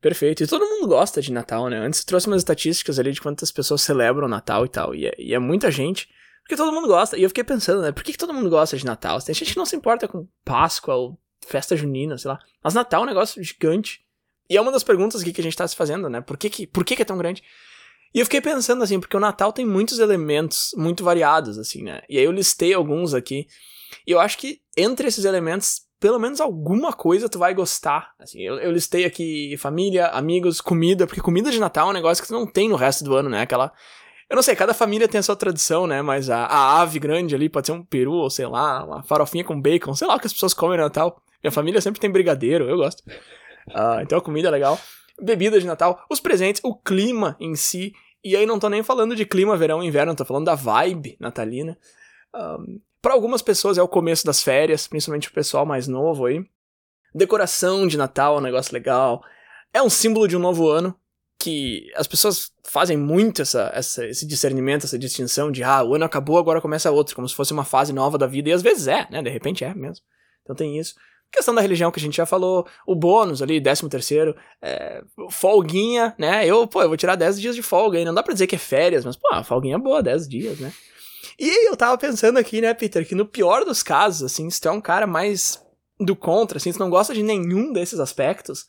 Perfeito. 0.02 0.44
E 0.44 0.48
todo 0.48 0.66
mundo 0.66 0.88
gosta 0.88 1.22
de 1.22 1.32
Natal, 1.32 1.70
né? 1.70 1.78
Antes 1.78 2.04
trouxe 2.04 2.28
umas 2.28 2.42
estatísticas 2.42 3.00
ali 3.00 3.12
de 3.12 3.22
quantas 3.22 3.52
pessoas 3.52 3.82
celebram 3.82 4.28
Natal 4.28 4.66
e 4.66 4.70
tal. 4.70 4.94
E 4.94 5.08
é, 5.08 5.16
e 5.18 5.34
é 5.34 5.40
muita 5.40 5.72
gente. 5.72 6.08
Porque 6.44 6.56
todo 6.56 6.72
mundo 6.72 6.88
gosta. 6.88 7.18
E 7.18 7.24
eu 7.24 7.30
fiquei 7.30 7.44
pensando, 7.44 7.82
né? 7.82 7.92
Por 7.92 8.04
que, 8.04 8.12
que 8.12 8.18
todo 8.18 8.34
mundo 8.34 8.50
gosta 8.50 8.78
de 8.78 8.86
Natal? 8.86 9.20
Tem 9.20 9.34
gente 9.34 9.54
que 9.54 9.58
não 9.58 9.66
se 9.66 9.76
importa 9.76 10.08
com 10.08 10.28
Páscoa 10.44 10.96
ou 10.96 11.18
festa 11.48 11.76
junina, 11.76 12.18
sei 12.18 12.30
lá. 12.30 12.40
Mas 12.64 12.74
Natal 12.74 13.02
é 13.02 13.04
um 13.06 13.08
negócio 13.08 13.42
gigante. 13.42 14.06
E 14.48 14.58
é 14.58 14.62
uma 14.62 14.72
das 14.72 14.84
perguntas 14.84 15.24
que 15.24 15.42
a 15.42 15.44
gente 15.44 15.58
tá 15.58 15.68
se 15.68 15.76
fazendo, 15.76 16.08
né? 16.08 16.22
Por 16.22 16.38
que, 16.38 16.52
que, 16.52 16.68
por 16.68 16.86
que, 16.86 16.96
que 16.96 17.02
é 17.02 17.06
tão 17.06 17.18
grande? 17.18 17.42
E 18.16 18.20
eu 18.20 18.26
fiquei 18.26 18.40
pensando 18.40 18.82
assim, 18.82 18.98
porque 18.98 19.18
o 19.18 19.20
Natal 19.20 19.52
tem 19.52 19.66
muitos 19.66 20.00
elementos 20.00 20.72
muito 20.78 21.04
variados, 21.04 21.58
assim, 21.58 21.84
né? 21.84 22.02
E 22.08 22.18
aí 22.18 22.24
eu 22.24 22.32
listei 22.32 22.74
alguns 22.74 23.14
aqui. 23.14 23.46
E 24.08 24.12
eu 24.12 24.22
acho 24.22 24.38
que 24.38 24.62
entre 24.78 25.10
esses 25.10 25.26
elementos, 25.26 25.82
pelo 26.00 26.18
menos 26.18 26.40
alguma 26.40 26.94
coisa 26.94 27.28
tu 27.28 27.38
vai 27.38 27.54
gostar. 27.54 28.14
Assim, 28.18 28.42
eu, 28.42 28.58
eu 28.58 28.72
listei 28.72 29.04
aqui 29.04 29.58
família, 29.58 30.08
amigos, 30.08 30.62
comida, 30.62 31.06
porque 31.06 31.20
comida 31.20 31.52
de 31.52 31.60
Natal 31.60 31.88
é 31.88 31.90
um 31.90 31.94
negócio 31.94 32.24
que 32.24 32.30
tu 32.30 32.34
não 32.34 32.48
tem 32.48 32.70
no 32.70 32.78
resto 32.78 33.04
do 33.04 33.14
ano, 33.14 33.28
né? 33.28 33.42
Aquela. 33.42 33.74
Eu 34.30 34.38
não 34.38 34.42
sei, 34.42 34.56
cada 34.56 34.74
família 34.74 35.10
tem 35.10 35.20
a 35.20 35.24
sua 35.24 35.36
tradição, 35.36 35.86
né? 35.86 36.02
Mas 36.02 36.30
a, 36.30 36.46
a 36.46 36.80
ave 36.80 37.00
grande 37.00 37.36
ali 37.36 37.50
pode 37.50 37.68
ser 37.68 37.74
um 37.74 37.84
peru, 37.84 38.14
ou 38.14 38.30
sei 38.30 38.48
lá, 38.48 38.86
uma 38.86 39.04
farofinha 39.04 39.44
com 39.44 39.60
bacon, 39.60 39.94
sei 39.94 40.08
lá 40.08 40.16
o 40.16 40.20
que 40.22 40.28
as 40.28 40.34
pessoas 40.34 40.54
comem 40.54 40.78
no 40.78 40.86
Natal. 40.86 41.22
Minha 41.44 41.52
família 41.52 41.82
sempre 41.82 42.00
tem 42.00 42.10
brigadeiro, 42.10 42.70
eu 42.70 42.78
gosto. 42.78 43.02
Uh, 43.68 44.00
então 44.02 44.18
a 44.18 44.22
comida 44.22 44.48
é 44.48 44.52
legal. 44.52 44.80
Bebida 45.22 45.60
de 45.60 45.66
Natal, 45.66 46.04
os 46.10 46.22
presentes, 46.22 46.62
o 46.64 46.74
clima 46.76 47.36
em 47.42 47.56
si. 47.56 47.94
E 48.26 48.36
aí 48.36 48.48
não 48.48 48.58
tô 48.58 48.68
nem 48.70 48.82
falando 48.82 49.16
de 49.16 49.24
clima 49.24 49.56
verão 49.56 49.84
inverno, 49.84 50.16
tô 50.16 50.26
falando 50.26 50.46
da 50.46 50.56
vibe 50.56 51.16
natalina. 51.20 51.78
Um, 52.34 52.82
para 53.00 53.14
algumas 53.14 53.44
pessoas 53.44 53.78
é 53.78 53.84
o 53.84 53.88
começo 53.88 54.26
das 54.26 54.42
férias, 54.42 54.88
principalmente 54.88 55.30
o 55.30 55.32
pessoal 55.32 55.64
mais 55.64 55.88
novo 55.88 56.26
aí. 56.26 56.44
Decoração 57.14 57.86
de 57.86 57.98
Natal 57.98 58.36
é 58.36 58.40
um 58.40 58.42
negócio 58.42 58.74
legal. 58.74 59.24
É 59.72 59.80
um 59.80 59.92
símbolo 59.92 60.28
de 60.28 60.36
um 60.36 60.40
novo 60.40 60.68
ano 60.68 61.00
que 61.38 61.92
as 61.96 62.08
pessoas 62.08 62.52
fazem 62.64 62.98
muito 62.98 63.44
essa, 63.44 63.72
essa, 63.76 64.04
esse 64.08 64.26
discernimento, 64.26 64.86
essa 64.86 64.98
distinção 64.98 65.52
de 65.52 65.64
ah, 65.64 65.84
o 65.84 65.94
ano 65.94 66.06
acabou, 66.06 66.40
agora 66.40 66.60
começa 66.60 66.90
outro, 66.90 67.16
como 67.16 67.30
se 67.30 67.36
fosse 67.36 67.54
uma 67.54 67.64
fase 67.64 67.94
nova 67.94 68.18
da 68.18 68.26
vida, 68.26 68.50
e 68.50 68.54
às 68.54 68.64
vezes 68.64 68.88
é, 68.88 69.08
né? 69.12 69.22
De 69.22 69.30
repente 69.30 69.64
é 69.64 69.72
mesmo. 69.76 70.04
Então 70.42 70.56
tem 70.56 70.80
isso. 70.80 70.96
Questão 71.32 71.54
da 71.54 71.62
religião 71.62 71.92
que 71.92 72.00
a 72.00 72.02
gente 72.02 72.16
já 72.16 72.26
falou, 72.26 72.66
o 72.88 72.96
bônus 72.96 73.42
ali, 73.42 73.62
13 73.62 73.90
terceiro, 73.90 74.36
é, 74.62 75.04
folguinha, 75.30 76.16
né? 76.18 76.46
Eu, 76.46 76.66
pô, 76.66 76.82
eu 76.82 76.88
vou 76.88 76.96
tirar 76.96 77.16
10 77.16 77.42
dias 77.42 77.56
de 77.56 77.62
folga 77.62 77.98
aí, 77.98 78.06
não 78.06 78.14
dá 78.14 78.24
pra 78.24 78.34
dizer 78.34 78.48
que 78.48 78.56
é 78.56 78.60
férias, 78.60 79.04
mas, 79.04 79.16
pô, 79.18 79.28
a 79.34 79.44
folguinha 79.44 79.76
é 79.76 79.80
boa, 79.80 80.02
10 80.02 80.30
dias, 80.30 80.60
né? 80.60 80.72
E 81.38 81.68
eu 81.68 81.76
tava 81.76 81.98
pensando 81.98 82.38
aqui, 82.38 82.62
né, 82.62 82.74
Peter, 82.74 83.06
que 83.06 83.16
no 83.16 83.26
pior 83.26 83.66
dos 83.66 83.84
casos, 83.84 84.32
assim, 84.32 84.50
se 84.50 84.62
tu 84.62 84.70
é 84.70 84.72
um 84.72 84.80
cara 84.80 85.06
mais 85.06 85.62
do 86.00 86.16
contra, 86.16 86.58
assim, 86.58 86.72
se 86.72 86.80
não 86.80 86.90
gosta 86.90 87.14
de 87.14 87.24
nenhum 87.24 87.74
desses 87.74 88.00
aspectos, 88.00 88.68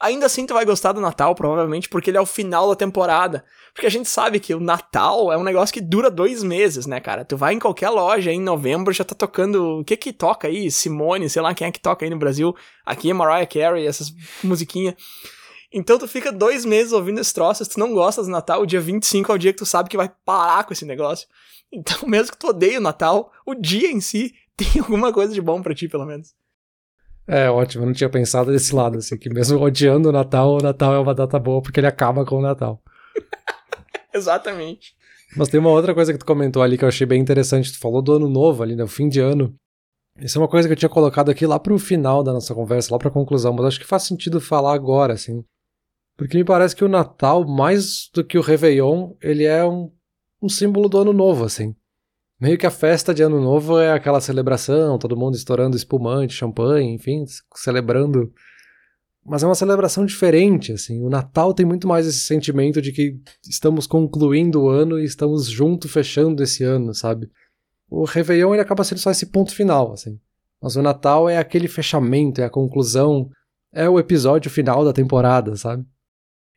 ainda 0.00 0.26
assim 0.26 0.46
tu 0.46 0.54
vai 0.54 0.64
gostar 0.64 0.92
do 0.92 1.00
Natal, 1.00 1.34
provavelmente, 1.34 1.88
porque 1.88 2.10
ele 2.10 2.16
é 2.16 2.20
o 2.20 2.26
final 2.26 2.68
da 2.68 2.74
temporada. 2.74 3.44
Porque 3.74 3.86
a 3.86 3.90
gente 3.90 4.08
sabe 4.08 4.40
que 4.40 4.54
o 4.54 4.60
Natal 4.60 5.32
é 5.32 5.36
um 5.36 5.44
negócio 5.44 5.72
que 5.72 5.80
dura 5.80 6.10
dois 6.10 6.42
meses, 6.42 6.86
né, 6.86 6.98
cara? 6.98 7.24
Tu 7.24 7.36
vai 7.36 7.54
em 7.54 7.58
qualquer 7.58 7.90
loja 7.90 8.32
em 8.32 8.40
novembro, 8.40 8.92
já 8.92 9.04
tá 9.04 9.14
tocando. 9.14 9.80
O 9.80 9.84
que 9.84 9.96
que 9.96 10.12
toca 10.12 10.48
aí? 10.48 10.70
Simone, 10.70 11.28
sei 11.28 11.42
lá 11.42 11.54
quem 11.54 11.68
é 11.68 11.70
que 11.70 11.80
toca 11.80 12.04
aí 12.04 12.10
no 12.10 12.18
Brasil. 12.18 12.56
Aqui 12.84 13.10
é 13.10 13.14
Mariah 13.14 13.46
Carey, 13.46 13.86
essas 13.86 14.12
musiquinhas. 14.42 14.94
Então 15.72 15.98
tu 15.98 16.08
fica 16.08 16.32
dois 16.32 16.64
meses 16.64 16.92
ouvindo 16.92 17.20
esse 17.20 17.32
troço, 17.32 17.64
se 17.64 17.70
tu 17.70 17.78
não 17.78 17.94
gosta 17.94 18.22
do 18.22 18.28
Natal, 18.28 18.62
o 18.62 18.66
dia 18.66 18.80
25 18.80 19.30
é 19.30 19.34
o 19.34 19.38
dia 19.38 19.52
que 19.52 19.58
tu 19.58 19.66
sabe 19.66 19.88
que 19.88 19.96
vai 19.96 20.10
parar 20.24 20.64
com 20.64 20.72
esse 20.72 20.84
negócio. 20.84 21.28
Então, 21.72 21.96
mesmo 22.08 22.32
que 22.32 22.38
tu 22.38 22.48
odeie 22.48 22.78
o 22.78 22.80
Natal, 22.80 23.30
o 23.46 23.54
dia 23.54 23.90
em 23.90 24.00
si 24.00 24.34
tem 24.56 24.82
alguma 24.82 25.12
coisa 25.12 25.32
de 25.32 25.40
bom 25.40 25.62
para 25.62 25.74
ti, 25.74 25.88
pelo 25.88 26.04
menos. 26.04 26.34
É, 27.32 27.48
ótimo, 27.48 27.84
eu 27.84 27.86
não 27.86 27.92
tinha 27.92 28.10
pensado 28.10 28.50
desse 28.50 28.74
lado, 28.74 28.98
assim, 28.98 29.16
que 29.16 29.30
mesmo 29.30 29.56
odiando 29.62 30.08
o 30.08 30.12
Natal, 30.12 30.56
o 30.56 30.60
Natal 30.60 30.94
é 30.94 30.98
uma 30.98 31.14
data 31.14 31.38
boa 31.38 31.62
porque 31.62 31.78
ele 31.78 31.86
acaba 31.86 32.24
com 32.26 32.38
o 32.38 32.42
Natal. 32.42 32.82
Exatamente. 34.12 34.96
Mas 35.36 35.48
tem 35.48 35.60
uma 35.60 35.70
outra 35.70 35.94
coisa 35.94 36.12
que 36.12 36.18
tu 36.18 36.26
comentou 36.26 36.60
ali 36.60 36.76
que 36.76 36.82
eu 36.82 36.88
achei 36.88 37.06
bem 37.06 37.20
interessante. 37.20 37.72
Tu 37.72 37.78
falou 37.78 38.02
do 38.02 38.14
ano 38.14 38.28
novo 38.28 38.64
ali, 38.64 38.74
né? 38.74 38.82
O 38.82 38.88
fim 38.88 39.08
de 39.08 39.20
ano. 39.20 39.54
Isso 40.18 40.38
é 40.38 40.42
uma 40.42 40.48
coisa 40.48 40.66
que 40.66 40.72
eu 40.72 40.76
tinha 40.76 40.88
colocado 40.88 41.30
aqui 41.30 41.46
lá 41.46 41.56
pro 41.56 41.78
final 41.78 42.24
da 42.24 42.32
nossa 42.32 42.52
conversa, 42.52 42.92
lá 42.92 42.98
pra 42.98 43.12
conclusão, 43.12 43.52
mas 43.52 43.66
acho 43.66 43.78
que 43.78 43.86
faz 43.86 44.02
sentido 44.02 44.40
falar 44.40 44.74
agora, 44.74 45.12
assim. 45.14 45.44
Porque 46.18 46.36
me 46.36 46.44
parece 46.44 46.74
que 46.74 46.84
o 46.84 46.88
Natal, 46.88 47.46
mais 47.46 48.10
do 48.12 48.24
que 48.24 48.36
o 48.36 48.42
Réveillon, 48.42 49.12
ele 49.22 49.44
é 49.44 49.64
um, 49.64 49.88
um 50.42 50.48
símbolo 50.48 50.88
do 50.88 50.98
ano 50.98 51.12
novo, 51.12 51.44
assim. 51.44 51.76
Meio 52.40 52.56
que 52.56 52.66
a 52.66 52.70
festa 52.70 53.12
de 53.12 53.22
ano 53.22 53.40
novo 53.40 53.78
é 53.78 53.92
aquela 53.92 54.20
celebração, 54.20 54.98
todo 54.98 55.16
mundo 55.16 55.34
estourando 55.34 55.76
espumante, 55.76 56.34
champanhe, 56.34 56.94
enfim, 56.94 57.24
celebrando 57.54 58.32
mas 59.24 59.42
é 59.42 59.46
uma 59.46 59.54
celebração 59.54 60.06
diferente, 60.06 60.72
assim. 60.72 61.02
O 61.04 61.10
Natal 61.10 61.52
tem 61.52 61.66
muito 61.66 61.86
mais 61.86 62.06
esse 62.06 62.20
sentimento 62.20 62.80
de 62.80 62.90
que 62.90 63.20
estamos 63.48 63.86
concluindo 63.86 64.62
o 64.62 64.68
ano 64.68 64.98
e 64.98 65.04
estamos 65.04 65.46
junto 65.46 65.88
fechando 65.88 66.42
esse 66.42 66.64
ano, 66.64 66.94
sabe? 66.94 67.30
O 67.88 68.04
Réveillon 68.04 68.54
ele 68.54 68.62
acaba 68.62 68.84
sendo 68.84 68.98
só 68.98 69.10
esse 69.10 69.26
ponto 69.26 69.54
final, 69.54 69.92
assim. 69.92 70.18
Mas 70.60 70.76
o 70.76 70.82
Natal 70.82 71.28
é 71.28 71.36
aquele 71.36 71.68
fechamento, 71.68 72.40
é 72.40 72.44
a 72.44 72.50
conclusão, 72.50 73.30
é 73.72 73.88
o 73.88 73.98
episódio 73.98 74.50
final 74.50 74.84
da 74.84 74.92
temporada, 74.92 75.54
sabe? 75.56 75.84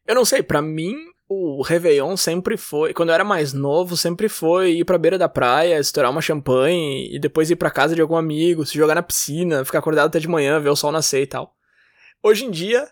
Eu 0.08 0.16
não 0.16 0.26
sei, 0.26 0.42
para 0.42 0.62
mim 0.62 0.96
o 1.28 1.62
Réveillon 1.62 2.16
sempre 2.18 2.58
foi, 2.58 2.94
quando 2.94 3.10
eu 3.10 3.16
era 3.16 3.24
mais 3.24 3.54
novo, 3.54 3.96
sempre 3.96 4.28
foi 4.28 4.74
ir 4.74 4.86
pra 4.86 4.98
beira 4.98 5.18
da 5.18 5.30
praia, 5.30 5.80
estourar 5.80 6.12
uma 6.12 6.22
champanhe 6.22 7.14
e 7.14 7.20
depois 7.20 7.50
ir 7.50 7.56
pra 7.56 7.72
casa 7.72 7.96
de 7.96 8.02
algum 8.02 8.16
amigo, 8.16 8.66
se 8.66 8.78
jogar 8.78 8.96
na 8.96 9.04
piscina, 9.04 9.66
ficar 9.66 9.80
acordado 9.80 10.08
até 10.08 10.20
de 10.20 10.28
manhã, 10.28 10.60
ver 10.60 10.70
o 10.70 10.76
sol 10.76 10.92
nascer 10.92 11.22
e 11.22 11.28
tal. 11.28 11.56
Hoje 12.22 12.46
em 12.46 12.52
dia, 12.52 12.88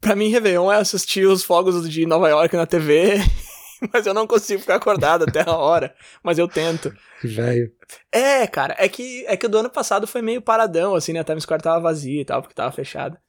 para 0.00 0.14
mim, 0.14 0.28
Réveillon 0.28 0.70
é 0.70 0.76
assistir 0.76 1.26
os 1.26 1.42
fogos 1.42 1.88
de 1.88 2.06
Nova 2.06 2.28
York 2.28 2.54
na 2.56 2.66
TV, 2.66 3.14
mas 3.92 4.06
eu 4.06 4.14
não 4.14 4.26
consigo 4.26 4.60
ficar 4.60 4.76
acordado 4.76 5.24
até 5.24 5.42
a 5.48 5.56
hora, 5.56 5.94
mas 6.22 6.38
eu 6.38 6.46
tento. 6.46 6.94
Que 7.20 7.28
velho. 7.28 7.72
É, 8.12 8.46
cara, 8.46 8.74
é 8.78 8.88
que, 8.88 9.24
é 9.26 9.36
que 9.36 9.46
o 9.46 9.48
do 9.48 9.58
ano 9.58 9.70
passado 9.70 10.06
foi 10.06 10.22
meio 10.22 10.40
paradão, 10.40 10.94
assim, 10.94 11.12
né? 11.12 11.20
A 11.20 11.24
Times 11.24 11.42
Square 11.42 11.62
tava 11.62 11.80
vazia 11.80 12.20
e 12.20 12.24
tal, 12.24 12.40
porque 12.40 12.54
tava 12.54 12.72
fechada. 12.72 13.20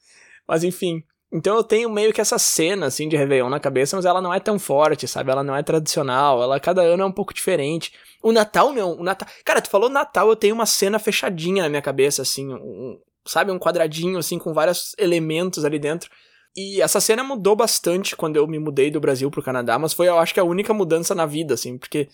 Mas 0.48 0.64
enfim, 0.64 1.04
então 1.32 1.56
eu 1.56 1.64
tenho 1.64 1.90
meio 1.90 2.12
que 2.12 2.20
essa 2.20 2.38
cena, 2.38 2.88
assim, 2.88 3.08
de 3.08 3.16
Réveillon 3.16 3.50
na 3.50 3.60
cabeça, 3.60 3.96
mas 3.96 4.06
ela 4.06 4.22
não 4.22 4.34
é 4.34 4.40
tão 4.40 4.60
forte, 4.60 5.08
sabe? 5.08 5.32
Ela 5.32 5.44
não 5.44 5.56
é 5.56 5.64
tradicional, 5.64 6.44
ela 6.44 6.60
cada 6.60 6.82
ano 6.82 7.04
é 7.04 7.06
um 7.06 7.12
pouco 7.12 7.34
diferente. 7.34 7.94
O 8.22 8.32
Natal 8.32 8.74
não, 8.74 9.00
o 9.00 9.04
Natal... 9.04 9.28
Cara, 9.46 9.62
tu 9.62 9.70
falou 9.70 9.90
Natal, 9.90 10.30
eu 10.30 10.36
tenho 10.36 10.54
uma 10.54 10.66
cena 10.66 11.00
fechadinha 11.00 11.64
na 11.64 11.70
minha 11.70 11.82
cabeça, 11.82 12.22
assim, 12.22 12.54
um, 12.54 13.00
sabe? 13.26 13.52
Um 13.52 13.60
quadradinho, 13.60 14.18
assim, 14.18 14.38
com 14.38 14.54
vários 14.54 14.94
elementos 14.98 15.64
ali 15.64 15.80
dentro. 15.80 16.10
E 16.56 16.82
essa 16.82 17.00
cena 17.00 17.24
mudou 17.24 17.56
bastante 17.56 18.16
quando 18.16 18.36
eu 18.36 18.46
me 18.46 18.60
mudei 18.60 18.92
do 18.92 19.00
Brasil 19.00 19.32
pro 19.32 19.42
Canadá, 19.42 19.80
mas 19.80 19.94
foi, 19.94 20.10
eu 20.10 20.20
acho 20.20 20.34
que, 20.34 20.40
a 20.40 20.44
única 20.44 20.74
mudança 20.74 21.16
na 21.16 21.26
vida, 21.26 21.54
assim, 21.54 21.78
porque, 21.78 22.10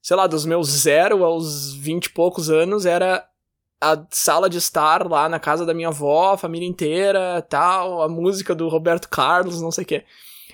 sei 0.00 0.16
lá, 0.16 0.26
dos 0.26 0.46
meus 0.46 0.68
zero 0.68 1.24
aos 1.24 1.74
vinte 1.74 2.06
e 2.06 2.10
poucos 2.10 2.48
anos 2.48 2.86
era 2.86 3.22
a 3.82 4.06
sala 4.10 4.48
de 4.48 4.58
estar 4.58 5.04
lá 5.10 5.28
na 5.28 5.40
casa 5.40 5.66
da 5.66 5.74
minha 5.74 5.88
avó, 5.88 6.34
a 6.34 6.38
família 6.38 6.68
inteira, 6.68 7.44
tal, 7.48 8.00
a 8.00 8.08
música 8.08 8.54
do 8.54 8.68
Roberto 8.68 9.08
Carlos, 9.08 9.60
não 9.60 9.72
sei 9.72 9.82
o 9.82 9.86
quê. 9.86 10.04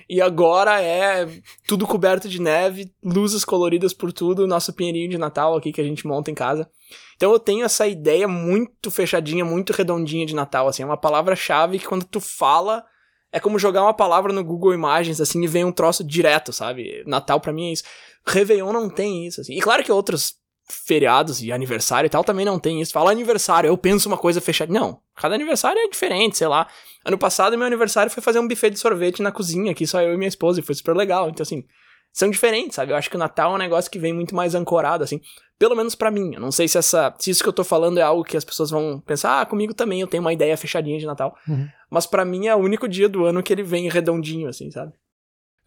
E 0.09 0.19
agora 0.19 0.81
é 0.81 1.29
tudo 1.67 1.85
coberto 1.85 2.27
de 2.27 2.41
neve, 2.41 2.91
luzes 3.03 3.45
coloridas 3.45 3.93
por 3.93 4.11
tudo, 4.11 4.47
nosso 4.47 4.73
pinheirinho 4.73 5.11
de 5.11 5.19
Natal 5.19 5.55
aqui 5.55 5.71
que 5.71 5.79
a 5.79 5.83
gente 5.83 6.07
monta 6.07 6.31
em 6.31 6.33
casa. 6.33 6.67
Então 7.15 7.31
eu 7.31 7.37
tenho 7.37 7.63
essa 7.63 7.85
ideia 7.85 8.27
muito 8.27 8.89
fechadinha, 8.89 9.45
muito 9.45 9.71
redondinha 9.71 10.25
de 10.25 10.33
Natal, 10.33 10.67
assim, 10.67 10.81
é 10.81 10.85
uma 10.85 10.97
palavra-chave 10.97 11.77
que 11.77 11.87
quando 11.87 12.05
tu 12.05 12.19
fala 12.19 12.83
é 13.31 13.39
como 13.39 13.59
jogar 13.59 13.83
uma 13.83 13.93
palavra 13.93 14.33
no 14.33 14.43
Google 14.43 14.73
Imagens, 14.73 15.21
assim, 15.21 15.43
e 15.43 15.47
vem 15.47 15.63
um 15.63 15.71
troço 15.71 16.03
direto, 16.03 16.51
sabe? 16.51 17.03
Natal 17.05 17.39
para 17.39 17.53
mim 17.53 17.67
é 17.69 17.73
isso. 17.73 17.83
Réveillon 18.25 18.73
não 18.73 18.89
tem 18.89 19.27
isso, 19.27 19.41
assim. 19.41 19.53
E 19.53 19.61
claro 19.61 19.83
que 19.83 19.91
outros 19.91 20.33
feriados 20.69 21.41
e 21.41 21.51
aniversário 21.51 22.07
e 22.07 22.09
tal 22.09 22.23
também 22.23 22.45
não 22.45 22.59
tem 22.59 22.81
isso. 22.81 22.93
Fala 22.93 23.11
aniversário, 23.11 23.67
eu 23.67 23.77
penso 23.77 24.07
uma 24.07 24.17
coisa 24.17 24.39
fechada. 24.39 24.71
Não, 24.71 24.99
cada 25.15 25.35
aniversário 25.35 25.79
é 25.79 25.87
diferente, 25.87 26.37
sei 26.37 26.47
lá. 26.47 26.67
Ano 27.03 27.17
passado, 27.17 27.57
meu 27.57 27.65
aniversário 27.65 28.11
foi 28.11 28.21
fazer 28.21 28.39
um 28.39 28.47
buffet 28.47 28.69
de 28.69 28.79
sorvete 28.79 29.21
na 29.21 29.31
cozinha, 29.31 29.71
aqui 29.71 29.87
só 29.87 30.01
eu 30.01 30.13
e 30.13 30.17
minha 30.17 30.27
esposa, 30.27 30.59
e 30.59 30.63
foi 30.63 30.75
super 30.75 30.95
legal. 30.95 31.29
Então, 31.29 31.41
assim, 31.43 31.63
são 32.11 32.29
diferentes, 32.29 32.75
sabe? 32.75 32.91
Eu 32.91 32.95
acho 32.95 33.09
que 33.09 33.15
o 33.15 33.19
Natal 33.19 33.51
é 33.51 33.55
um 33.55 33.59
negócio 33.59 33.89
que 33.89 33.99
vem 33.99 34.13
muito 34.13 34.35
mais 34.35 34.53
ancorado, 34.55 35.03
assim. 35.03 35.21
Pelo 35.57 35.75
menos 35.75 35.95
para 35.95 36.11
mim. 36.11 36.33
Eu 36.33 36.41
não 36.41 36.51
sei 36.51 36.67
se 36.67 36.77
essa, 36.77 37.13
se 37.17 37.29
isso 37.29 37.43
que 37.43 37.49
eu 37.49 37.53
tô 37.53 37.63
falando 37.63 37.97
é 37.97 38.01
algo 38.01 38.23
que 38.23 38.37
as 38.37 38.45
pessoas 38.45 38.69
vão 38.69 38.99
pensar, 38.99 39.41
ah, 39.41 39.45
comigo 39.45 39.73
também, 39.73 40.01
eu 40.01 40.07
tenho 40.07 40.21
uma 40.21 40.33
ideia 40.33 40.55
fechadinha 40.57 40.99
de 40.99 41.05
Natal. 41.05 41.35
Uhum. 41.47 41.67
Mas 41.89 42.05
para 42.05 42.25
mim 42.25 42.47
é 42.47 42.55
o 42.55 42.59
único 42.59 42.87
dia 42.87 43.09
do 43.09 43.25
ano 43.25 43.41
que 43.41 43.53
ele 43.53 43.63
vem 43.63 43.89
redondinho, 43.89 44.47
assim, 44.47 44.69
sabe? 44.71 44.93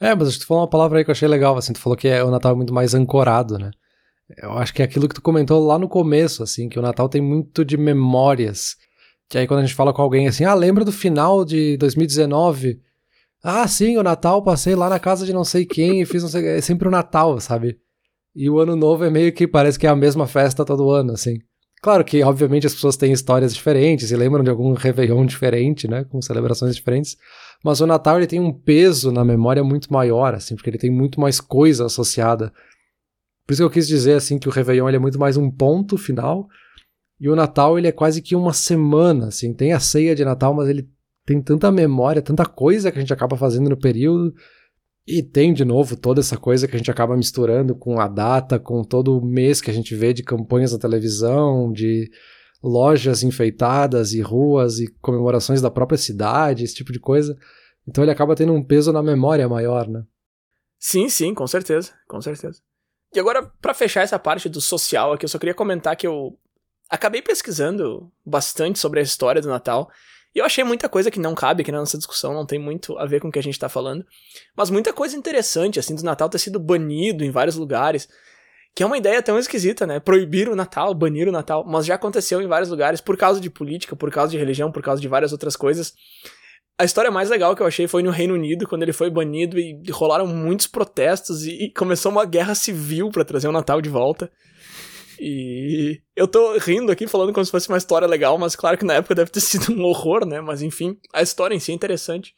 É, 0.01 0.15
mas 0.15 0.37
tu 0.37 0.47
falou 0.47 0.63
uma 0.63 0.71
palavra 0.71 0.99
aí 0.99 1.05
que 1.05 1.11
eu 1.11 1.13
achei 1.13 1.29
legal, 1.29 1.57
assim, 1.57 1.73
tu 1.73 1.79
falou 1.79 1.97
que 1.97 2.09
é, 2.09 2.25
o 2.25 2.31
Natal 2.31 2.53
é 2.53 2.57
muito 2.57 2.75
mais 2.75 2.95
ancorado, 2.95 3.59
né? 3.59 3.71
Eu 4.37 4.53
acho 4.53 4.73
que 4.73 4.83
é 4.83 4.85
aquilo 4.85 5.09
que 5.09 5.15
tu 5.15 5.23
comentou 5.23 5.65
lá 5.67 5.79
no 5.79 5.89
começo, 5.89 6.43
assim, 6.43 6.69
que 6.69 6.79
o 6.79 6.83
Natal 6.83 7.09
tem 7.09 7.21
muito 7.21 7.65
de 7.65 7.77
memórias. 7.77 8.77
Que 9.29 9.39
aí 9.39 9.47
quando 9.47 9.61
a 9.61 9.63
gente 9.63 9.75
fala 9.75 9.93
com 9.93 10.03
alguém 10.03 10.29
assim, 10.29 10.45
ah, 10.45 10.55
lembra 10.55 10.85
do 10.85 10.93
final 10.93 11.45
de 11.45 11.77
2019? 11.77 12.81
Ah, 13.43 13.67
sim, 13.67 13.97
o 13.97 14.03
Natal 14.03 14.43
passei 14.43 14.75
lá 14.75 14.89
na 14.89 14.99
casa 14.99 15.27
de 15.27 15.33
não 15.33 15.45
sei 15.45 15.67
quem 15.67 16.01
e 16.01 16.07
fiz 16.07 16.23
não 16.23 16.31
sei. 16.31 16.47
É 16.47 16.61
sempre 16.61 16.87
o 16.87 16.91
Natal, 16.91 17.41
sabe? 17.41 17.79
E 18.35 18.49
o 18.49 18.59
Ano 18.59 18.77
Novo 18.77 19.05
é 19.05 19.11
meio 19.11 19.33
que 19.33 19.47
parece 19.47 19.79
que 19.79 19.87
é 19.87 19.91
a 19.91 19.97
mesma 19.97 20.27
festa 20.27 20.65
todo 20.65 20.91
ano, 20.91 21.13
assim. 21.13 21.39
Claro 21.83 22.05
que, 22.05 22.23
obviamente, 22.23 22.67
as 22.67 22.75
pessoas 22.75 22.97
têm 22.97 23.13
histórias 23.13 23.53
diferentes 23.53 24.13
e 24.13 24.17
lembram 24.17 24.45
de 24.45 24.51
algum 24.51 24.73
Réveillon 24.75 25.27
diferente, 25.27 25.89
né? 25.89 26.05
Com 26.05 26.23
celebrações 26.23 26.77
diferentes. 26.77 27.17
Mas 27.65 27.81
o 27.81 27.87
Natal 27.87 28.17
ele 28.19 28.27
tem 28.27 28.41
um 28.41 28.53
peso 28.53 29.11
na 29.11 29.25
memória 29.25 29.65
muito 29.65 29.93
maior, 29.93 30.35
assim, 30.35 30.55
porque 30.55 30.71
ele 30.71 30.79
tem 30.79 30.91
muito 30.91 31.21
mais 31.21 31.41
coisa 31.41 31.87
associada 31.87 32.53
por 33.47 33.53
isso 33.53 33.63
que 33.63 33.67
eu 33.67 33.71
quis 33.71 33.89
dizer 33.89 34.15
assim 34.15 34.39
que 34.39 34.49
o 34.49 34.53
Réveillon 34.53 34.89
ele 34.89 34.97
é 34.97 35.01
muito 35.01 35.19
mais 35.19 35.37
um 35.37 35.51
ponto 35.51 35.97
final 35.97 36.49
e 37.21 37.29
o 37.29 37.37
Natal 37.37 37.79
ele 37.79 37.89
é 37.89 37.93
quase 37.93 38.21
que 38.21 38.35
uma 38.35 38.53
semana, 38.53 39.29
assim, 39.29 39.55
tem 39.55 39.73
a 39.73 39.81
ceia 39.81 40.15
de 40.15 40.25
Natal, 40.25 40.53
mas 40.55 40.69
ele 40.69 40.89
tem 41.25 41.41
tanta 41.41 41.71
memória, 41.71 42.21
tanta 42.21 42.45
coisa 42.45 42.91
que 42.91 42.99
a 42.99 43.01
gente 43.01 43.13
acaba 43.13 43.37
fazendo 43.37 43.71
no 43.71 43.77
período 43.77 44.35
e 45.07 45.23
tem 45.23 45.53
de 45.53 45.65
novo 45.65 45.97
toda 45.97 46.21
essa 46.21 46.37
coisa 46.37 46.67
que 46.67 46.75
a 46.75 46.79
gente 46.79 46.91
acaba 46.91 47.17
misturando 47.17 47.75
com 47.75 48.01
a 48.01 48.09
data, 48.09 48.59
com 48.59 48.83
todo 48.83 49.17
o 49.17 49.25
mês 49.25 49.61
que 49.61 49.71
a 49.71 49.75
gente 49.75 49.95
vê 49.95 50.13
de 50.13 50.23
campanhas 50.23 50.73
na 50.73 50.79
televisão, 50.79 51.73
de 51.73 52.11
lojas 52.63 53.23
enfeitadas 53.23 54.13
e 54.13 54.21
ruas 54.21 54.79
e 54.79 54.87
comemorações 55.01 55.61
da 55.61 55.71
própria 55.71 55.99
cidade, 55.99 56.65
esse 56.65 56.75
tipo 56.75 56.93
de 56.93 57.01
coisa. 57.01 57.37
Então 57.87 58.05
ele 58.05 58.13
acaba 58.13 58.37
tendo 58.37 58.53
um 58.53 58.65
peso 58.65 58.93
na 58.93 59.03
memória 59.03 59.49
maior, 59.49 59.89
né? 59.89 60.05
Sim, 60.79 61.09
sim, 61.09 61.35
com 61.35 61.47
certeza, 61.47 61.93
com 62.09 62.21
certeza. 62.21 62.61
E 63.15 63.21
agora, 63.21 63.43
para 63.61 63.75
fechar 63.75 64.03
essa 64.03 64.19
parte 64.19 64.49
do 64.49 64.61
social 64.61 65.13
aqui, 65.13 65.25
eu 65.25 65.29
só 65.29 65.39
queria 65.39 65.55
comentar 65.55 65.95
que 65.97 66.07
eu 66.07 66.39
acabei 66.89 67.21
pesquisando 67.21 68.11
bastante 68.25 68.79
sobre 68.79 69.01
a 69.01 69.03
história 69.03 69.41
do 69.41 69.49
Natal. 69.49 69.91
E 70.35 70.39
eu 70.39 70.45
achei 70.47 70.65
muita 70.65 70.89
coisa 70.89 71.11
que 71.11 71.21
não 71.21 71.35
cabe 71.35 71.63
aqui 71.63 71.71
na 71.71 71.79
nossa 71.79 71.99
discussão, 71.99 72.33
não 72.33 72.47
tem 72.47 72.59
muito 72.59 72.99
a 72.99 73.05
ver 73.05 73.21
com 73.21 73.29
o 73.29 73.33
que 73.33 73.39
a 73.39 73.43
gente 73.43 73.59
tá 73.59 73.69
falando. 73.69 74.05
Mas 74.57 74.71
muita 74.71 74.93
coisa 74.93 75.15
interessante, 75.15 75.79
assim, 75.79 75.95
do 75.95 76.03
Natal 76.03 76.29
ter 76.29 76.39
sido 76.39 76.59
banido 76.59 77.23
em 77.23 77.31
vários 77.31 77.57
lugares. 77.57 78.09
Que 78.75 78.83
é 78.83 78.87
uma 78.87 78.97
ideia 78.97 79.23
tão 79.23 79.39
esquisita, 79.39 79.87
né? 79.87 80.01
Proibir 80.01 80.49
o 80.49 80.57
Natal, 80.57 80.95
banir 80.95 81.29
o 81.29 81.33
Natal. 81.33 81.63
Mas 81.67 81.85
já 81.85 81.97
aconteceu 81.97 82.41
em 82.41 82.47
vários 82.47 82.71
lugares 82.71 83.03
por 83.03 83.19
causa 83.19 83.39
de 83.39 83.51
política, 83.51 83.95
por 83.95 84.11
causa 84.11 84.31
de 84.31 84.39
religião, 84.39 84.73
por 84.73 84.83
causa 84.83 85.03
de 85.03 85.09
várias 85.09 85.33
outras 85.33 85.55
coisas. 85.55 85.95
A 86.83 86.85
história 86.85 87.13
mais 87.13 87.31
legal 87.31 87.55
que 87.55 87.63
eu 87.63 87.67
achei 87.69 87.87
foi 87.87 88.03
no 88.03 88.11
Reino 88.11 88.35
Unido, 88.35 88.67
quando 88.67 88.83
ele 88.83 88.93
foi 88.93 89.09
banido 89.09 89.57
e 89.57 89.81
rolaram 89.93 90.27
muitos 90.27 90.67
protestos 90.67 91.47
e 91.47 91.73
começou 91.77 92.11
uma 92.11 92.25
guerra 92.25 92.57
civil 92.57 93.09
para 93.09 93.25
trazer 93.25 93.47
o 93.47 93.53
Natal 93.53 93.81
de 93.81 93.89
volta. 93.89 94.29
E 95.17 96.01
eu 96.17 96.27
tô 96.27 96.59
rindo 96.59 96.91
aqui, 96.91 97.07
falando 97.07 97.33
como 97.33 97.45
se 97.45 97.53
fosse 97.53 97.69
uma 97.69 97.79
história 97.79 98.09
legal, 98.09 98.37
mas 98.37 98.57
claro 98.57 98.77
que 98.77 98.85
na 98.85 98.95
época 98.95 99.15
deve 99.15 99.31
ter 99.31 99.39
sido 99.41 99.73
um 99.73 99.85
horror, 99.85 100.27
né? 100.27 100.41
Mas 100.41 100.61
enfim, 100.61 100.99
a 101.15 101.23
história 101.23 101.55
em 101.55 101.61
si 101.61 101.71
é 101.71 101.75
interessante. 101.77 102.35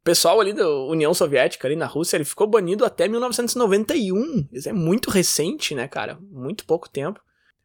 O 0.00 0.04
pessoal 0.04 0.40
ali 0.40 0.54
da 0.54 0.66
União 0.86 1.12
Soviética, 1.12 1.68
ali 1.68 1.76
na 1.76 1.84
Rússia, 1.84 2.16
ele 2.16 2.24
ficou 2.24 2.46
banido 2.46 2.86
até 2.86 3.08
1991. 3.08 4.48
Isso 4.54 4.70
é 4.70 4.72
muito 4.72 5.10
recente, 5.10 5.74
né, 5.74 5.86
cara? 5.86 6.18
Muito 6.32 6.64
pouco 6.64 6.88
tempo. 6.88 7.20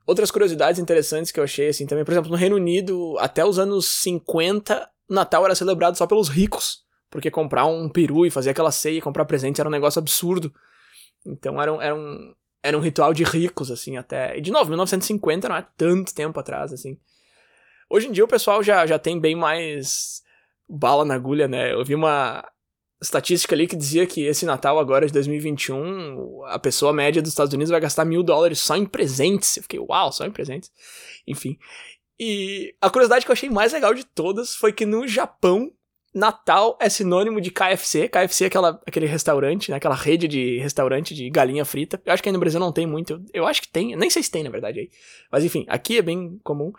Outras 0.06 0.30
curiosidades 0.30 0.78
interessantes 0.78 1.32
que 1.32 1.40
eu 1.40 1.46
achei, 1.46 1.70
assim, 1.70 1.88
também, 1.88 2.04
por 2.04 2.12
exemplo, 2.12 2.30
no 2.30 2.36
Reino 2.36 2.58
Unido, 2.58 3.16
até 3.18 3.46
os 3.46 3.58
anos 3.58 3.86
50, 4.02 4.90
Natal 5.10 5.46
era 5.46 5.56
celebrado 5.56 5.98
só 5.98 6.08
pelos 6.08 6.30
ricos, 6.30 6.84
porque 7.10 7.32
comprar 7.32 7.66
um 7.66 7.90
peru 7.90 8.26
e 8.26 8.32
fazer 8.32 8.50
aquela 8.50 8.72
ceia 8.72 8.98
e 8.98 9.02
comprar 9.02 9.26
presentes 9.26 9.60
era 9.60 9.70
um 9.70 9.72
negócio 9.72 10.00
absurdo. 10.00 10.54
Então 11.26 11.62
era 11.62 11.74
um, 11.74 11.82
era 11.82 11.96
um, 11.96 12.34
era 12.62 12.78
um 12.78 12.82
ritual 12.82 13.14
de 13.14 13.24
ricos, 13.24 13.72
assim, 13.72 13.98
até. 13.98 14.38
E 14.38 14.42
de 14.42 14.52
novo, 14.52 14.70
1950 14.70 15.50
não 15.50 15.56
é 15.56 15.66
tanto 15.78 16.14
tempo 16.14 16.40
atrás, 16.40 16.74
assim. 16.74 16.98
Hoje 17.90 18.08
em 18.08 18.12
dia 18.12 18.26
o 18.26 18.28
pessoal 18.28 18.64
já, 18.64 18.86
já 18.86 18.98
tem 18.98 19.20
bem 19.20 19.36
mais 19.36 20.24
bala 20.68 21.06
na 21.06 21.14
agulha, 21.14 21.48
né? 21.48 21.72
Eu 21.74 21.86
vi 21.86 21.94
uma 21.94 22.44
estatística 23.02 23.54
ali 23.54 23.68
que 23.68 23.76
dizia 23.76 24.08
que 24.08 24.26
esse 24.26 24.46
Natal 24.46 24.80
agora 24.80 25.06
de 25.06 25.14
2021, 25.14 26.46
a 26.46 26.58
pessoa 26.58 26.94
média 26.94 27.22
dos 27.22 27.32
Estados 27.32 27.54
Unidos 27.54 27.70
vai 27.70 27.80
gastar 27.80 28.06
mil 28.06 28.24
dólares 28.24 28.60
só 28.60 28.76
em 28.76 28.86
presentes. 28.86 29.58
Eu 29.58 29.64
fiquei, 29.64 29.80
uau, 29.80 30.12
só 30.12 30.26
em 30.26 30.32
presentes. 30.32 30.72
Enfim. 31.28 31.58
E 32.20 32.74
a 32.82 32.90
curiosidade 32.90 33.26
que 33.26 33.32
eu 33.32 33.34
achei 33.34 33.50
mais 33.50 33.74
legal 33.74 33.94
de 33.94 34.06
todas 34.06 34.56
foi 34.56 34.72
que 34.72 34.86
no 34.86 35.08
Japão 35.08 35.72
Natal 36.14 36.78
é 36.80 36.88
sinônimo 36.88 37.42
de 37.42 37.52
KFC. 37.52 38.08
KFC 38.08 38.46
é 38.46 38.48
aquela, 38.48 38.82
aquele 38.88 39.06
restaurante, 39.06 39.70
né? 39.70 39.76
Aquela 39.76 39.96
rede 39.96 40.30
de 40.30 40.58
restaurante 40.60 41.14
de 41.14 41.30
galinha 41.30 41.66
frita. 41.66 42.02
Eu 42.06 42.14
acho 42.14 42.24
que 42.24 42.30
aí 42.30 42.34
no 42.34 42.40
Brasil 42.40 42.60
não 42.60 42.72
tem 42.72 42.88
muito. 42.88 43.22
Eu 43.34 43.46
acho 43.46 43.62
que 43.62 43.68
tem. 43.68 43.98
Nem 43.98 44.10
sei 44.10 44.24
se 44.24 44.32
tem, 44.32 44.42
na 44.42 44.50
verdade, 44.50 44.80
aí. 44.80 44.90
Mas 45.30 45.44
enfim, 45.44 45.66
aqui 45.68 45.98
é 45.98 46.02
bem 46.02 46.40
comum. 46.42 46.72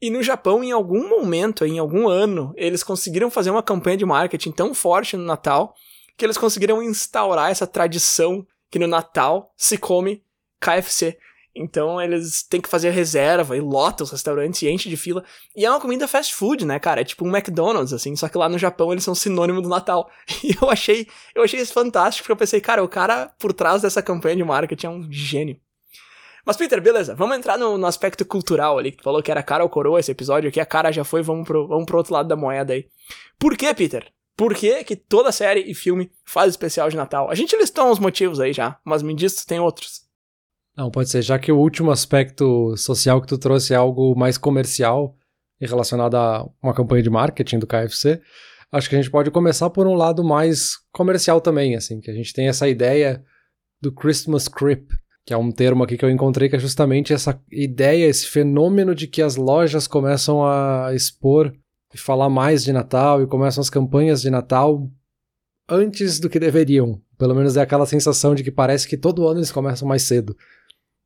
E 0.00 0.08
no 0.08 0.22
Japão, 0.22 0.62
em 0.62 0.70
algum 0.70 1.08
momento, 1.08 1.66
em 1.66 1.80
algum 1.80 2.06
ano, 2.08 2.54
eles 2.56 2.84
conseguiram 2.84 3.28
fazer 3.28 3.50
uma 3.50 3.62
campanha 3.62 3.96
de 3.96 4.04
marketing 4.04 4.52
tão 4.52 4.72
forte 4.72 5.16
no 5.16 5.24
Natal 5.24 5.74
que 6.16 6.24
eles 6.24 6.38
conseguiram 6.38 6.82
instaurar 6.82 7.50
essa 7.50 7.66
tradição 7.66 8.46
que 8.70 8.78
no 8.78 8.86
Natal 8.86 9.52
se 9.56 9.76
come 9.76 10.22
KFC. 10.60 11.18
Então 11.56 12.00
eles 12.00 12.42
têm 12.42 12.60
que 12.60 12.68
fazer 12.68 12.90
reserva 12.90 13.56
e 13.56 13.60
lota 13.60 14.04
os 14.04 14.10
restaurantes 14.10 14.60
e 14.62 14.68
enche 14.68 14.88
de 14.88 14.96
fila. 14.96 15.24
E 15.56 15.64
é 15.64 15.70
uma 15.70 15.80
comida 15.80 16.06
fast 16.06 16.34
food, 16.34 16.66
né, 16.66 16.78
cara? 16.78 17.00
É 17.00 17.04
tipo 17.04 17.26
um 17.26 17.34
McDonald's, 17.34 17.92
assim, 17.92 18.14
só 18.14 18.28
que 18.28 18.36
lá 18.36 18.48
no 18.48 18.58
Japão 18.58 18.92
eles 18.92 19.04
são 19.04 19.14
sinônimo 19.14 19.62
do 19.62 19.68
Natal. 19.68 20.10
E 20.44 20.56
eu 20.62 20.70
achei, 20.70 21.08
eu 21.34 21.42
achei 21.42 21.58
isso 21.60 21.72
fantástico, 21.72 22.24
porque 22.24 22.32
eu 22.32 22.36
pensei, 22.36 22.60
cara, 22.60 22.84
o 22.84 22.88
cara 22.88 23.32
por 23.38 23.52
trás 23.52 23.82
dessa 23.82 24.02
campanha 24.02 24.36
de 24.36 24.44
marketing 24.44 24.86
é 24.86 24.90
um 24.90 25.10
gênio. 25.10 25.58
Mas, 26.44 26.56
Peter, 26.56 26.80
beleza, 26.80 27.14
vamos 27.16 27.36
entrar 27.36 27.58
no, 27.58 27.76
no 27.76 27.86
aspecto 27.86 28.24
cultural 28.24 28.78
ali, 28.78 28.92
que 28.92 28.98
tu 28.98 29.02
falou 29.02 29.20
que 29.20 29.30
era 29.32 29.42
cara 29.42 29.64
ou 29.64 29.68
coroa 29.68 29.98
esse 29.98 30.12
episódio 30.12 30.48
aqui, 30.48 30.60
a 30.60 30.66
cara 30.66 30.92
já 30.92 31.02
foi, 31.02 31.20
vamos 31.20 31.44
pro, 31.44 31.66
vamos 31.66 31.86
pro 31.86 31.98
outro 31.98 32.14
lado 32.14 32.28
da 32.28 32.36
moeda 32.36 32.72
aí. 32.72 32.86
Por 33.36 33.56
que, 33.56 33.74
Peter? 33.74 34.06
Por 34.36 34.54
que, 34.54 34.84
que 34.84 34.94
toda 34.94 35.32
série 35.32 35.60
e 35.68 35.74
filme 35.74 36.10
faz 36.24 36.50
especial 36.50 36.88
de 36.88 36.96
Natal? 36.96 37.28
A 37.30 37.34
gente 37.34 37.56
listou 37.56 37.90
uns 37.90 37.98
motivos 37.98 38.38
aí 38.38 38.52
já, 38.52 38.78
mas 38.84 39.02
me 39.02 39.14
diz 39.14 39.32
se 39.32 39.46
tem 39.46 39.58
outros. 39.58 40.05
Não, 40.76 40.90
pode 40.90 41.08
ser, 41.08 41.22
já 41.22 41.38
que 41.38 41.50
o 41.50 41.58
último 41.58 41.90
aspecto 41.90 42.76
social 42.76 43.20
que 43.20 43.26
tu 43.26 43.38
trouxe 43.38 43.72
é 43.72 43.76
algo 43.76 44.14
mais 44.14 44.36
comercial 44.36 45.16
e 45.58 45.66
relacionado 45.66 46.16
a 46.16 46.46
uma 46.62 46.74
campanha 46.74 47.02
de 47.02 47.08
marketing 47.08 47.58
do 47.58 47.66
KFC, 47.66 48.20
acho 48.70 48.88
que 48.90 48.94
a 48.94 49.00
gente 49.00 49.10
pode 49.10 49.30
começar 49.30 49.70
por 49.70 49.86
um 49.86 49.94
lado 49.94 50.22
mais 50.22 50.72
comercial 50.92 51.40
também, 51.40 51.74
assim, 51.74 51.98
que 51.98 52.10
a 52.10 52.14
gente 52.14 52.32
tem 52.34 52.48
essa 52.48 52.68
ideia 52.68 53.24
do 53.80 53.90
Christmas 53.90 54.48
Creep, 54.48 54.90
que 55.24 55.32
é 55.32 55.36
um 55.36 55.50
termo 55.50 55.82
aqui 55.82 55.96
que 55.96 56.04
eu 56.04 56.10
encontrei 56.10 56.48
que 56.48 56.56
é 56.56 56.58
justamente 56.58 57.12
essa 57.12 57.40
ideia, 57.50 58.06
esse 58.06 58.26
fenômeno 58.26 58.94
de 58.94 59.06
que 59.06 59.22
as 59.22 59.36
lojas 59.36 59.86
começam 59.86 60.44
a 60.44 60.90
expor 60.94 61.54
e 61.94 61.98
falar 61.98 62.28
mais 62.28 62.62
de 62.62 62.72
Natal 62.72 63.22
e 63.22 63.26
começam 63.26 63.62
as 63.62 63.70
campanhas 63.70 64.20
de 64.20 64.28
Natal 64.28 64.90
antes 65.68 66.20
do 66.20 66.28
que 66.28 66.38
deveriam. 66.38 67.00
Pelo 67.18 67.34
menos 67.34 67.56
é 67.56 67.62
aquela 67.62 67.86
sensação 67.86 68.34
de 68.34 68.44
que 68.44 68.50
parece 68.50 68.86
que 68.86 68.96
todo 68.96 69.26
ano 69.26 69.38
eles 69.38 69.50
começam 69.50 69.88
mais 69.88 70.02
cedo. 70.02 70.36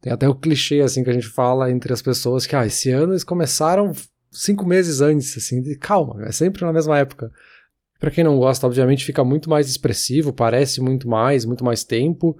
Tem 0.00 0.12
até 0.12 0.28
o 0.28 0.34
clichê, 0.34 0.80
assim, 0.80 1.04
que 1.04 1.10
a 1.10 1.12
gente 1.12 1.28
fala 1.28 1.70
entre 1.70 1.92
as 1.92 2.00
pessoas 2.00 2.46
que, 2.46 2.56
ah, 2.56 2.66
esse 2.66 2.90
ano 2.90 3.12
eles 3.12 3.24
começaram 3.24 3.92
cinco 4.30 4.66
meses 4.66 5.00
antes, 5.00 5.36
assim, 5.36 5.60
de, 5.60 5.76
calma, 5.76 6.24
é 6.24 6.32
sempre 6.32 6.64
na 6.64 6.72
mesma 6.72 6.98
época. 6.98 7.30
Para 7.98 8.10
quem 8.10 8.24
não 8.24 8.38
gosta, 8.38 8.66
obviamente 8.66 9.04
fica 9.04 9.22
muito 9.22 9.50
mais 9.50 9.68
expressivo, 9.68 10.32
parece 10.32 10.80
muito 10.80 11.06
mais, 11.06 11.44
muito 11.44 11.62
mais 11.62 11.84
tempo. 11.84 12.38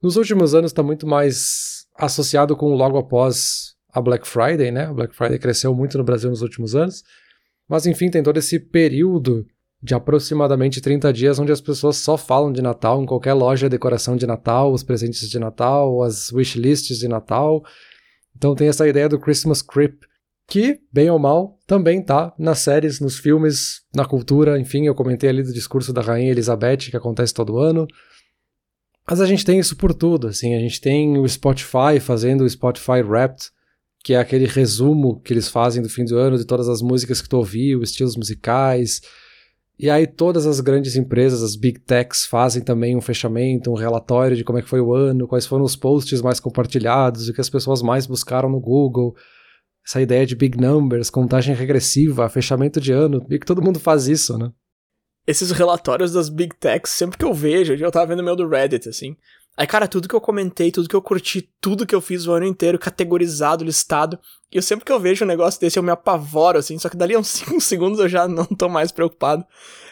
Nos 0.00 0.16
últimos 0.16 0.54
anos 0.54 0.70
está 0.70 0.82
muito 0.84 1.04
mais 1.04 1.86
associado 1.96 2.56
com 2.56 2.72
logo 2.74 2.96
após 2.96 3.74
a 3.92 4.00
Black 4.00 4.28
Friday, 4.28 4.70
né? 4.70 4.84
A 4.84 4.92
Black 4.92 5.16
Friday 5.16 5.38
cresceu 5.38 5.74
muito 5.74 5.98
no 5.98 6.04
Brasil 6.04 6.30
nos 6.30 6.42
últimos 6.42 6.76
anos. 6.76 7.02
Mas 7.68 7.86
enfim, 7.86 8.08
tem 8.08 8.22
todo 8.22 8.36
esse 8.36 8.60
período 8.60 9.44
de 9.82 9.94
aproximadamente 9.94 10.80
30 10.80 11.12
dias 11.12 11.38
onde 11.38 11.52
as 11.52 11.60
pessoas 11.60 11.96
só 11.96 12.16
falam 12.16 12.52
de 12.52 12.60
Natal 12.60 13.00
em 13.00 13.06
qualquer 13.06 13.34
loja, 13.34 13.68
decoração 13.68 14.16
de 14.16 14.26
Natal, 14.26 14.72
os 14.72 14.82
presentes 14.82 15.28
de 15.28 15.38
Natal, 15.38 16.02
as 16.02 16.32
wishlists 16.32 16.98
de 16.98 17.06
Natal. 17.06 17.62
Então 18.36 18.54
tem 18.54 18.68
essa 18.68 18.88
ideia 18.88 19.08
do 19.08 19.18
Christmas 19.18 19.62
Creep, 19.62 20.02
que, 20.48 20.80
bem 20.90 21.10
ou 21.10 21.18
mal, 21.18 21.58
também 21.66 22.02
tá 22.02 22.34
nas 22.38 22.60
séries, 22.60 23.00
nos 23.00 23.18
filmes, 23.18 23.82
na 23.94 24.04
cultura, 24.04 24.58
enfim, 24.58 24.86
eu 24.86 24.94
comentei 24.94 25.28
ali 25.28 25.42
do 25.42 25.52
discurso 25.52 25.92
da 25.92 26.00
Rainha 26.00 26.30
Elizabeth, 26.30 26.90
que 26.90 26.96
acontece 26.96 27.34
todo 27.34 27.58
ano. 27.58 27.86
Mas 29.08 29.20
a 29.20 29.26
gente 29.26 29.44
tem 29.44 29.58
isso 29.58 29.76
por 29.76 29.94
tudo, 29.94 30.26
assim, 30.26 30.54
a 30.54 30.58
gente 30.58 30.80
tem 30.80 31.18
o 31.18 31.28
Spotify 31.28 32.00
fazendo 32.00 32.44
o 32.44 32.48
Spotify 32.48 33.02
Wrapped, 33.02 33.50
que 34.02 34.14
é 34.14 34.18
aquele 34.18 34.46
resumo 34.46 35.20
que 35.20 35.32
eles 35.32 35.48
fazem 35.48 35.82
do 35.82 35.88
fim 35.88 36.04
do 36.04 36.16
ano 36.16 36.38
de 36.38 36.46
todas 36.46 36.68
as 36.68 36.80
músicas 36.80 37.20
que 37.20 37.28
tu 37.28 37.36
ouviu, 37.36 37.82
estilos 37.82 38.16
musicais, 38.16 39.02
e 39.78 39.88
aí 39.88 40.06
todas 40.06 40.46
as 40.46 40.60
grandes 40.60 40.96
empresas, 40.96 41.42
as 41.42 41.54
big 41.54 41.78
techs, 41.80 42.26
fazem 42.26 42.62
também 42.62 42.96
um 42.96 43.00
fechamento, 43.00 43.70
um 43.70 43.76
relatório 43.76 44.36
de 44.36 44.42
como 44.42 44.58
é 44.58 44.62
que 44.62 44.68
foi 44.68 44.80
o 44.80 44.92
ano, 44.92 45.28
quais 45.28 45.46
foram 45.46 45.64
os 45.64 45.76
posts 45.76 46.20
mais 46.20 46.40
compartilhados, 46.40 47.28
o 47.28 47.32
que 47.32 47.40
as 47.40 47.48
pessoas 47.48 47.80
mais 47.80 48.06
buscaram 48.06 48.50
no 48.50 48.60
Google. 48.60 49.14
Essa 49.86 50.02
ideia 50.02 50.26
de 50.26 50.34
big 50.34 50.60
numbers, 50.60 51.10
contagem 51.10 51.54
regressiva, 51.54 52.28
fechamento 52.28 52.80
de 52.80 52.92
ano, 52.92 53.24
e 53.30 53.38
que 53.38 53.46
todo 53.46 53.62
mundo 53.62 53.78
faz 53.78 54.08
isso, 54.08 54.36
né? 54.36 54.50
Esses 55.26 55.50
relatórios 55.50 56.12
das 56.12 56.28
big 56.28 56.56
techs, 56.56 56.92
sempre 56.92 57.16
que 57.16 57.24
eu 57.24 57.32
vejo, 57.32 57.74
eu 57.74 57.90
tava 57.90 58.06
vendo 58.06 58.24
meu 58.24 58.34
do 58.34 58.48
Reddit, 58.48 58.88
assim, 58.88 59.16
Aí, 59.58 59.66
cara, 59.66 59.88
tudo 59.88 60.08
que 60.08 60.14
eu 60.14 60.20
comentei, 60.20 60.70
tudo 60.70 60.88
que 60.88 60.94
eu 60.94 61.02
curti, 61.02 61.50
tudo 61.60 61.84
que 61.84 61.92
eu 61.92 62.00
fiz 62.00 62.28
o 62.28 62.32
ano 62.32 62.46
inteiro, 62.46 62.78
categorizado, 62.78 63.64
listado. 63.64 64.16
E 64.52 64.56
eu 64.56 64.62
sempre 64.62 64.84
que 64.84 64.92
eu 64.92 65.00
vejo 65.00 65.24
um 65.24 65.28
negócio 65.28 65.60
desse, 65.60 65.76
eu 65.76 65.82
me 65.82 65.90
apavoro, 65.90 66.58
assim. 66.58 66.78
Só 66.78 66.88
que 66.88 66.96
dali 66.96 67.16
a 67.16 67.18
uns 67.18 67.26
5 67.42 67.60
segundos 67.60 67.98
eu 67.98 68.08
já 68.08 68.28
não 68.28 68.44
tô 68.44 68.68
mais 68.68 68.92
preocupado. 68.92 69.44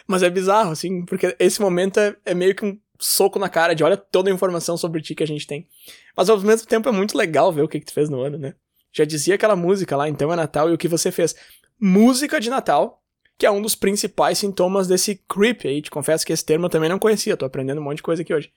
Mas 0.07 0.23
é 0.23 0.29
bizarro, 0.29 0.71
assim, 0.71 1.03
porque 1.03 1.35
esse 1.37 1.59
momento 1.59 1.99
é, 1.99 2.15
é 2.23 2.33
meio 2.33 2.55
que 2.55 2.65
um 2.65 2.79
soco 2.97 3.37
na 3.37 3.49
cara 3.49 3.73
de 3.73 3.83
olha 3.83 3.97
toda 3.97 4.31
a 4.31 4.33
informação 4.33 4.77
sobre 4.77 5.01
ti 5.01 5.13
que 5.13 5.23
a 5.23 5.27
gente 5.27 5.45
tem. 5.45 5.67
Mas 6.15 6.29
ao 6.29 6.39
mesmo 6.39 6.65
tempo 6.65 6.87
é 6.87 6.91
muito 6.93 7.17
legal 7.17 7.51
ver 7.51 7.63
o 7.63 7.67
que, 7.67 7.81
que 7.81 7.87
tu 7.87 7.93
fez 7.93 8.09
no 8.09 8.21
ano, 8.21 8.37
né? 8.37 8.55
Já 8.93 9.03
dizia 9.03 9.35
aquela 9.35 9.57
música 9.57 9.97
lá, 9.97 10.07
então 10.07 10.31
é 10.31 10.35
Natal, 10.37 10.69
e 10.69 10.73
o 10.73 10.77
que 10.77 10.87
você 10.87 11.11
fez? 11.11 11.35
Música 11.77 12.39
de 12.39 12.49
Natal, 12.49 13.03
que 13.37 13.45
é 13.45 13.51
um 13.51 13.61
dos 13.61 13.75
principais 13.75 14.37
sintomas 14.37 14.87
desse 14.87 15.21
creep 15.27 15.65
aí. 15.65 15.81
Te 15.81 15.91
confesso 15.91 16.25
que 16.25 16.31
esse 16.31 16.45
termo 16.45 16.67
eu 16.67 16.69
também 16.69 16.89
não 16.89 16.97
conhecia, 16.97 17.35
tô 17.35 17.45
aprendendo 17.45 17.81
um 17.81 17.83
monte 17.83 17.97
de 17.97 18.03
coisa 18.03 18.21
aqui 18.21 18.33
hoje. 18.33 18.49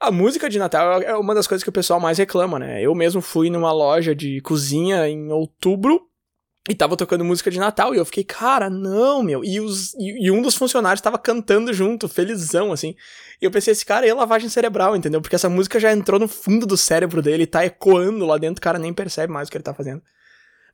A 0.00 0.10
música 0.10 0.48
de 0.50 0.58
Natal 0.58 1.00
é 1.00 1.16
uma 1.16 1.34
das 1.34 1.46
coisas 1.46 1.62
que 1.62 1.68
o 1.68 1.72
pessoal 1.72 2.00
mais 2.00 2.18
reclama, 2.18 2.58
né? 2.58 2.82
Eu 2.82 2.94
mesmo 2.94 3.20
fui 3.20 3.48
numa 3.48 3.72
loja 3.72 4.14
de 4.14 4.40
cozinha 4.40 5.08
em 5.08 5.30
outubro 5.30 6.08
e 6.68 6.74
tava 6.74 6.96
tocando 6.96 7.24
música 7.24 7.50
de 7.50 7.58
Natal 7.58 7.94
e 7.94 7.98
eu 7.98 8.04
fiquei, 8.04 8.24
cara, 8.24 8.70
não, 8.70 9.22
meu. 9.22 9.44
E, 9.44 9.60
os, 9.60 9.92
e, 9.94 10.26
e 10.26 10.30
um 10.30 10.40
dos 10.40 10.54
funcionários 10.54 11.00
tava 11.00 11.18
cantando 11.18 11.72
junto, 11.72 12.08
felizão, 12.08 12.72
assim. 12.72 12.94
E 13.40 13.44
eu 13.44 13.50
pensei, 13.50 13.72
esse 13.72 13.84
cara 13.84 14.06
é 14.06 14.14
lavagem 14.14 14.48
cerebral, 14.48 14.96
entendeu? 14.96 15.20
Porque 15.20 15.36
essa 15.36 15.48
música 15.48 15.78
já 15.78 15.92
entrou 15.92 16.18
no 16.18 16.26
fundo 16.26 16.66
do 16.66 16.76
cérebro 16.76 17.20
dele 17.20 17.46
tá 17.46 17.64
ecoando 17.64 18.24
lá 18.24 18.38
dentro, 18.38 18.60
o 18.60 18.62
cara 18.62 18.78
nem 18.78 18.94
percebe 18.94 19.32
mais 19.32 19.48
o 19.48 19.50
que 19.50 19.58
ele 19.58 19.64
tá 19.64 19.74
fazendo. 19.74 20.02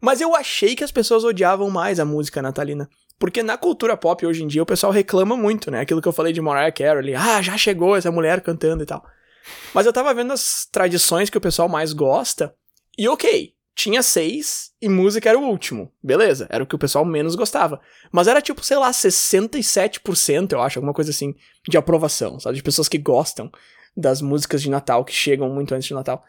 Mas 0.01 0.21
eu 0.21 0.35
achei 0.35 0.75
que 0.75 0.85
as 0.85 0.93
pessoas 0.93 1.25
odiavam 1.25 1.69
mais 1.69 2.01
a 2.01 2.05
música 2.05 2.41
natalina. 2.41 2.89
Porque 3.21 3.43
na 3.43 3.59
cultura 3.59 3.99
pop 3.99 4.25
hoje 4.25 4.43
em 4.43 4.47
dia 4.47 4.63
o 4.63 4.67
pessoal 4.67 4.91
reclama 4.91 5.37
muito, 5.37 5.71
né? 5.71 5.81
Aquilo 5.81 6.01
que 6.01 6.09
eu 6.09 6.13
falei 6.13 6.33
de 6.33 6.41
Mariah 6.41 6.73
Carey, 6.73 7.15
ah, 7.15 7.43
já 7.43 7.57
chegou 7.59 7.95
essa 7.95 8.11
mulher 8.11 8.41
cantando 8.41 8.83
e 8.83 8.87
tal. 8.87 9.05
Mas 9.75 9.85
eu 9.85 9.93
tava 9.93 10.15
vendo 10.15 10.33
as 10.33 10.67
tradições 10.73 11.29
que 11.29 11.37
o 11.37 11.41
pessoal 11.41 11.69
mais 11.69 11.93
gosta, 11.93 12.55
e 12.97 13.07
ok, 13.07 13.53
tinha 13.75 14.03
seis 14.03 14.73
e 14.81 14.89
música 14.89 15.29
era 15.29 15.39
o 15.39 15.43
último. 15.43 15.93
Beleza, 16.03 16.47
era 16.49 16.65
o 16.65 16.67
que 16.67 16.75
o 16.75 16.79
pessoal 16.79 17.05
menos 17.05 17.35
gostava. 17.35 17.79
Mas 18.11 18.27
era 18.27 18.41
tipo, 18.41 18.65
sei 18.65 18.79
lá, 18.79 18.91
67%, 18.91 20.53
eu 20.53 20.63
acho, 20.63 20.79
alguma 20.79 20.95
coisa 20.95 21.11
assim, 21.11 21.35
de 21.69 21.77
aprovação, 21.77 22.41
sabe? 22.41 22.57
De 22.57 22.63
pessoas 22.63 22.89
que 22.89 22.99
gostam 22.99 23.51
das 23.95 24.23
músicas 24.23 24.63
de 24.63 24.71
Natal, 24.71 25.05
que 25.05 25.13
chegam 25.13 25.51
muito 25.51 25.75
antes 25.75 25.89
de 25.89 25.95
Natal. 25.95 26.25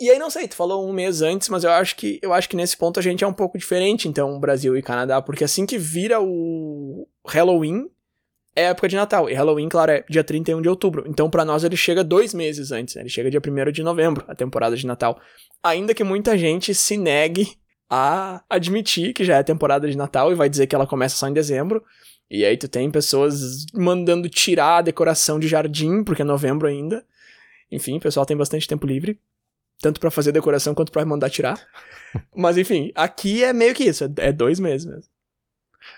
E 0.00 0.10
aí, 0.10 0.18
não 0.18 0.30
sei, 0.30 0.48
tu 0.48 0.56
falou 0.56 0.88
um 0.88 0.92
mês 0.92 1.22
antes, 1.22 1.48
mas 1.48 1.64
eu 1.64 1.70
acho 1.70 1.94
que 1.96 2.18
eu 2.22 2.32
acho 2.32 2.48
que 2.48 2.56
nesse 2.56 2.76
ponto 2.76 2.98
a 2.98 3.02
gente 3.02 3.22
é 3.22 3.26
um 3.26 3.32
pouco 3.32 3.56
diferente, 3.56 4.08
então, 4.08 4.38
Brasil 4.40 4.76
e 4.76 4.82
Canadá, 4.82 5.22
porque 5.22 5.44
assim 5.44 5.64
que 5.64 5.78
vira 5.78 6.20
o 6.20 7.06
Halloween, 7.26 7.88
é 8.54 8.64
época 8.64 8.88
de 8.88 8.96
Natal. 8.96 9.30
E 9.30 9.34
Halloween, 9.34 9.68
claro, 9.68 9.92
é 9.92 10.04
dia 10.08 10.22
31 10.22 10.60
de 10.60 10.68
outubro. 10.68 11.04
Então, 11.06 11.30
para 11.30 11.44
nós, 11.44 11.64
ele 11.64 11.76
chega 11.76 12.04
dois 12.04 12.34
meses 12.34 12.70
antes. 12.70 12.94
Né? 12.94 13.02
Ele 13.02 13.08
chega 13.08 13.30
dia 13.30 13.40
1 13.40 13.72
de 13.72 13.82
novembro, 13.82 14.24
a 14.28 14.34
temporada 14.34 14.76
de 14.76 14.86
Natal. 14.86 15.18
Ainda 15.62 15.94
que 15.94 16.04
muita 16.04 16.36
gente 16.36 16.74
se 16.74 16.96
negue 16.96 17.56
a 17.88 18.42
admitir 18.48 19.12
que 19.12 19.24
já 19.24 19.36
é 19.36 19.42
temporada 19.42 19.88
de 19.88 19.96
Natal 19.96 20.32
e 20.32 20.34
vai 20.34 20.48
dizer 20.48 20.66
que 20.66 20.74
ela 20.74 20.86
começa 20.86 21.16
só 21.16 21.28
em 21.28 21.32
dezembro. 21.32 21.82
E 22.30 22.44
aí 22.44 22.56
tu 22.56 22.68
tem 22.68 22.90
pessoas 22.90 23.66
mandando 23.74 24.28
tirar 24.28 24.78
a 24.78 24.82
decoração 24.82 25.38
de 25.38 25.48
jardim, 25.48 26.02
porque 26.02 26.22
é 26.22 26.24
novembro 26.24 26.66
ainda. 26.66 27.04
Enfim, 27.70 27.96
o 27.96 28.00
pessoal 28.00 28.24
tem 28.26 28.36
bastante 28.36 28.66
tempo 28.66 28.86
livre. 28.86 29.18
Tanto 29.82 30.00
para 30.00 30.10
fazer 30.10 30.32
decoração 30.32 30.74
quanto 30.74 30.90
para 30.90 31.04
mandar 31.04 31.28
tirar. 31.28 31.60
Mas 32.34 32.56
enfim, 32.56 32.90
aqui 32.94 33.44
é 33.44 33.52
meio 33.52 33.74
que 33.74 33.84
isso, 33.84 34.04
é 34.16 34.32
dois 34.32 34.58
meses 34.58 34.86
mesmo. 34.86 35.12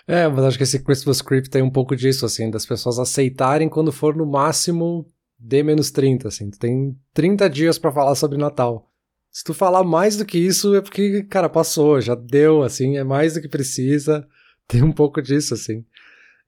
É, 0.07 0.27
mas 0.27 0.43
acho 0.43 0.57
que 0.57 0.63
esse 0.63 0.79
Christmas 0.79 1.21
Creep 1.21 1.45
tem 1.45 1.61
um 1.61 1.69
pouco 1.69 1.95
disso, 1.95 2.25
assim, 2.25 2.49
das 2.49 2.65
pessoas 2.65 2.97
aceitarem 2.97 3.69
quando 3.69 3.91
for 3.91 4.15
no 4.15 4.25
máximo 4.25 5.05
D 5.37 5.61
menos 5.61 5.91
30, 5.91 6.27
assim. 6.27 6.49
Tu 6.49 6.57
tem 6.57 6.97
30 7.13 7.47
dias 7.49 7.77
para 7.77 7.91
falar 7.91 8.15
sobre 8.15 8.37
Natal. 8.37 8.89
Se 9.31 9.43
tu 9.43 9.53
falar 9.53 9.83
mais 9.83 10.17
do 10.17 10.25
que 10.25 10.37
isso, 10.37 10.73
é 10.75 10.81
porque, 10.81 11.23
cara, 11.23 11.49
passou, 11.49 11.99
já 12.01 12.15
deu, 12.15 12.63
assim, 12.63 12.97
é 12.97 13.03
mais 13.03 13.33
do 13.33 13.41
que 13.41 13.47
precisa. 13.47 14.27
Tem 14.67 14.81
um 14.81 14.91
pouco 14.91 15.21
disso, 15.21 15.53
assim. 15.53 15.85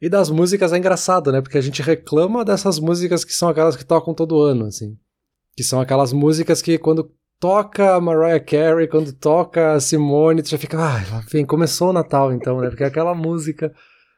E 0.02 0.10
das 0.10 0.30
músicas 0.30 0.72
é 0.74 0.78
engraçado, 0.78 1.32
né? 1.32 1.42
Porque 1.42 1.58
a 1.58 1.62
gente 1.62 1.82
reclama 1.82 2.46
dessas 2.46 2.80
músicas 2.80 3.24
que 3.26 3.34
são 3.34 3.50
aquelas 3.50 3.76
que 3.76 3.86
tocam 3.86 4.14
todo 4.14 4.40
ano, 4.42 4.66
assim. 4.66 4.98
Que 5.56 5.64
são 5.64 5.82
aquelas 5.82 6.14
músicas 6.14 6.62
que 6.62 6.78
quando 6.78 7.12
toca 7.40 8.00
Mariah 8.00 8.40
Carey, 8.40 8.88
quando 8.88 9.14
toca 9.14 9.80
Simone, 9.80 10.42
tu 10.42 10.50
já 10.50 10.58
fica, 10.58 10.78
ah, 10.80 11.24
vem, 11.32 11.46
começou 11.46 11.90
o 11.90 11.94
Natal 11.94 12.34
então, 12.34 12.60
né? 12.60 12.70
Porque 12.70 12.84
é 12.84 12.88
aquela 12.88 13.14
música. 13.14 13.72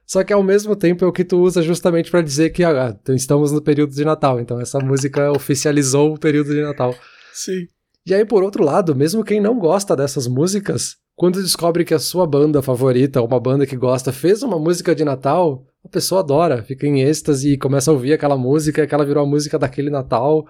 Só 0.06 0.24
que 0.24 0.34
ao 0.34 0.42
mesmo 0.42 0.76
tempo 0.76 1.06
é 1.06 1.08
o 1.08 1.12
que 1.12 1.24
tu 1.24 1.40
usa 1.40 1.62
justamente 1.62 2.10
para 2.10 2.22
dizer 2.22 2.50
que 2.50 2.64
ah, 2.64 2.98
então 3.00 3.14
estamos 3.14 3.52
no 3.52 3.62
período 3.62 3.94
de 3.94 4.04
Natal. 4.04 4.40
Então 4.40 4.60
essa 4.60 4.80
música 4.80 5.32
oficializou 5.32 6.14
o 6.14 6.20
período 6.20 6.52
de 6.52 6.62
Natal. 6.62 6.96
Sim. 7.32 7.68
E 8.06 8.14
aí, 8.14 8.26
por 8.26 8.42
outro 8.42 8.64
lado, 8.64 8.96
mesmo 8.96 9.24
quem 9.24 9.40
não 9.40 9.60
gosta 9.60 9.96
dessas 9.96 10.28
músicas, 10.28 10.96
quando 11.16 11.44
descobre 11.44 11.86
que 11.86 11.94
a 11.94 12.00
sua 12.00 12.26
banda 12.26 12.62
favorita, 12.62 13.22
uma 13.22 13.40
banda 13.40 13.68
que 13.68 13.76
gosta, 13.76 14.12
fez 14.12 14.42
uma 14.42 14.58
música 14.58 14.96
de 14.96 15.04
Natal, 15.04 15.64
a 15.86 15.90
pessoa 15.90 16.22
adora, 16.22 16.64
fica 16.64 16.88
em 16.88 17.02
êxtase 17.02 17.54
e 17.54 17.58
começa 17.58 17.92
a 17.92 17.94
ouvir 17.94 18.14
aquela 18.14 18.38
música, 18.38 18.88
que 18.88 18.96
ela 18.96 19.06
virou 19.06 19.24
a 19.24 19.28
música 19.28 19.60
daquele 19.60 19.90
Natal. 19.90 20.46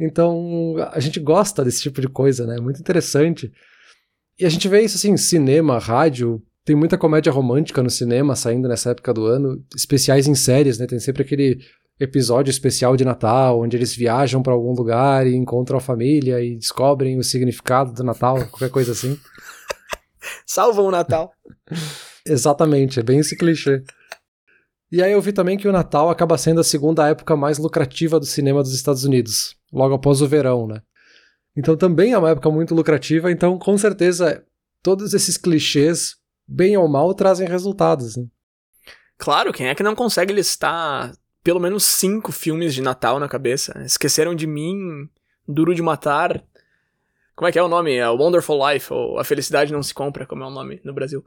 Então, 0.00 0.76
a 0.92 1.00
gente 1.00 1.18
gosta 1.18 1.64
desse 1.64 1.82
tipo 1.82 2.00
de 2.00 2.08
coisa, 2.08 2.46
né? 2.46 2.56
É 2.56 2.60
muito 2.60 2.80
interessante. 2.80 3.52
E 4.38 4.46
a 4.46 4.48
gente 4.48 4.68
vê 4.68 4.82
isso 4.82 4.96
assim, 4.96 5.16
cinema, 5.16 5.78
rádio, 5.78 6.40
tem 6.64 6.76
muita 6.76 6.98
comédia 6.98 7.32
romântica 7.32 7.82
no 7.82 7.90
cinema 7.90 8.36
saindo 8.36 8.68
nessa 8.68 8.90
época 8.90 9.12
do 9.12 9.26
ano, 9.26 9.64
especiais 9.74 10.28
em 10.28 10.34
séries, 10.34 10.78
né? 10.78 10.86
Tem 10.86 11.00
sempre 11.00 11.22
aquele 11.22 11.58
episódio 11.98 12.50
especial 12.50 12.96
de 12.96 13.04
Natal, 13.04 13.60
onde 13.60 13.76
eles 13.76 13.94
viajam 13.94 14.42
para 14.42 14.52
algum 14.52 14.72
lugar 14.72 15.26
e 15.26 15.34
encontram 15.34 15.78
a 15.78 15.80
família 15.80 16.40
e 16.40 16.56
descobrem 16.56 17.18
o 17.18 17.24
significado 17.24 17.92
do 17.92 18.04
Natal, 18.04 18.36
qualquer 18.48 18.70
coisa 18.70 18.92
assim. 18.92 19.18
Salvam 20.46 20.86
o 20.86 20.90
Natal. 20.90 21.32
Exatamente, 22.24 23.00
é 23.00 23.02
bem 23.02 23.18
esse 23.18 23.36
clichê. 23.36 23.82
E 24.90 25.02
aí 25.02 25.12
eu 25.12 25.20
vi 25.20 25.32
também 25.32 25.58
que 25.58 25.68
o 25.68 25.72
Natal 25.72 26.08
acaba 26.08 26.38
sendo 26.38 26.60
a 26.60 26.64
segunda 26.64 27.06
época 27.08 27.36
mais 27.36 27.58
lucrativa 27.58 28.18
do 28.18 28.24
cinema 28.24 28.62
dos 28.62 28.74
Estados 28.74 29.04
Unidos, 29.04 29.56
logo 29.72 29.94
após 29.94 30.22
o 30.22 30.26
verão, 30.26 30.66
né? 30.66 30.80
Então 31.56 31.76
também 31.76 32.12
é 32.12 32.18
uma 32.18 32.30
época 32.30 32.50
muito 32.50 32.74
lucrativa, 32.74 33.30
então 33.30 33.58
com 33.58 33.76
certeza 33.76 34.44
todos 34.82 35.12
esses 35.12 35.36
clichês, 35.36 36.16
bem 36.46 36.76
ou 36.76 36.88
mal, 36.88 37.12
trazem 37.12 37.48
resultados. 37.48 38.16
Né? 38.16 38.26
Claro, 39.18 39.52
quem 39.52 39.68
é 39.68 39.74
que 39.74 39.82
não 39.82 39.94
consegue 39.94 40.32
listar 40.32 41.12
pelo 41.42 41.60
menos 41.60 41.84
cinco 41.84 42.32
filmes 42.32 42.74
de 42.74 42.80
Natal 42.80 43.18
na 43.18 43.28
cabeça? 43.28 43.82
Esqueceram 43.84 44.34
de 44.34 44.46
mim, 44.46 45.08
Duro 45.46 45.74
de 45.74 45.82
Matar. 45.82 46.42
Como 47.34 47.48
é 47.48 47.52
que 47.52 47.58
é 47.58 47.62
o 47.62 47.68
nome? 47.68 47.94
É 47.94 48.08
Wonderful 48.08 48.58
Life, 48.68 48.92
ou 48.92 49.18
A 49.18 49.24
Felicidade 49.24 49.72
Não 49.72 49.82
Se 49.82 49.92
Compra, 49.92 50.26
como 50.26 50.44
é 50.44 50.46
o 50.46 50.50
nome 50.50 50.80
no 50.84 50.94
Brasil. 50.94 51.24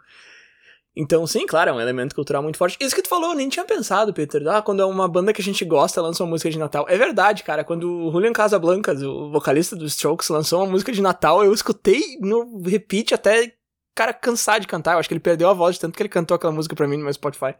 Então, 0.96 1.26
sim, 1.26 1.46
claro, 1.46 1.70
é 1.70 1.74
um 1.74 1.80
elemento 1.80 2.14
cultural 2.14 2.44
muito 2.44 2.58
forte. 2.58 2.78
Isso 2.82 2.94
que 2.94 3.02
tu 3.02 3.08
falou, 3.08 3.30
eu 3.32 3.36
nem 3.36 3.48
tinha 3.48 3.64
pensado, 3.64 4.14
Peter. 4.14 4.46
Ah, 4.48 4.62
quando 4.62 4.82
é 4.82 4.86
uma 4.86 5.08
banda 5.08 5.32
que 5.32 5.42
a 5.42 5.44
gente 5.44 5.64
gosta 5.64 6.02
lança 6.02 6.22
uma 6.24 6.32
música 6.32 6.50
de 6.50 6.60
Natal. 6.60 6.86
É 6.90 6.98
verdade, 6.98 7.44
cara. 7.44 7.64
Quando 7.64 7.90
o 7.90 8.12
Julian 8.12 8.34
Casablancas, 8.34 9.02
o 9.02 9.32
vocalista 9.32 9.76
dos 9.76 9.94
Strokes, 9.94 10.28
lançou 10.28 10.60
uma 10.60 10.70
música 10.70 10.92
de 10.92 11.02
Natal, 11.02 11.46
eu 11.46 11.54
escutei 11.54 12.02
no 12.20 12.62
repeat 12.62 13.14
até, 13.14 13.54
cara, 13.96 14.14
cansar 14.14 14.60
de 14.60 14.68
cantar. 14.68 14.94
Eu 14.94 15.00
acho 15.00 15.08
que 15.08 15.14
ele 15.14 15.22
perdeu 15.22 15.50
a 15.50 15.54
voz 15.54 15.76
de 15.76 15.82
tanto 15.82 15.96
que 15.96 16.04
ele 16.04 16.10
cantou 16.10 16.36
aquela 16.36 16.52
música 16.52 16.76
pra 16.76 16.88
mim 16.88 16.98
no 16.98 17.04
meu 17.04 17.14
Spotify. 17.14 17.56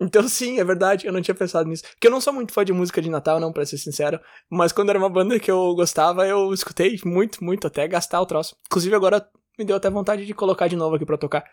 Então, 0.00 0.28
sim, 0.28 0.58
é 0.58 0.64
verdade, 0.64 1.06
eu 1.06 1.12
não 1.12 1.22
tinha 1.22 1.34
pensado 1.36 1.68
nisso. 1.68 1.84
Porque 1.84 2.08
eu 2.08 2.10
não 2.10 2.20
sou 2.20 2.32
muito 2.32 2.52
fã 2.52 2.64
de 2.64 2.72
música 2.72 3.00
de 3.00 3.08
Natal, 3.08 3.38
não, 3.38 3.52
pra 3.52 3.64
ser 3.66 3.78
sincero. 3.78 4.18
Mas 4.50 4.72
quando 4.72 4.90
era 4.90 4.98
uma 4.98 5.08
banda 5.08 5.38
que 5.38 5.50
eu 5.50 5.74
gostava, 5.76 6.26
eu 6.26 6.52
escutei 6.52 6.98
muito, 7.04 7.42
muito, 7.42 7.68
até 7.68 7.86
gastar 7.86 8.20
o 8.20 8.26
troço. 8.26 8.56
Inclusive, 8.66 8.94
agora 8.96 9.28
me 9.56 9.64
deu 9.64 9.76
até 9.76 9.88
vontade 9.90 10.26
de 10.26 10.34
colocar 10.34 10.66
de 10.68 10.76
novo 10.76 10.96
aqui 10.96 11.06
pra 11.06 11.16
tocar. 11.16 11.44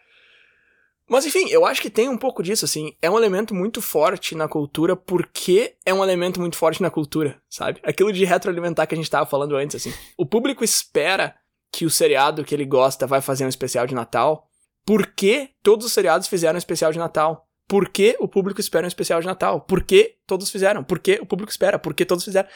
Mas 1.08 1.26
enfim, 1.26 1.48
eu 1.50 1.66
acho 1.66 1.82
que 1.82 1.90
tem 1.90 2.10
um 2.10 2.18
pouco 2.18 2.42
disso, 2.42 2.66
assim. 2.66 2.94
É 3.02 3.10
um 3.10 3.18
elemento 3.18 3.54
muito 3.54 3.82
forte 3.82 4.36
na 4.36 4.48
cultura 4.48 4.96
porque 4.96 5.76
é 5.86 5.94
um 5.94 6.04
elemento 6.04 6.40
muito 6.40 6.58
forte 6.58 6.82
na 6.82 6.90
cultura, 6.90 7.40
sabe? 7.50 7.80
Aquilo 7.84 8.12
de 8.12 8.26
retroalimentar 8.26 8.88
que 8.88 8.96
a 8.96 8.98
gente 8.98 9.10
tava 9.10 9.26
falando 9.26 9.56
antes, 9.56 9.76
assim. 9.76 9.94
O 10.18 10.26
público 10.26 10.64
espera 10.64 11.36
que 11.72 11.86
o 11.86 11.90
seriado 11.90 12.44
que 12.44 12.56
ele 12.56 12.66
gosta 12.66 13.06
vai 13.06 13.22
fazer 13.22 13.46
um 13.46 13.50
especial 13.50 13.86
de 13.86 13.94
Natal 13.94 14.48
porque 14.86 15.50
todos 15.64 15.86
os 15.86 15.94
seriados 15.94 16.28
fizeram 16.28 16.56
um 16.56 16.58
especial 16.60 16.92
de 16.92 17.00
Natal. 17.00 17.48
Por 17.68 17.90
que 17.90 18.16
o 18.20 18.28
público 18.28 18.62
espera 18.62 18.86
um 18.86 18.88
especial 18.88 19.20
de 19.20 19.26
Natal? 19.26 19.62
Por 19.62 19.84
que 19.84 20.18
todos 20.28 20.50
fizeram? 20.52 20.84
Por 20.84 21.00
que 21.00 21.20
o 21.20 21.26
público 21.26 21.52
espera? 21.52 21.80
Por 21.80 21.96
que 21.96 22.06
todos 22.06 22.24
fizeram? 22.24 22.48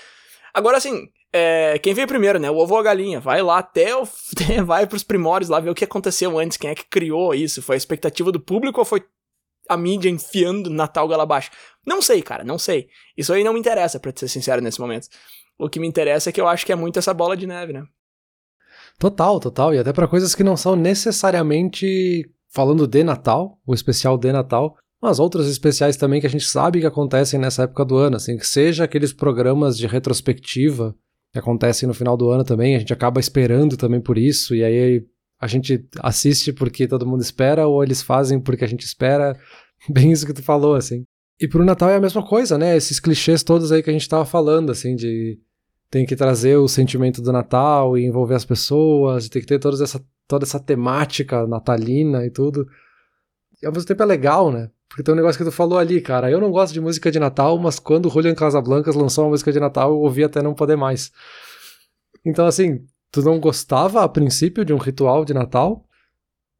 Agora, 0.54 0.78
assim, 0.78 1.10
é, 1.32 1.78
quem 1.80 1.94
veio 1.94 2.08
primeiro, 2.08 2.40
né? 2.40 2.50
O 2.50 2.58
ovo 2.58 2.74
ou 2.74 2.80
a 2.80 2.84
galinha. 2.84 3.20
Vai 3.20 3.42
lá 3.42 3.60
até 3.60 3.96
o. 3.96 4.08
vai 4.66 4.88
pros 4.88 5.04
primórdios 5.04 5.50
lá 5.50 5.60
ver 5.60 5.70
o 5.70 5.76
que 5.76 5.84
aconteceu 5.84 6.38
antes, 6.40 6.58
quem 6.58 6.70
é 6.70 6.76
que 6.76 6.86
criou 6.86 7.34
isso. 7.34 7.62
Foi 7.62 7.76
a 7.76 7.78
expectativa 7.78 8.32
do 8.32 8.40
público 8.40 8.80
ou 8.80 8.86
foi 8.86 9.04
a 9.68 9.78
mídia 9.78 10.10
enfiando 10.10 10.70
Natal 10.70 11.08
gala 11.08 11.24
abaixo? 11.24 11.52
Não 11.86 12.02
sei, 12.02 12.22
cara, 12.22 12.44
não 12.44 12.58
sei. 12.58 12.88
Isso 13.16 13.32
aí 13.32 13.44
não 13.44 13.54
me 13.54 13.60
interessa, 13.60 14.00
pra 14.00 14.12
ser 14.16 14.28
sincero, 14.28 14.62
nesse 14.62 14.80
momento. 14.80 15.08
O 15.58 15.70
que 15.70 15.80
me 15.80 15.88
interessa 15.88 16.30
é 16.30 16.34
que 16.34 16.42
eu 16.42 16.48
acho 16.48 16.66
que 16.66 16.72
é 16.72 16.76
muito 16.76 16.98
essa 16.98 17.14
bola 17.14 17.38
de 17.38 17.46
neve, 17.46 17.74
né? 17.74 17.84
Total, 18.98 19.40
total. 19.40 19.74
E 19.74 19.78
até 19.78 19.94
para 19.94 20.08
coisas 20.08 20.34
que 20.34 20.44
não 20.44 20.58
são 20.58 20.76
necessariamente 20.76 22.28
falando 22.52 22.88
de 22.88 23.04
Natal, 23.04 23.60
o 23.66 23.74
especial 23.74 24.18
de 24.18 24.32
Natal, 24.32 24.76
mas 25.02 25.20
outros 25.20 25.48
especiais 25.48 25.96
também 25.96 26.20
que 26.20 26.28
a 26.28 26.30
gente 26.30 26.46
sabe 26.46 26.80
que 26.80 26.88
acontecem 26.88 27.40
nessa 27.40 27.64
época 27.64 27.86
do 27.86 27.96
ano, 27.96 28.18
assim, 28.18 28.36
que 28.38 28.48
seja 28.48 28.84
aqueles 28.84 29.14
programas 29.14 29.78
de 29.78 29.86
retrospectiva 29.86 30.96
que 31.32 31.40
acontecem 31.40 31.88
no 31.88 31.94
final 31.94 32.18
do 32.18 32.30
ano 32.30 32.44
também, 32.44 32.76
a 32.76 32.80
gente 32.80 32.94
acaba 32.94 33.20
esperando 33.20 33.78
também 33.78 34.02
por 34.02 34.18
isso, 34.18 34.56
e 34.56 34.64
aí 34.64 35.06
a 35.40 35.48
gente 35.48 35.88
assiste 36.00 36.52
porque 36.52 36.88
todo 36.88 37.08
mundo 37.08 37.22
espera, 37.22 37.68
ou 37.68 37.84
eles 37.84 38.02
fazem 38.02 38.40
porque 38.40 38.66
a 38.66 38.68
gente 38.68 38.84
espera, 38.84 39.38
bem 39.90 40.12
isso 40.12 40.26
que 40.26 40.34
tu 40.34 40.44
falou, 40.44 40.76
assim. 40.76 41.04
E 41.40 41.48
pro 41.48 41.64
Natal 41.64 41.90
é 41.90 41.96
a 41.96 42.02
mesma 42.02 42.26
coisa, 42.26 42.58
né? 42.58 42.76
Esses 42.76 43.00
clichês 43.00 43.44
todos 43.44 43.72
aí 43.72 43.82
que 43.82 43.90
a 43.90 43.94
gente 43.94 44.10
tava 44.10 44.26
falando, 44.26 44.72
assim, 44.72 44.96
de 44.96 45.40
tem 45.90 46.06
que 46.06 46.16
trazer 46.16 46.58
o 46.58 46.68
sentimento 46.68 47.22
do 47.22 47.32
Natal 47.32 47.98
e 47.98 48.06
envolver 48.06 48.36
as 48.36 48.46
pessoas, 48.46 49.28
tem 49.28 49.42
que 49.42 49.48
ter 49.48 49.58
toda 49.58 49.84
essa, 49.84 50.04
toda 50.28 50.46
essa 50.46 50.60
temática 50.60 51.48
natalina 51.48 52.26
e 52.26 52.30
tudo. 52.30 52.68
E 53.62 53.66
ao 53.66 53.72
mesmo 53.72 53.88
tempo 53.88 54.04
é 54.04 54.06
legal, 54.06 54.52
né? 54.52 54.70
Porque 54.90 55.04
tem 55.04 55.14
um 55.14 55.18
negócio 55.18 55.38
que 55.38 55.46
tu 55.46 55.52
falou 55.52 55.78
ali, 55.78 56.02
cara. 56.02 56.32
Eu 56.32 56.42
não 56.42 56.52
gosto 56.52 56.74
de 56.74 56.82
música 56.82 57.12
de 57.12 57.20
Natal, 57.20 57.58
mas 57.60 57.78
quando 57.78 58.08
o 58.08 58.10
Julian 58.10 58.34
Casablancas 58.34 58.96
lançou 58.96 59.24
uma 59.26 59.30
música 59.30 59.52
de 59.52 59.60
Natal, 59.60 59.92
eu 59.92 60.00
ouvi 60.00 60.24
até 60.24 60.42
não 60.42 60.56
poder 60.56 60.76
mais. 60.76 61.12
Então, 62.26 62.48
assim, 62.48 62.84
tu 63.12 63.22
não 63.22 63.40
gostava 63.40 64.04
a 64.04 64.10
princípio 64.10 64.66
de 64.66 64.74
um 64.74 64.78
ritual 64.78 65.24
de 65.24 65.34
Natal, 65.34 65.86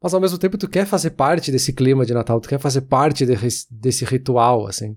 mas 0.02 0.14
ao 0.14 0.20
mesmo 0.20 0.38
tempo 0.38 0.56
tu 0.56 0.68
quer 0.68 0.86
fazer 0.86 1.10
parte 1.10 1.50
desse 1.50 1.72
clima 1.72 2.06
de 2.06 2.14
Natal, 2.14 2.40
tu 2.40 2.48
quer 2.48 2.60
fazer 2.60 2.82
parte 2.82 3.26
de, 3.26 3.34
desse 3.70 4.04
ritual, 4.04 4.66
assim. 4.66 4.96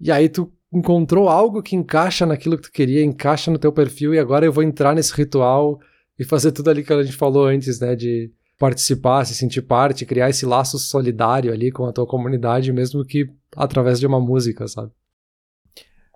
E 0.00 0.10
aí 0.10 0.28
tu 0.28 0.52
encontrou 0.72 1.28
algo 1.28 1.62
que 1.62 1.76
encaixa 1.76 2.26
naquilo 2.26 2.56
que 2.56 2.64
tu 2.64 2.72
queria, 2.72 3.04
encaixa 3.04 3.50
no 3.50 3.58
teu 3.58 3.72
perfil, 3.72 4.14
e 4.14 4.18
agora 4.18 4.44
eu 4.44 4.52
vou 4.52 4.64
entrar 4.64 4.94
nesse 4.94 5.14
ritual 5.14 5.78
e 6.18 6.24
fazer 6.24 6.50
tudo 6.52 6.70
ali 6.70 6.82
que 6.82 6.92
a 6.92 7.02
gente 7.02 7.16
falou 7.16 7.46
antes, 7.46 7.78
né? 7.78 7.94
De 7.94 8.32
participar, 8.58 9.24
se 9.24 9.34
sentir 9.34 9.62
parte, 9.62 10.04
criar 10.04 10.28
esse 10.28 10.44
laço 10.44 10.78
solidário 10.78 11.52
ali 11.52 11.70
com 11.70 11.86
a 11.86 11.92
tua 11.92 12.06
comunidade, 12.06 12.72
mesmo 12.72 13.04
que 13.04 13.30
através 13.56 14.00
de 14.00 14.06
uma 14.06 14.20
música, 14.20 14.66
sabe? 14.66 14.90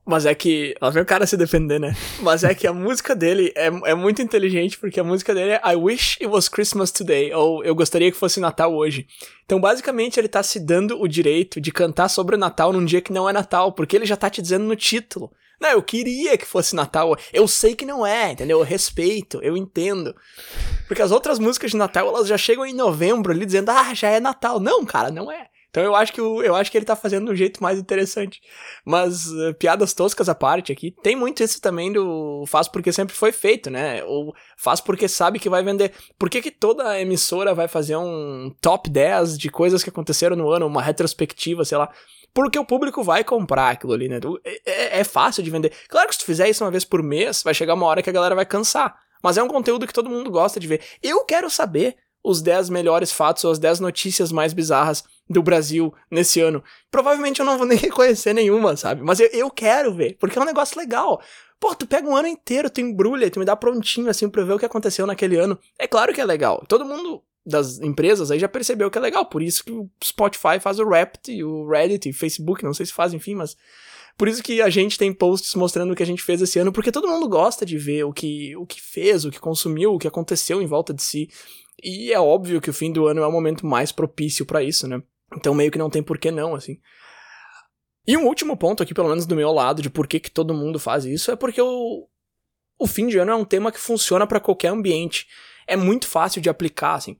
Mas 0.04 0.26
é 0.26 0.34
que. 0.34 0.74
Lá 0.80 0.90
vem 0.90 1.02
o 1.02 1.06
cara 1.06 1.26
se 1.26 1.36
defender, 1.36 1.78
né? 1.78 1.94
Mas 2.20 2.42
é 2.42 2.54
que 2.54 2.66
a 2.66 2.72
música 2.74 3.14
dele 3.14 3.52
é, 3.54 3.66
é 3.66 3.94
muito 3.94 4.20
inteligente, 4.20 4.76
porque 4.76 4.98
a 4.98 5.04
música 5.04 5.32
dele 5.32 5.52
é 5.52 5.60
I 5.64 5.76
wish 5.76 6.18
it 6.20 6.26
was 6.26 6.48
Christmas 6.48 6.90
today, 6.90 7.32
ou 7.32 7.64
eu 7.64 7.74
gostaria 7.74 8.10
que 8.10 8.16
fosse 8.16 8.40
Natal 8.40 8.74
hoje. 8.74 9.06
Então, 9.44 9.60
basicamente, 9.60 10.18
ele 10.18 10.28
tá 10.28 10.42
se 10.42 10.58
dando 10.58 11.00
o 11.00 11.06
direito 11.06 11.60
de 11.60 11.70
cantar 11.70 12.08
sobre 12.08 12.34
o 12.34 12.38
Natal 12.38 12.72
num 12.72 12.84
dia 12.84 13.00
que 13.00 13.12
não 13.12 13.28
é 13.28 13.32
Natal, 13.32 13.72
porque 13.72 13.94
ele 13.94 14.06
já 14.06 14.16
tá 14.16 14.28
te 14.28 14.42
dizendo 14.42 14.64
no 14.64 14.74
título. 14.74 15.30
Não, 15.62 15.70
eu 15.70 15.82
queria 15.82 16.36
que 16.36 16.44
fosse 16.44 16.74
Natal. 16.74 17.16
Eu 17.32 17.46
sei 17.46 17.76
que 17.76 17.86
não 17.86 18.04
é, 18.04 18.32
entendeu? 18.32 18.58
Eu 18.58 18.64
respeito, 18.64 19.38
eu 19.44 19.56
entendo. 19.56 20.12
Porque 20.88 21.00
as 21.00 21.12
outras 21.12 21.38
músicas 21.38 21.70
de 21.70 21.76
Natal, 21.76 22.08
elas 22.08 22.26
já 22.26 22.36
chegam 22.36 22.66
em 22.66 22.74
novembro 22.74 23.30
ali 23.30 23.46
dizendo, 23.46 23.70
ah, 23.70 23.94
já 23.94 24.08
é 24.08 24.18
Natal. 24.18 24.58
Não, 24.58 24.84
cara, 24.84 25.12
não 25.12 25.30
é. 25.30 25.51
Então 25.72 25.82
eu 25.82 25.96
acho 25.96 26.12
que, 26.12 26.20
eu 26.20 26.54
acho 26.54 26.70
que 26.70 26.76
ele 26.76 26.84
tá 26.84 26.94
fazendo 26.94 27.24
de 27.26 27.32
um 27.32 27.34
jeito 27.34 27.62
mais 27.62 27.78
interessante. 27.78 28.42
Mas, 28.84 29.26
uh, 29.28 29.54
piadas 29.58 29.94
toscas 29.94 30.28
à 30.28 30.34
parte 30.34 30.70
aqui, 30.70 30.94
tem 31.02 31.16
muito 31.16 31.42
isso 31.42 31.62
também 31.62 31.90
do 31.90 32.44
faz 32.46 32.68
porque 32.68 32.92
sempre 32.92 33.16
foi 33.16 33.32
feito, 33.32 33.70
né? 33.70 34.04
Ou 34.04 34.34
faz 34.58 34.82
porque 34.82 35.08
sabe 35.08 35.38
que 35.38 35.48
vai 35.48 35.64
vender. 35.64 35.94
Por 36.18 36.28
que, 36.28 36.42
que 36.42 36.50
toda 36.50 37.00
emissora 37.00 37.54
vai 37.54 37.68
fazer 37.68 37.96
um 37.96 38.54
top 38.60 38.90
10 38.90 39.38
de 39.38 39.48
coisas 39.48 39.82
que 39.82 39.88
aconteceram 39.88 40.36
no 40.36 40.50
ano, 40.50 40.66
uma 40.66 40.82
retrospectiva, 40.82 41.64
sei 41.64 41.78
lá? 41.78 41.90
Porque 42.34 42.58
o 42.58 42.66
público 42.66 43.02
vai 43.02 43.24
comprar 43.24 43.70
aquilo 43.70 43.94
ali, 43.94 44.10
né? 44.10 44.20
É, 44.44 44.98
é, 44.98 45.00
é 45.00 45.04
fácil 45.04 45.42
de 45.42 45.48
vender. 45.48 45.72
Claro 45.88 46.08
que 46.08 46.14
se 46.14 46.20
tu 46.20 46.26
fizer 46.26 46.50
isso 46.50 46.62
uma 46.62 46.70
vez 46.70 46.84
por 46.84 47.02
mês, 47.02 47.42
vai 47.42 47.54
chegar 47.54 47.72
uma 47.72 47.86
hora 47.86 48.02
que 48.02 48.10
a 48.10 48.12
galera 48.12 48.34
vai 48.34 48.44
cansar. 48.44 48.94
Mas 49.22 49.38
é 49.38 49.42
um 49.42 49.48
conteúdo 49.48 49.86
que 49.86 49.92
todo 49.94 50.10
mundo 50.10 50.30
gosta 50.30 50.60
de 50.60 50.66
ver. 50.66 50.82
Eu 51.02 51.24
quero 51.24 51.48
saber 51.48 51.96
os 52.22 52.42
10 52.42 52.68
melhores 52.68 53.10
fatos 53.10 53.42
ou 53.44 53.50
as 53.50 53.58
10 53.58 53.80
notícias 53.80 54.30
mais 54.30 54.52
bizarras 54.52 55.02
do 55.28 55.42
Brasil 55.42 55.94
nesse 56.10 56.40
ano. 56.40 56.62
Provavelmente 56.90 57.40
eu 57.40 57.46
não 57.46 57.58
vou 57.58 57.66
nem 57.68 57.78
reconhecer 57.78 58.32
nenhuma, 58.32 58.76
sabe? 58.76 59.02
Mas 59.02 59.20
eu, 59.20 59.28
eu 59.28 59.50
quero 59.50 59.94
ver, 59.94 60.16
porque 60.18 60.38
é 60.38 60.42
um 60.42 60.46
negócio 60.46 60.78
legal. 60.78 61.20
Pô, 61.58 61.74
tu 61.74 61.86
pega 61.86 62.08
um 62.08 62.16
ano 62.16 62.28
inteiro, 62.28 62.68
tu 62.68 62.80
embrulha, 62.80 63.30
tu 63.30 63.38
me 63.38 63.44
dá 63.44 63.54
prontinho 63.54 64.10
assim 64.10 64.28
pra 64.28 64.44
ver 64.44 64.54
o 64.54 64.58
que 64.58 64.66
aconteceu 64.66 65.06
naquele 65.06 65.36
ano. 65.36 65.58
É 65.78 65.86
claro 65.86 66.12
que 66.12 66.20
é 66.20 66.24
legal. 66.24 66.64
Todo 66.68 66.84
mundo 66.84 67.22
das 67.44 67.80
empresas 67.80 68.30
aí 68.30 68.38
já 68.38 68.48
percebeu 68.48 68.90
que 68.90 68.98
é 68.98 69.00
legal. 69.00 69.26
Por 69.26 69.42
isso 69.42 69.64
que 69.64 69.72
o 69.72 69.88
Spotify 70.02 70.58
faz 70.60 70.78
o 70.78 70.88
Rapt, 70.88 71.30
o 71.42 71.68
Reddit, 71.68 72.08
o 72.10 72.14
Facebook, 72.14 72.64
não 72.64 72.74
sei 72.74 72.86
se 72.86 72.92
faz, 72.92 73.14
enfim, 73.14 73.34
mas. 73.34 73.56
Por 74.18 74.28
isso 74.28 74.42
que 74.42 74.60
a 74.60 74.68
gente 74.68 74.98
tem 74.98 75.12
posts 75.12 75.54
mostrando 75.54 75.92
o 75.92 75.96
que 75.96 76.02
a 76.02 76.06
gente 76.06 76.22
fez 76.22 76.42
esse 76.42 76.58
ano, 76.58 76.70
porque 76.70 76.92
todo 76.92 77.08
mundo 77.08 77.26
gosta 77.26 77.64
de 77.64 77.78
ver 77.78 78.04
o 78.04 78.12
que, 78.12 78.54
o 78.56 78.66
que 78.66 78.80
fez, 78.80 79.24
o 79.24 79.30
que 79.30 79.40
consumiu, 79.40 79.94
o 79.94 79.98
que 79.98 80.06
aconteceu 80.06 80.60
em 80.60 80.66
volta 80.66 80.92
de 80.92 81.02
si. 81.02 81.30
E 81.82 82.12
é 82.12 82.20
óbvio 82.20 82.60
que 82.60 82.68
o 82.68 82.74
fim 82.74 82.92
do 82.92 83.06
ano 83.06 83.22
é 83.22 83.26
o 83.26 83.32
momento 83.32 83.66
mais 83.66 83.90
propício 83.90 84.44
para 84.44 84.62
isso, 84.62 84.86
né? 84.86 85.02
Então 85.36 85.54
meio 85.54 85.70
que 85.70 85.78
não 85.78 85.90
tem 85.90 86.02
por 86.02 86.18
que 86.18 86.30
não, 86.30 86.54
assim. 86.54 86.78
E 88.06 88.16
um 88.16 88.26
último 88.26 88.56
ponto 88.56 88.82
aqui, 88.82 88.92
pelo 88.92 89.08
menos 89.08 89.26
do 89.26 89.36
meu 89.36 89.52
lado, 89.52 89.80
de 89.80 89.88
por 89.88 90.06
que, 90.06 90.18
que 90.18 90.30
todo 90.30 90.54
mundo 90.54 90.78
faz 90.78 91.04
isso, 91.04 91.30
é 91.30 91.36
porque 91.36 91.62
o, 91.62 92.08
o 92.78 92.86
fim 92.86 93.06
de 93.06 93.18
ano 93.18 93.30
é 93.30 93.34
um 93.36 93.44
tema 93.44 93.70
que 93.70 93.78
funciona 93.78 94.26
para 94.26 94.40
qualquer 94.40 94.68
ambiente. 94.68 95.28
É 95.66 95.76
muito 95.76 96.08
fácil 96.08 96.42
de 96.42 96.50
aplicar, 96.50 96.94
assim. 96.94 97.16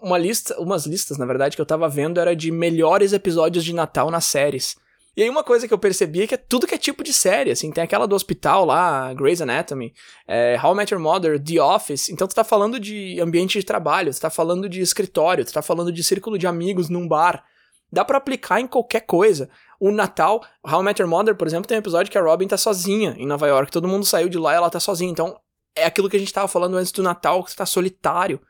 Uma 0.00 0.16
lista, 0.16 0.58
umas 0.58 0.86
listas, 0.86 1.18
na 1.18 1.26
verdade, 1.26 1.56
que 1.56 1.60
eu 1.60 1.66
tava 1.66 1.88
vendo 1.90 2.18
era 2.18 2.34
de 2.34 2.50
melhores 2.50 3.12
episódios 3.12 3.62
de 3.62 3.74
Natal 3.74 4.10
nas 4.10 4.24
séries. 4.24 4.76
E 5.16 5.22
aí 5.22 5.30
uma 5.30 5.44
coisa 5.44 5.68
que 5.68 5.72
eu 5.72 5.78
percebi 5.78 6.22
é 6.22 6.26
que 6.26 6.34
é 6.34 6.38
tudo 6.38 6.66
que 6.66 6.74
é 6.74 6.78
tipo 6.78 7.04
de 7.04 7.12
série, 7.12 7.50
assim, 7.50 7.70
tem 7.70 7.84
aquela 7.84 8.06
do 8.06 8.16
hospital 8.16 8.64
lá, 8.64 9.14
Grey's 9.14 9.40
Anatomy, 9.40 9.94
é, 10.26 10.58
How 10.60 10.72
I 10.72 10.76
Met 10.76 10.92
Your 10.92 11.02
Mother, 11.02 11.42
The 11.42 11.62
Office, 11.62 12.08
então 12.08 12.26
tu 12.26 12.34
tá 12.34 12.42
falando 12.42 12.80
de 12.80 13.20
ambiente 13.20 13.58
de 13.58 13.64
trabalho, 13.64 14.12
tu 14.12 14.20
tá 14.20 14.28
falando 14.28 14.68
de 14.68 14.80
escritório, 14.80 15.44
tu 15.44 15.52
tá 15.52 15.62
falando 15.62 15.92
de 15.92 16.02
círculo 16.02 16.36
de 16.36 16.46
amigos 16.46 16.88
num 16.88 17.06
bar, 17.06 17.44
dá 17.92 18.04
para 18.04 18.18
aplicar 18.18 18.60
em 18.60 18.66
qualquer 18.66 19.02
coisa. 19.02 19.48
O 19.78 19.92
Natal, 19.92 20.44
How 20.66 20.80
I 20.80 20.84
Met 20.84 21.00
Your 21.00 21.08
Mother, 21.08 21.36
por 21.36 21.46
exemplo, 21.46 21.68
tem 21.68 21.76
um 21.76 21.80
episódio 21.80 22.10
que 22.10 22.18
a 22.18 22.22
Robin 22.22 22.48
tá 22.48 22.56
sozinha 22.56 23.14
em 23.16 23.26
Nova 23.26 23.46
York, 23.46 23.70
todo 23.70 23.86
mundo 23.86 24.04
saiu 24.04 24.28
de 24.28 24.38
lá 24.38 24.52
e 24.52 24.56
ela 24.56 24.70
tá 24.70 24.80
sozinha, 24.80 25.10
então 25.10 25.38
é 25.76 25.84
aquilo 25.84 26.08
que 26.08 26.16
a 26.16 26.20
gente 26.20 26.32
tava 26.32 26.48
falando 26.48 26.76
antes 26.76 26.90
do 26.90 27.02
Natal, 27.02 27.44
que 27.44 27.52
tu 27.52 27.56
tá 27.56 27.66
solitário. 27.66 28.40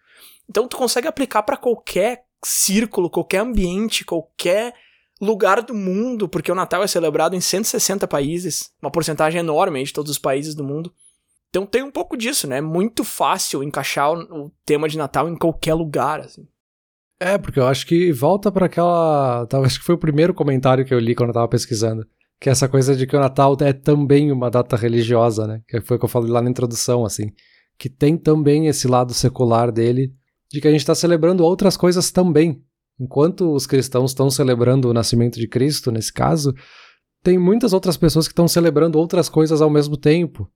Então 0.49 0.67
tu 0.67 0.77
consegue 0.77 1.09
aplicar 1.09 1.43
para 1.43 1.57
qualquer 1.57 2.25
círculo, 2.45 3.11
qualquer 3.11 3.39
ambiente, 3.39 4.05
qualquer 4.05 4.75
lugar 5.25 5.63
do 5.63 5.75
mundo, 5.75 6.29
porque 6.29 6.53
o 6.53 6.55
Natal 6.55 6.83
é 6.83 6.87
celebrado 6.87 7.35
em 7.35 7.41
160 7.41 8.07
países, 8.07 8.71
uma 8.81 8.91
porcentagem 8.91 9.41
enorme 9.41 9.83
de 9.83 9.93
todos 9.93 10.11
os 10.11 10.19
países 10.19 10.55
do 10.55 10.65
mundo. 10.65 10.93
Então 11.51 11.65
tem 11.65 11.83
um 11.83 11.91
pouco 11.91 12.17
disso, 12.17 12.49
né? 12.49 12.59
É 12.59 12.61
muito 12.61 13.05
fácil 13.05 13.63
encaixar 13.63 14.13
o, 14.13 14.51
tema 14.65 14.89
de 14.89 14.99
Natal 14.99 15.29
em 15.29 15.37
qualquer 15.37 15.75
lugar, 15.75 16.21
assim. 16.21 16.47
É, 17.21 17.39
porque 17.39 17.61
eu 17.61 17.67
acho 17.67 17.87
que 17.87 18.13
volta 18.13 18.51
para 18.51 18.67
aquela. 18.67 19.47
Acho 19.65 19.79
que 19.79 19.87
foi 19.87 19.95
o 19.95 19.99
primeiro 19.99 20.35
comentário 20.35 20.85
que 20.85 20.93
eu 20.93 20.99
li 20.99 21.15
quando 21.15 21.29
eu 21.29 21.35
tava 21.35 21.49
pesquisando. 21.49 22.05
Que 22.41 22.49
é 22.49 22.53
essa 22.53 22.69
coisa 22.69 22.97
de 22.97 23.07
que 23.07 23.17
o 23.17 23.21
Natal 23.21 23.57
é 23.61 23.73
também 23.73 24.33
uma 24.33 24.51
data 24.51 24.77
religiosa, 24.77 25.47
né? 25.47 25.63
Que 25.69 25.81
foi 25.81 25.97
o 25.97 26.01
que 26.01 26.05
eu 26.05 26.09
falei 26.09 26.29
lá 26.29 26.43
na 26.43 26.51
introdução, 26.51 27.05
assim. 27.05 27.31
Que 27.79 27.89
tem 27.89 28.17
também 28.17 28.67
esse 28.67 28.89
lado 28.89 29.15
secular 29.15 29.71
dele, 29.71 30.13
de 30.51 30.61
que 30.61 30.67
a 30.67 30.71
gente 30.73 30.81
está 30.81 30.95
celebrando 30.95 31.45
outras 31.45 31.77
coisas 31.77 32.11
também. 32.11 32.63
Enquanto 32.99 33.53
os 33.53 33.67
cristãos 33.67 34.13
estão 34.13 34.31
celebrando 34.31 34.89
o 34.89 34.95
nascimento 34.95 35.39
de 35.39 35.49
Cristo, 35.49 35.91
nesse 35.91 36.13
caso, 36.13 36.55
tem 37.23 37.39
muitas 37.39 37.73
outras 37.73 37.97
pessoas 37.97 38.29
que 38.29 38.33
estão 38.33 38.47
celebrando 38.47 38.99
outras 38.99 39.29
coisas 39.29 39.61
ao 39.61 39.71
mesmo 39.71 39.97
tempo. 39.97 40.49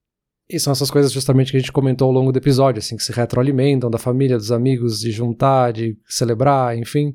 E 0.49 0.59
são 0.59 0.73
essas 0.73 0.91
coisas 0.91 1.13
justamente 1.13 1.51
que 1.51 1.57
a 1.57 1.61
gente 1.61 1.73
comentou 1.73 2.07
ao 2.07 2.13
longo 2.13 2.33
do 2.33 2.39
episódio, 2.39 2.79
assim, 2.79 2.97
que 2.97 3.03
se 3.03 3.13
retroalimentam 3.13 3.91
da 3.91 3.99
família, 3.99 4.37
dos 4.37 4.53
amigos, 4.53 5.01
de 5.01 5.11
juntar, 5.11 5.73
de 5.73 5.99
celebrar, 6.07 6.77
enfim. 6.77 7.15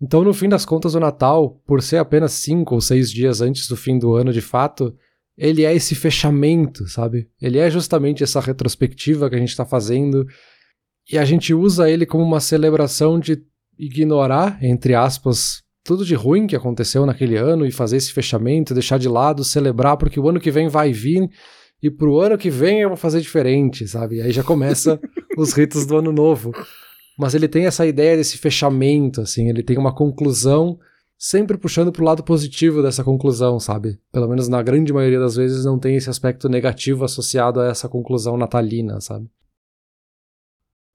Então, 0.00 0.22
no 0.22 0.32
fim 0.32 0.48
das 0.48 0.64
contas, 0.64 0.94
o 0.94 1.00
Natal, 1.00 1.60
por 1.66 1.82
ser 1.82 1.96
apenas 1.96 2.32
cinco 2.32 2.76
ou 2.76 2.80
seis 2.80 3.10
dias 3.10 3.40
antes 3.40 3.66
do 3.66 3.76
fim 3.76 3.98
do 3.98 4.14
ano 4.14 4.32
de 4.32 4.40
fato, 4.40 4.94
ele 5.36 5.64
é 5.64 5.74
esse 5.74 5.94
fechamento, 5.94 6.86
sabe? 6.88 7.28
Ele 7.40 7.58
é 7.58 7.70
justamente 7.70 8.22
essa 8.22 8.40
retrospectiva 8.40 9.28
que 9.28 9.36
a 9.36 9.38
gente 9.38 9.50
está 9.50 9.64
fazendo 9.64 10.26
e 11.10 11.16
a 11.16 11.24
gente 11.24 11.54
usa 11.54 11.90
ele 11.90 12.04
como 12.04 12.22
uma 12.22 12.40
celebração 12.40 13.18
de 13.18 13.42
ignorar, 13.78 14.58
entre 14.62 14.94
aspas, 14.94 15.62
tudo 15.84 16.04
de 16.04 16.14
ruim 16.14 16.46
que 16.46 16.56
aconteceu 16.56 17.06
naquele 17.06 17.36
ano 17.36 17.64
e 17.64 17.72
fazer 17.72 17.96
esse 17.96 18.12
fechamento, 18.12 18.74
deixar 18.74 18.98
de 18.98 19.08
lado, 19.08 19.44
celebrar, 19.44 19.96
porque 19.96 20.20
o 20.20 20.28
ano 20.28 20.40
que 20.40 20.50
vem 20.50 20.68
vai 20.68 20.92
vir 20.92 21.30
e 21.82 21.90
pro 21.90 22.20
ano 22.20 22.36
que 22.36 22.50
vem 22.50 22.80
eu 22.80 22.88
vou 22.88 22.96
fazer 22.96 23.20
diferente, 23.20 23.86
sabe? 23.86 24.16
E 24.16 24.22
aí 24.22 24.32
já 24.32 24.42
começa 24.42 25.00
os 25.38 25.52
ritos 25.52 25.86
do 25.86 25.96
ano 25.96 26.12
novo. 26.12 26.52
Mas 27.18 27.34
ele 27.34 27.48
tem 27.48 27.66
essa 27.66 27.86
ideia 27.86 28.16
desse 28.16 28.36
fechamento, 28.38 29.20
assim, 29.20 29.48
ele 29.48 29.62
tem 29.62 29.78
uma 29.78 29.94
conclusão, 29.94 30.78
sempre 31.16 31.56
puxando 31.56 31.90
pro 31.90 32.04
lado 32.04 32.22
positivo 32.22 32.82
dessa 32.82 33.02
conclusão, 33.02 33.58
sabe? 33.58 33.98
Pelo 34.12 34.28
menos 34.28 34.48
na 34.48 34.62
grande 34.62 34.92
maioria 34.92 35.18
das 35.18 35.36
vezes 35.36 35.64
não 35.64 35.78
tem 35.78 35.96
esse 35.96 36.10
aspecto 36.10 36.48
negativo 36.48 37.04
associado 37.04 37.60
a 37.60 37.66
essa 37.66 37.88
conclusão 37.88 38.36
natalina, 38.36 39.00
sabe? 39.00 39.28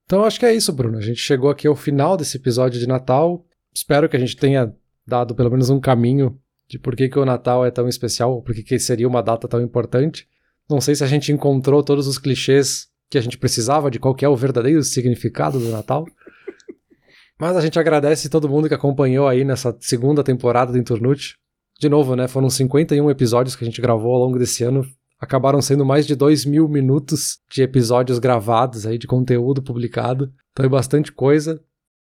Então 0.05 0.23
acho 0.23 0.39
que 0.39 0.45
é 0.45 0.53
isso, 0.53 0.71
Bruno. 0.73 0.97
A 0.97 1.01
gente 1.01 1.19
chegou 1.19 1.49
aqui 1.49 1.67
ao 1.67 1.75
final 1.75 2.17
desse 2.17 2.37
episódio 2.37 2.79
de 2.79 2.87
Natal. 2.87 3.45
Espero 3.73 4.07
que 4.07 4.15
a 4.15 4.19
gente 4.19 4.35
tenha 4.35 4.73
dado 5.05 5.35
pelo 5.35 5.51
menos 5.51 5.69
um 5.69 5.79
caminho 5.79 6.39
de 6.67 6.79
por 6.79 6.95
que, 6.95 7.09
que 7.09 7.19
o 7.19 7.25
Natal 7.25 7.65
é 7.65 7.71
tão 7.71 7.87
especial, 7.87 8.41
por 8.41 8.55
que, 8.55 8.63
que 8.63 8.79
seria 8.79 9.07
uma 9.07 9.21
data 9.21 9.47
tão 9.47 9.61
importante. 9.61 10.27
Não 10.69 10.79
sei 10.79 10.95
se 10.95 11.03
a 11.03 11.07
gente 11.07 11.31
encontrou 11.31 11.83
todos 11.83 12.07
os 12.07 12.17
clichês 12.17 12.87
que 13.09 13.17
a 13.17 13.21
gente 13.21 13.37
precisava 13.37 13.91
de 13.91 13.99
qual 13.99 14.15
é 14.21 14.27
o 14.27 14.35
verdadeiro 14.35 14.81
significado 14.81 15.59
do 15.59 15.69
Natal. 15.69 16.05
Mas 17.39 17.55
a 17.55 17.61
gente 17.61 17.77
agradece 17.77 18.29
todo 18.29 18.49
mundo 18.49 18.67
que 18.67 18.73
acompanhou 18.73 19.27
aí 19.27 19.43
nessa 19.43 19.75
segunda 19.79 20.23
temporada 20.23 20.71
do 20.71 20.77
Inturnute. 20.77 21.37
De 21.79 21.89
novo, 21.89 22.15
né? 22.15 22.27
Foram 22.27 22.49
51 22.49 23.09
episódios 23.11 23.55
que 23.55 23.63
a 23.63 23.67
gente 23.67 23.81
gravou 23.81 24.13
ao 24.13 24.21
longo 24.21 24.39
desse 24.39 24.63
ano 24.63 24.85
acabaram 25.23 25.61
sendo 25.61 25.85
mais 25.85 26.05
de 26.05 26.15
2 26.15 26.45
mil 26.45 26.67
minutos 26.67 27.39
de 27.49 27.63
episódios 27.63 28.19
gravados 28.19 28.85
aí, 28.85 28.97
de 28.97 29.07
conteúdo 29.07 29.63
publicado. 29.63 30.31
Então 30.51 30.65
é 30.65 30.69
bastante 30.69 31.11
coisa. 31.11 31.61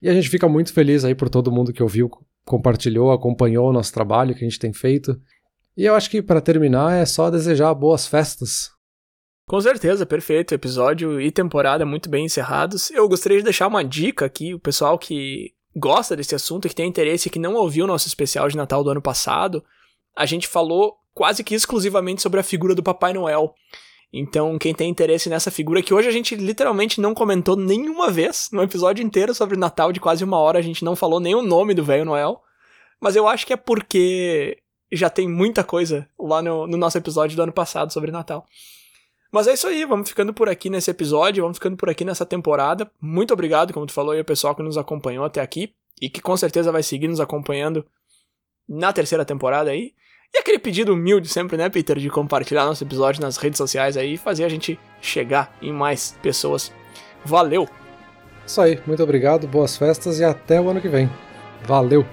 E 0.01 0.10
a 0.10 0.14
gente 0.14 0.30
fica 0.30 0.47
muito 0.47 0.74
feliz 0.74 1.03
aí 1.03 1.16
por 1.16 1.30
todo 1.30 1.51
mundo 1.51 1.74
que 1.74 1.82
ouviu, 1.82 2.10
compartilhou, 2.45 3.12
acompanhou 3.12 3.70
o 3.70 3.74
nosso 3.74 3.93
trabalho 3.93 4.36
que 4.36 4.43
a 4.43 4.47
gente 4.47 4.60
tem 4.60 4.74
feito. 4.74 5.20
E 5.76 5.86
eu 5.86 5.95
acho 5.95 6.10
que 6.10 6.22
para 6.22 6.41
terminar 6.41 6.93
é 6.93 7.05
só 7.05 7.30
desejar 7.32 7.74
boas 7.74 8.05
festas. 8.05 8.70
Com 9.47 9.62
certeza, 9.62 10.05
perfeito. 10.05 10.53
Episódio 10.53 11.22
e 11.22 11.32
temporada 11.32 11.86
muito 11.86 12.10
bem 12.10 12.26
encerrados. 12.26 12.91
Eu 12.91 13.08
gostaria 13.08 13.38
de 13.38 13.45
deixar 13.45 13.68
uma 13.68 13.84
dica 13.84 14.26
aqui, 14.26 14.53
o 14.53 14.60
pessoal 14.60 14.99
que 14.99 15.53
gosta 15.76 16.16
desse 16.16 16.36
assunto, 16.36 16.68
que 16.68 16.76
tem 16.76 16.89
interesse 16.89 17.30
e 17.30 17.32
que 17.32 17.39
não 17.39 17.55
ouviu 17.55 17.86
o 17.86 17.88
nosso 17.88 18.08
especial 18.08 18.49
de 18.49 18.58
Natal 18.58 18.84
do 18.84 18.89
ano 18.89 19.01
passado, 19.01 19.64
a 20.18 20.26
gente 20.26 20.47
falou 20.47 20.97
quase 21.13 21.43
que 21.43 21.53
exclusivamente 21.55 22.22
sobre 22.22 22.39
a 22.39 22.43
figura 22.43 22.74
do 22.74 22.84
Papai 22.84 23.13
Noel. 23.13 23.53
Então, 24.11 24.57
quem 24.57 24.74
tem 24.74 24.89
interesse 24.89 25.30
nessa 25.30 25.51
figura, 25.51 25.82
que 25.82 25.93
hoje 25.93 26.07
a 26.07 26.11
gente 26.11 26.36
literalmente 26.36 26.99
não 26.99 27.13
comentou 27.13 27.55
nenhuma 27.55 28.09
vez, 28.09 28.49
no 28.51 28.63
episódio 28.63 29.03
inteiro 29.03 29.34
sobre 29.34 29.57
Natal 29.57 29.91
de 29.91 29.99
quase 29.99 30.24
uma 30.24 30.38
hora, 30.38 30.59
a 30.59 30.61
gente 30.61 30.84
não 30.84 30.95
falou 30.95 31.20
nem 31.20 31.36
o 31.36 31.41
nome 31.41 31.74
do 31.74 31.84
velho 31.84 32.05
Noel. 32.05 32.41
Mas 32.99 33.15
eu 33.15 33.28
acho 33.28 33.45
que 33.45 33.53
é 33.53 33.57
porque 33.57 34.57
já 34.91 35.09
tem 35.09 35.28
muita 35.28 35.63
coisa 35.63 36.07
lá 36.18 36.41
no, 36.41 36.65
no, 36.65 36.78
nosso 36.78 36.97
episódio 36.97 37.36
do 37.36 37.43
ano 37.43 37.51
passado 37.51 37.91
sobre 37.93 38.11
Natal. 38.11 38.45
Mas 39.32 39.45
é 39.45 39.53
isso 39.53 39.68
aí, 39.68 39.86
vamos 39.86 40.09
ficando 40.09 40.34
por 40.34 40.47
aqui 40.47 40.70
nesse 40.70 40.89
episódio, 40.89 41.43
vamos 41.43 41.57
ficando 41.57 41.76
por 41.76 41.89
aqui 41.89 42.05
nessa 42.05 42.26
temporada. 42.26 42.89
Muito 42.99 43.34
obrigado, 43.34 43.74
como 43.74 43.86
tu 43.86 43.91
falou, 43.91 44.15
e 44.15 44.22
o 44.22 44.26
pessoal 44.26 44.55
que 44.55 44.63
nos 44.63 44.78
acompanhou 44.78 45.26
até 45.26 45.41
aqui 45.41 45.74
e 46.01 46.09
que 46.09 46.22
com 46.22 46.36
certeza 46.38 46.72
vai 46.72 46.82
seguir 46.82 47.07
nos 47.07 47.20
acompanhando 47.20 47.86
na 48.68 48.91
terceira 48.93 49.26
temporada 49.26 49.70
aí. 49.70 49.93
E 50.34 50.39
aquele 50.39 50.59
pedido 50.59 50.93
humilde 50.93 51.28
sempre, 51.28 51.57
né, 51.57 51.69
Peter, 51.69 51.97
de 51.97 52.09
compartilhar 52.09 52.65
nosso 52.65 52.84
episódio 52.84 53.21
nas 53.21 53.38
redes 53.38 53.57
sociais 53.57 53.97
aí 53.97 54.13
e 54.13 54.17
fazer 54.17 54.43
a 54.43 54.49
gente 54.49 54.80
chegar 55.01 55.55
em 55.61 55.71
mais 55.71 56.17
pessoas. 56.21 56.71
Valeu! 57.23 57.67
Isso 58.45 58.61
aí, 58.61 58.80
muito 58.86 59.03
obrigado, 59.03 59.47
boas 59.47 59.75
festas 59.75 60.19
e 60.19 60.23
até 60.23 60.59
o 60.61 60.69
ano 60.69 60.82
que 60.82 60.88
vem. 60.88 61.09
Valeu! 61.65 62.05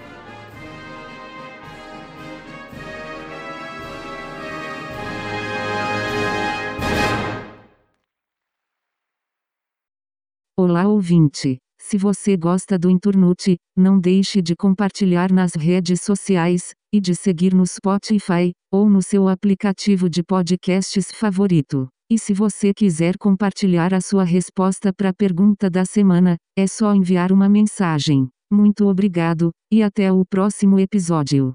Olá, 10.56 10.86
ouvinte! 10.88 11.58
Se 11.78 11.98
você 11.98 12.36
gosta 12.36 12.78
do 12.78 12.88
Inturnute, 12.88 13.58
não 13.76 14.00
deixe 14.00 14.40
de 14.40 14.56
compartilhar 14.56 15.30
nas 15.30 15.54
redes 15.54 16.00
sociais, 16.00 16.72
e 16.94 17.00
de 17.00 17.12
seguir 17.12 17.52
no 17.52 17.66
Spotify, 17.66 18.52
ou 18.70 18.88
no 18.88 19.02
seu 19.02 19.28
aplicativo 19.28 20.08
de 20.08 20.22
podcasts 20.22 21.10
favorito. 21.10 21.88
E 22.08 22.16
se 22.16 22.32
você 22.32 22.72
quiser 22.72 23.18
compartilhar 23.18 23.92
a 23.92 24.00
sua 24.00 24.22
resposta 24.22 24.92
para 24.92 25.08
a 25.08 25.12
pergunta 25.12 25.68
da 25.68 25.84
semana, 25.84 26.36
é 26.56 26.68
só 26.68 26.94
enviar 26.94 27.32
uma 27.32 27.48
mensagem. 27.48 28.28
Muito 28.48 28.86
obrigado, 28.86 29.50
e 29.72 29.82
até 29.82 30.12
o 30.12 30.24
próximo 30.24 30.78
episódio. 30.78 31.52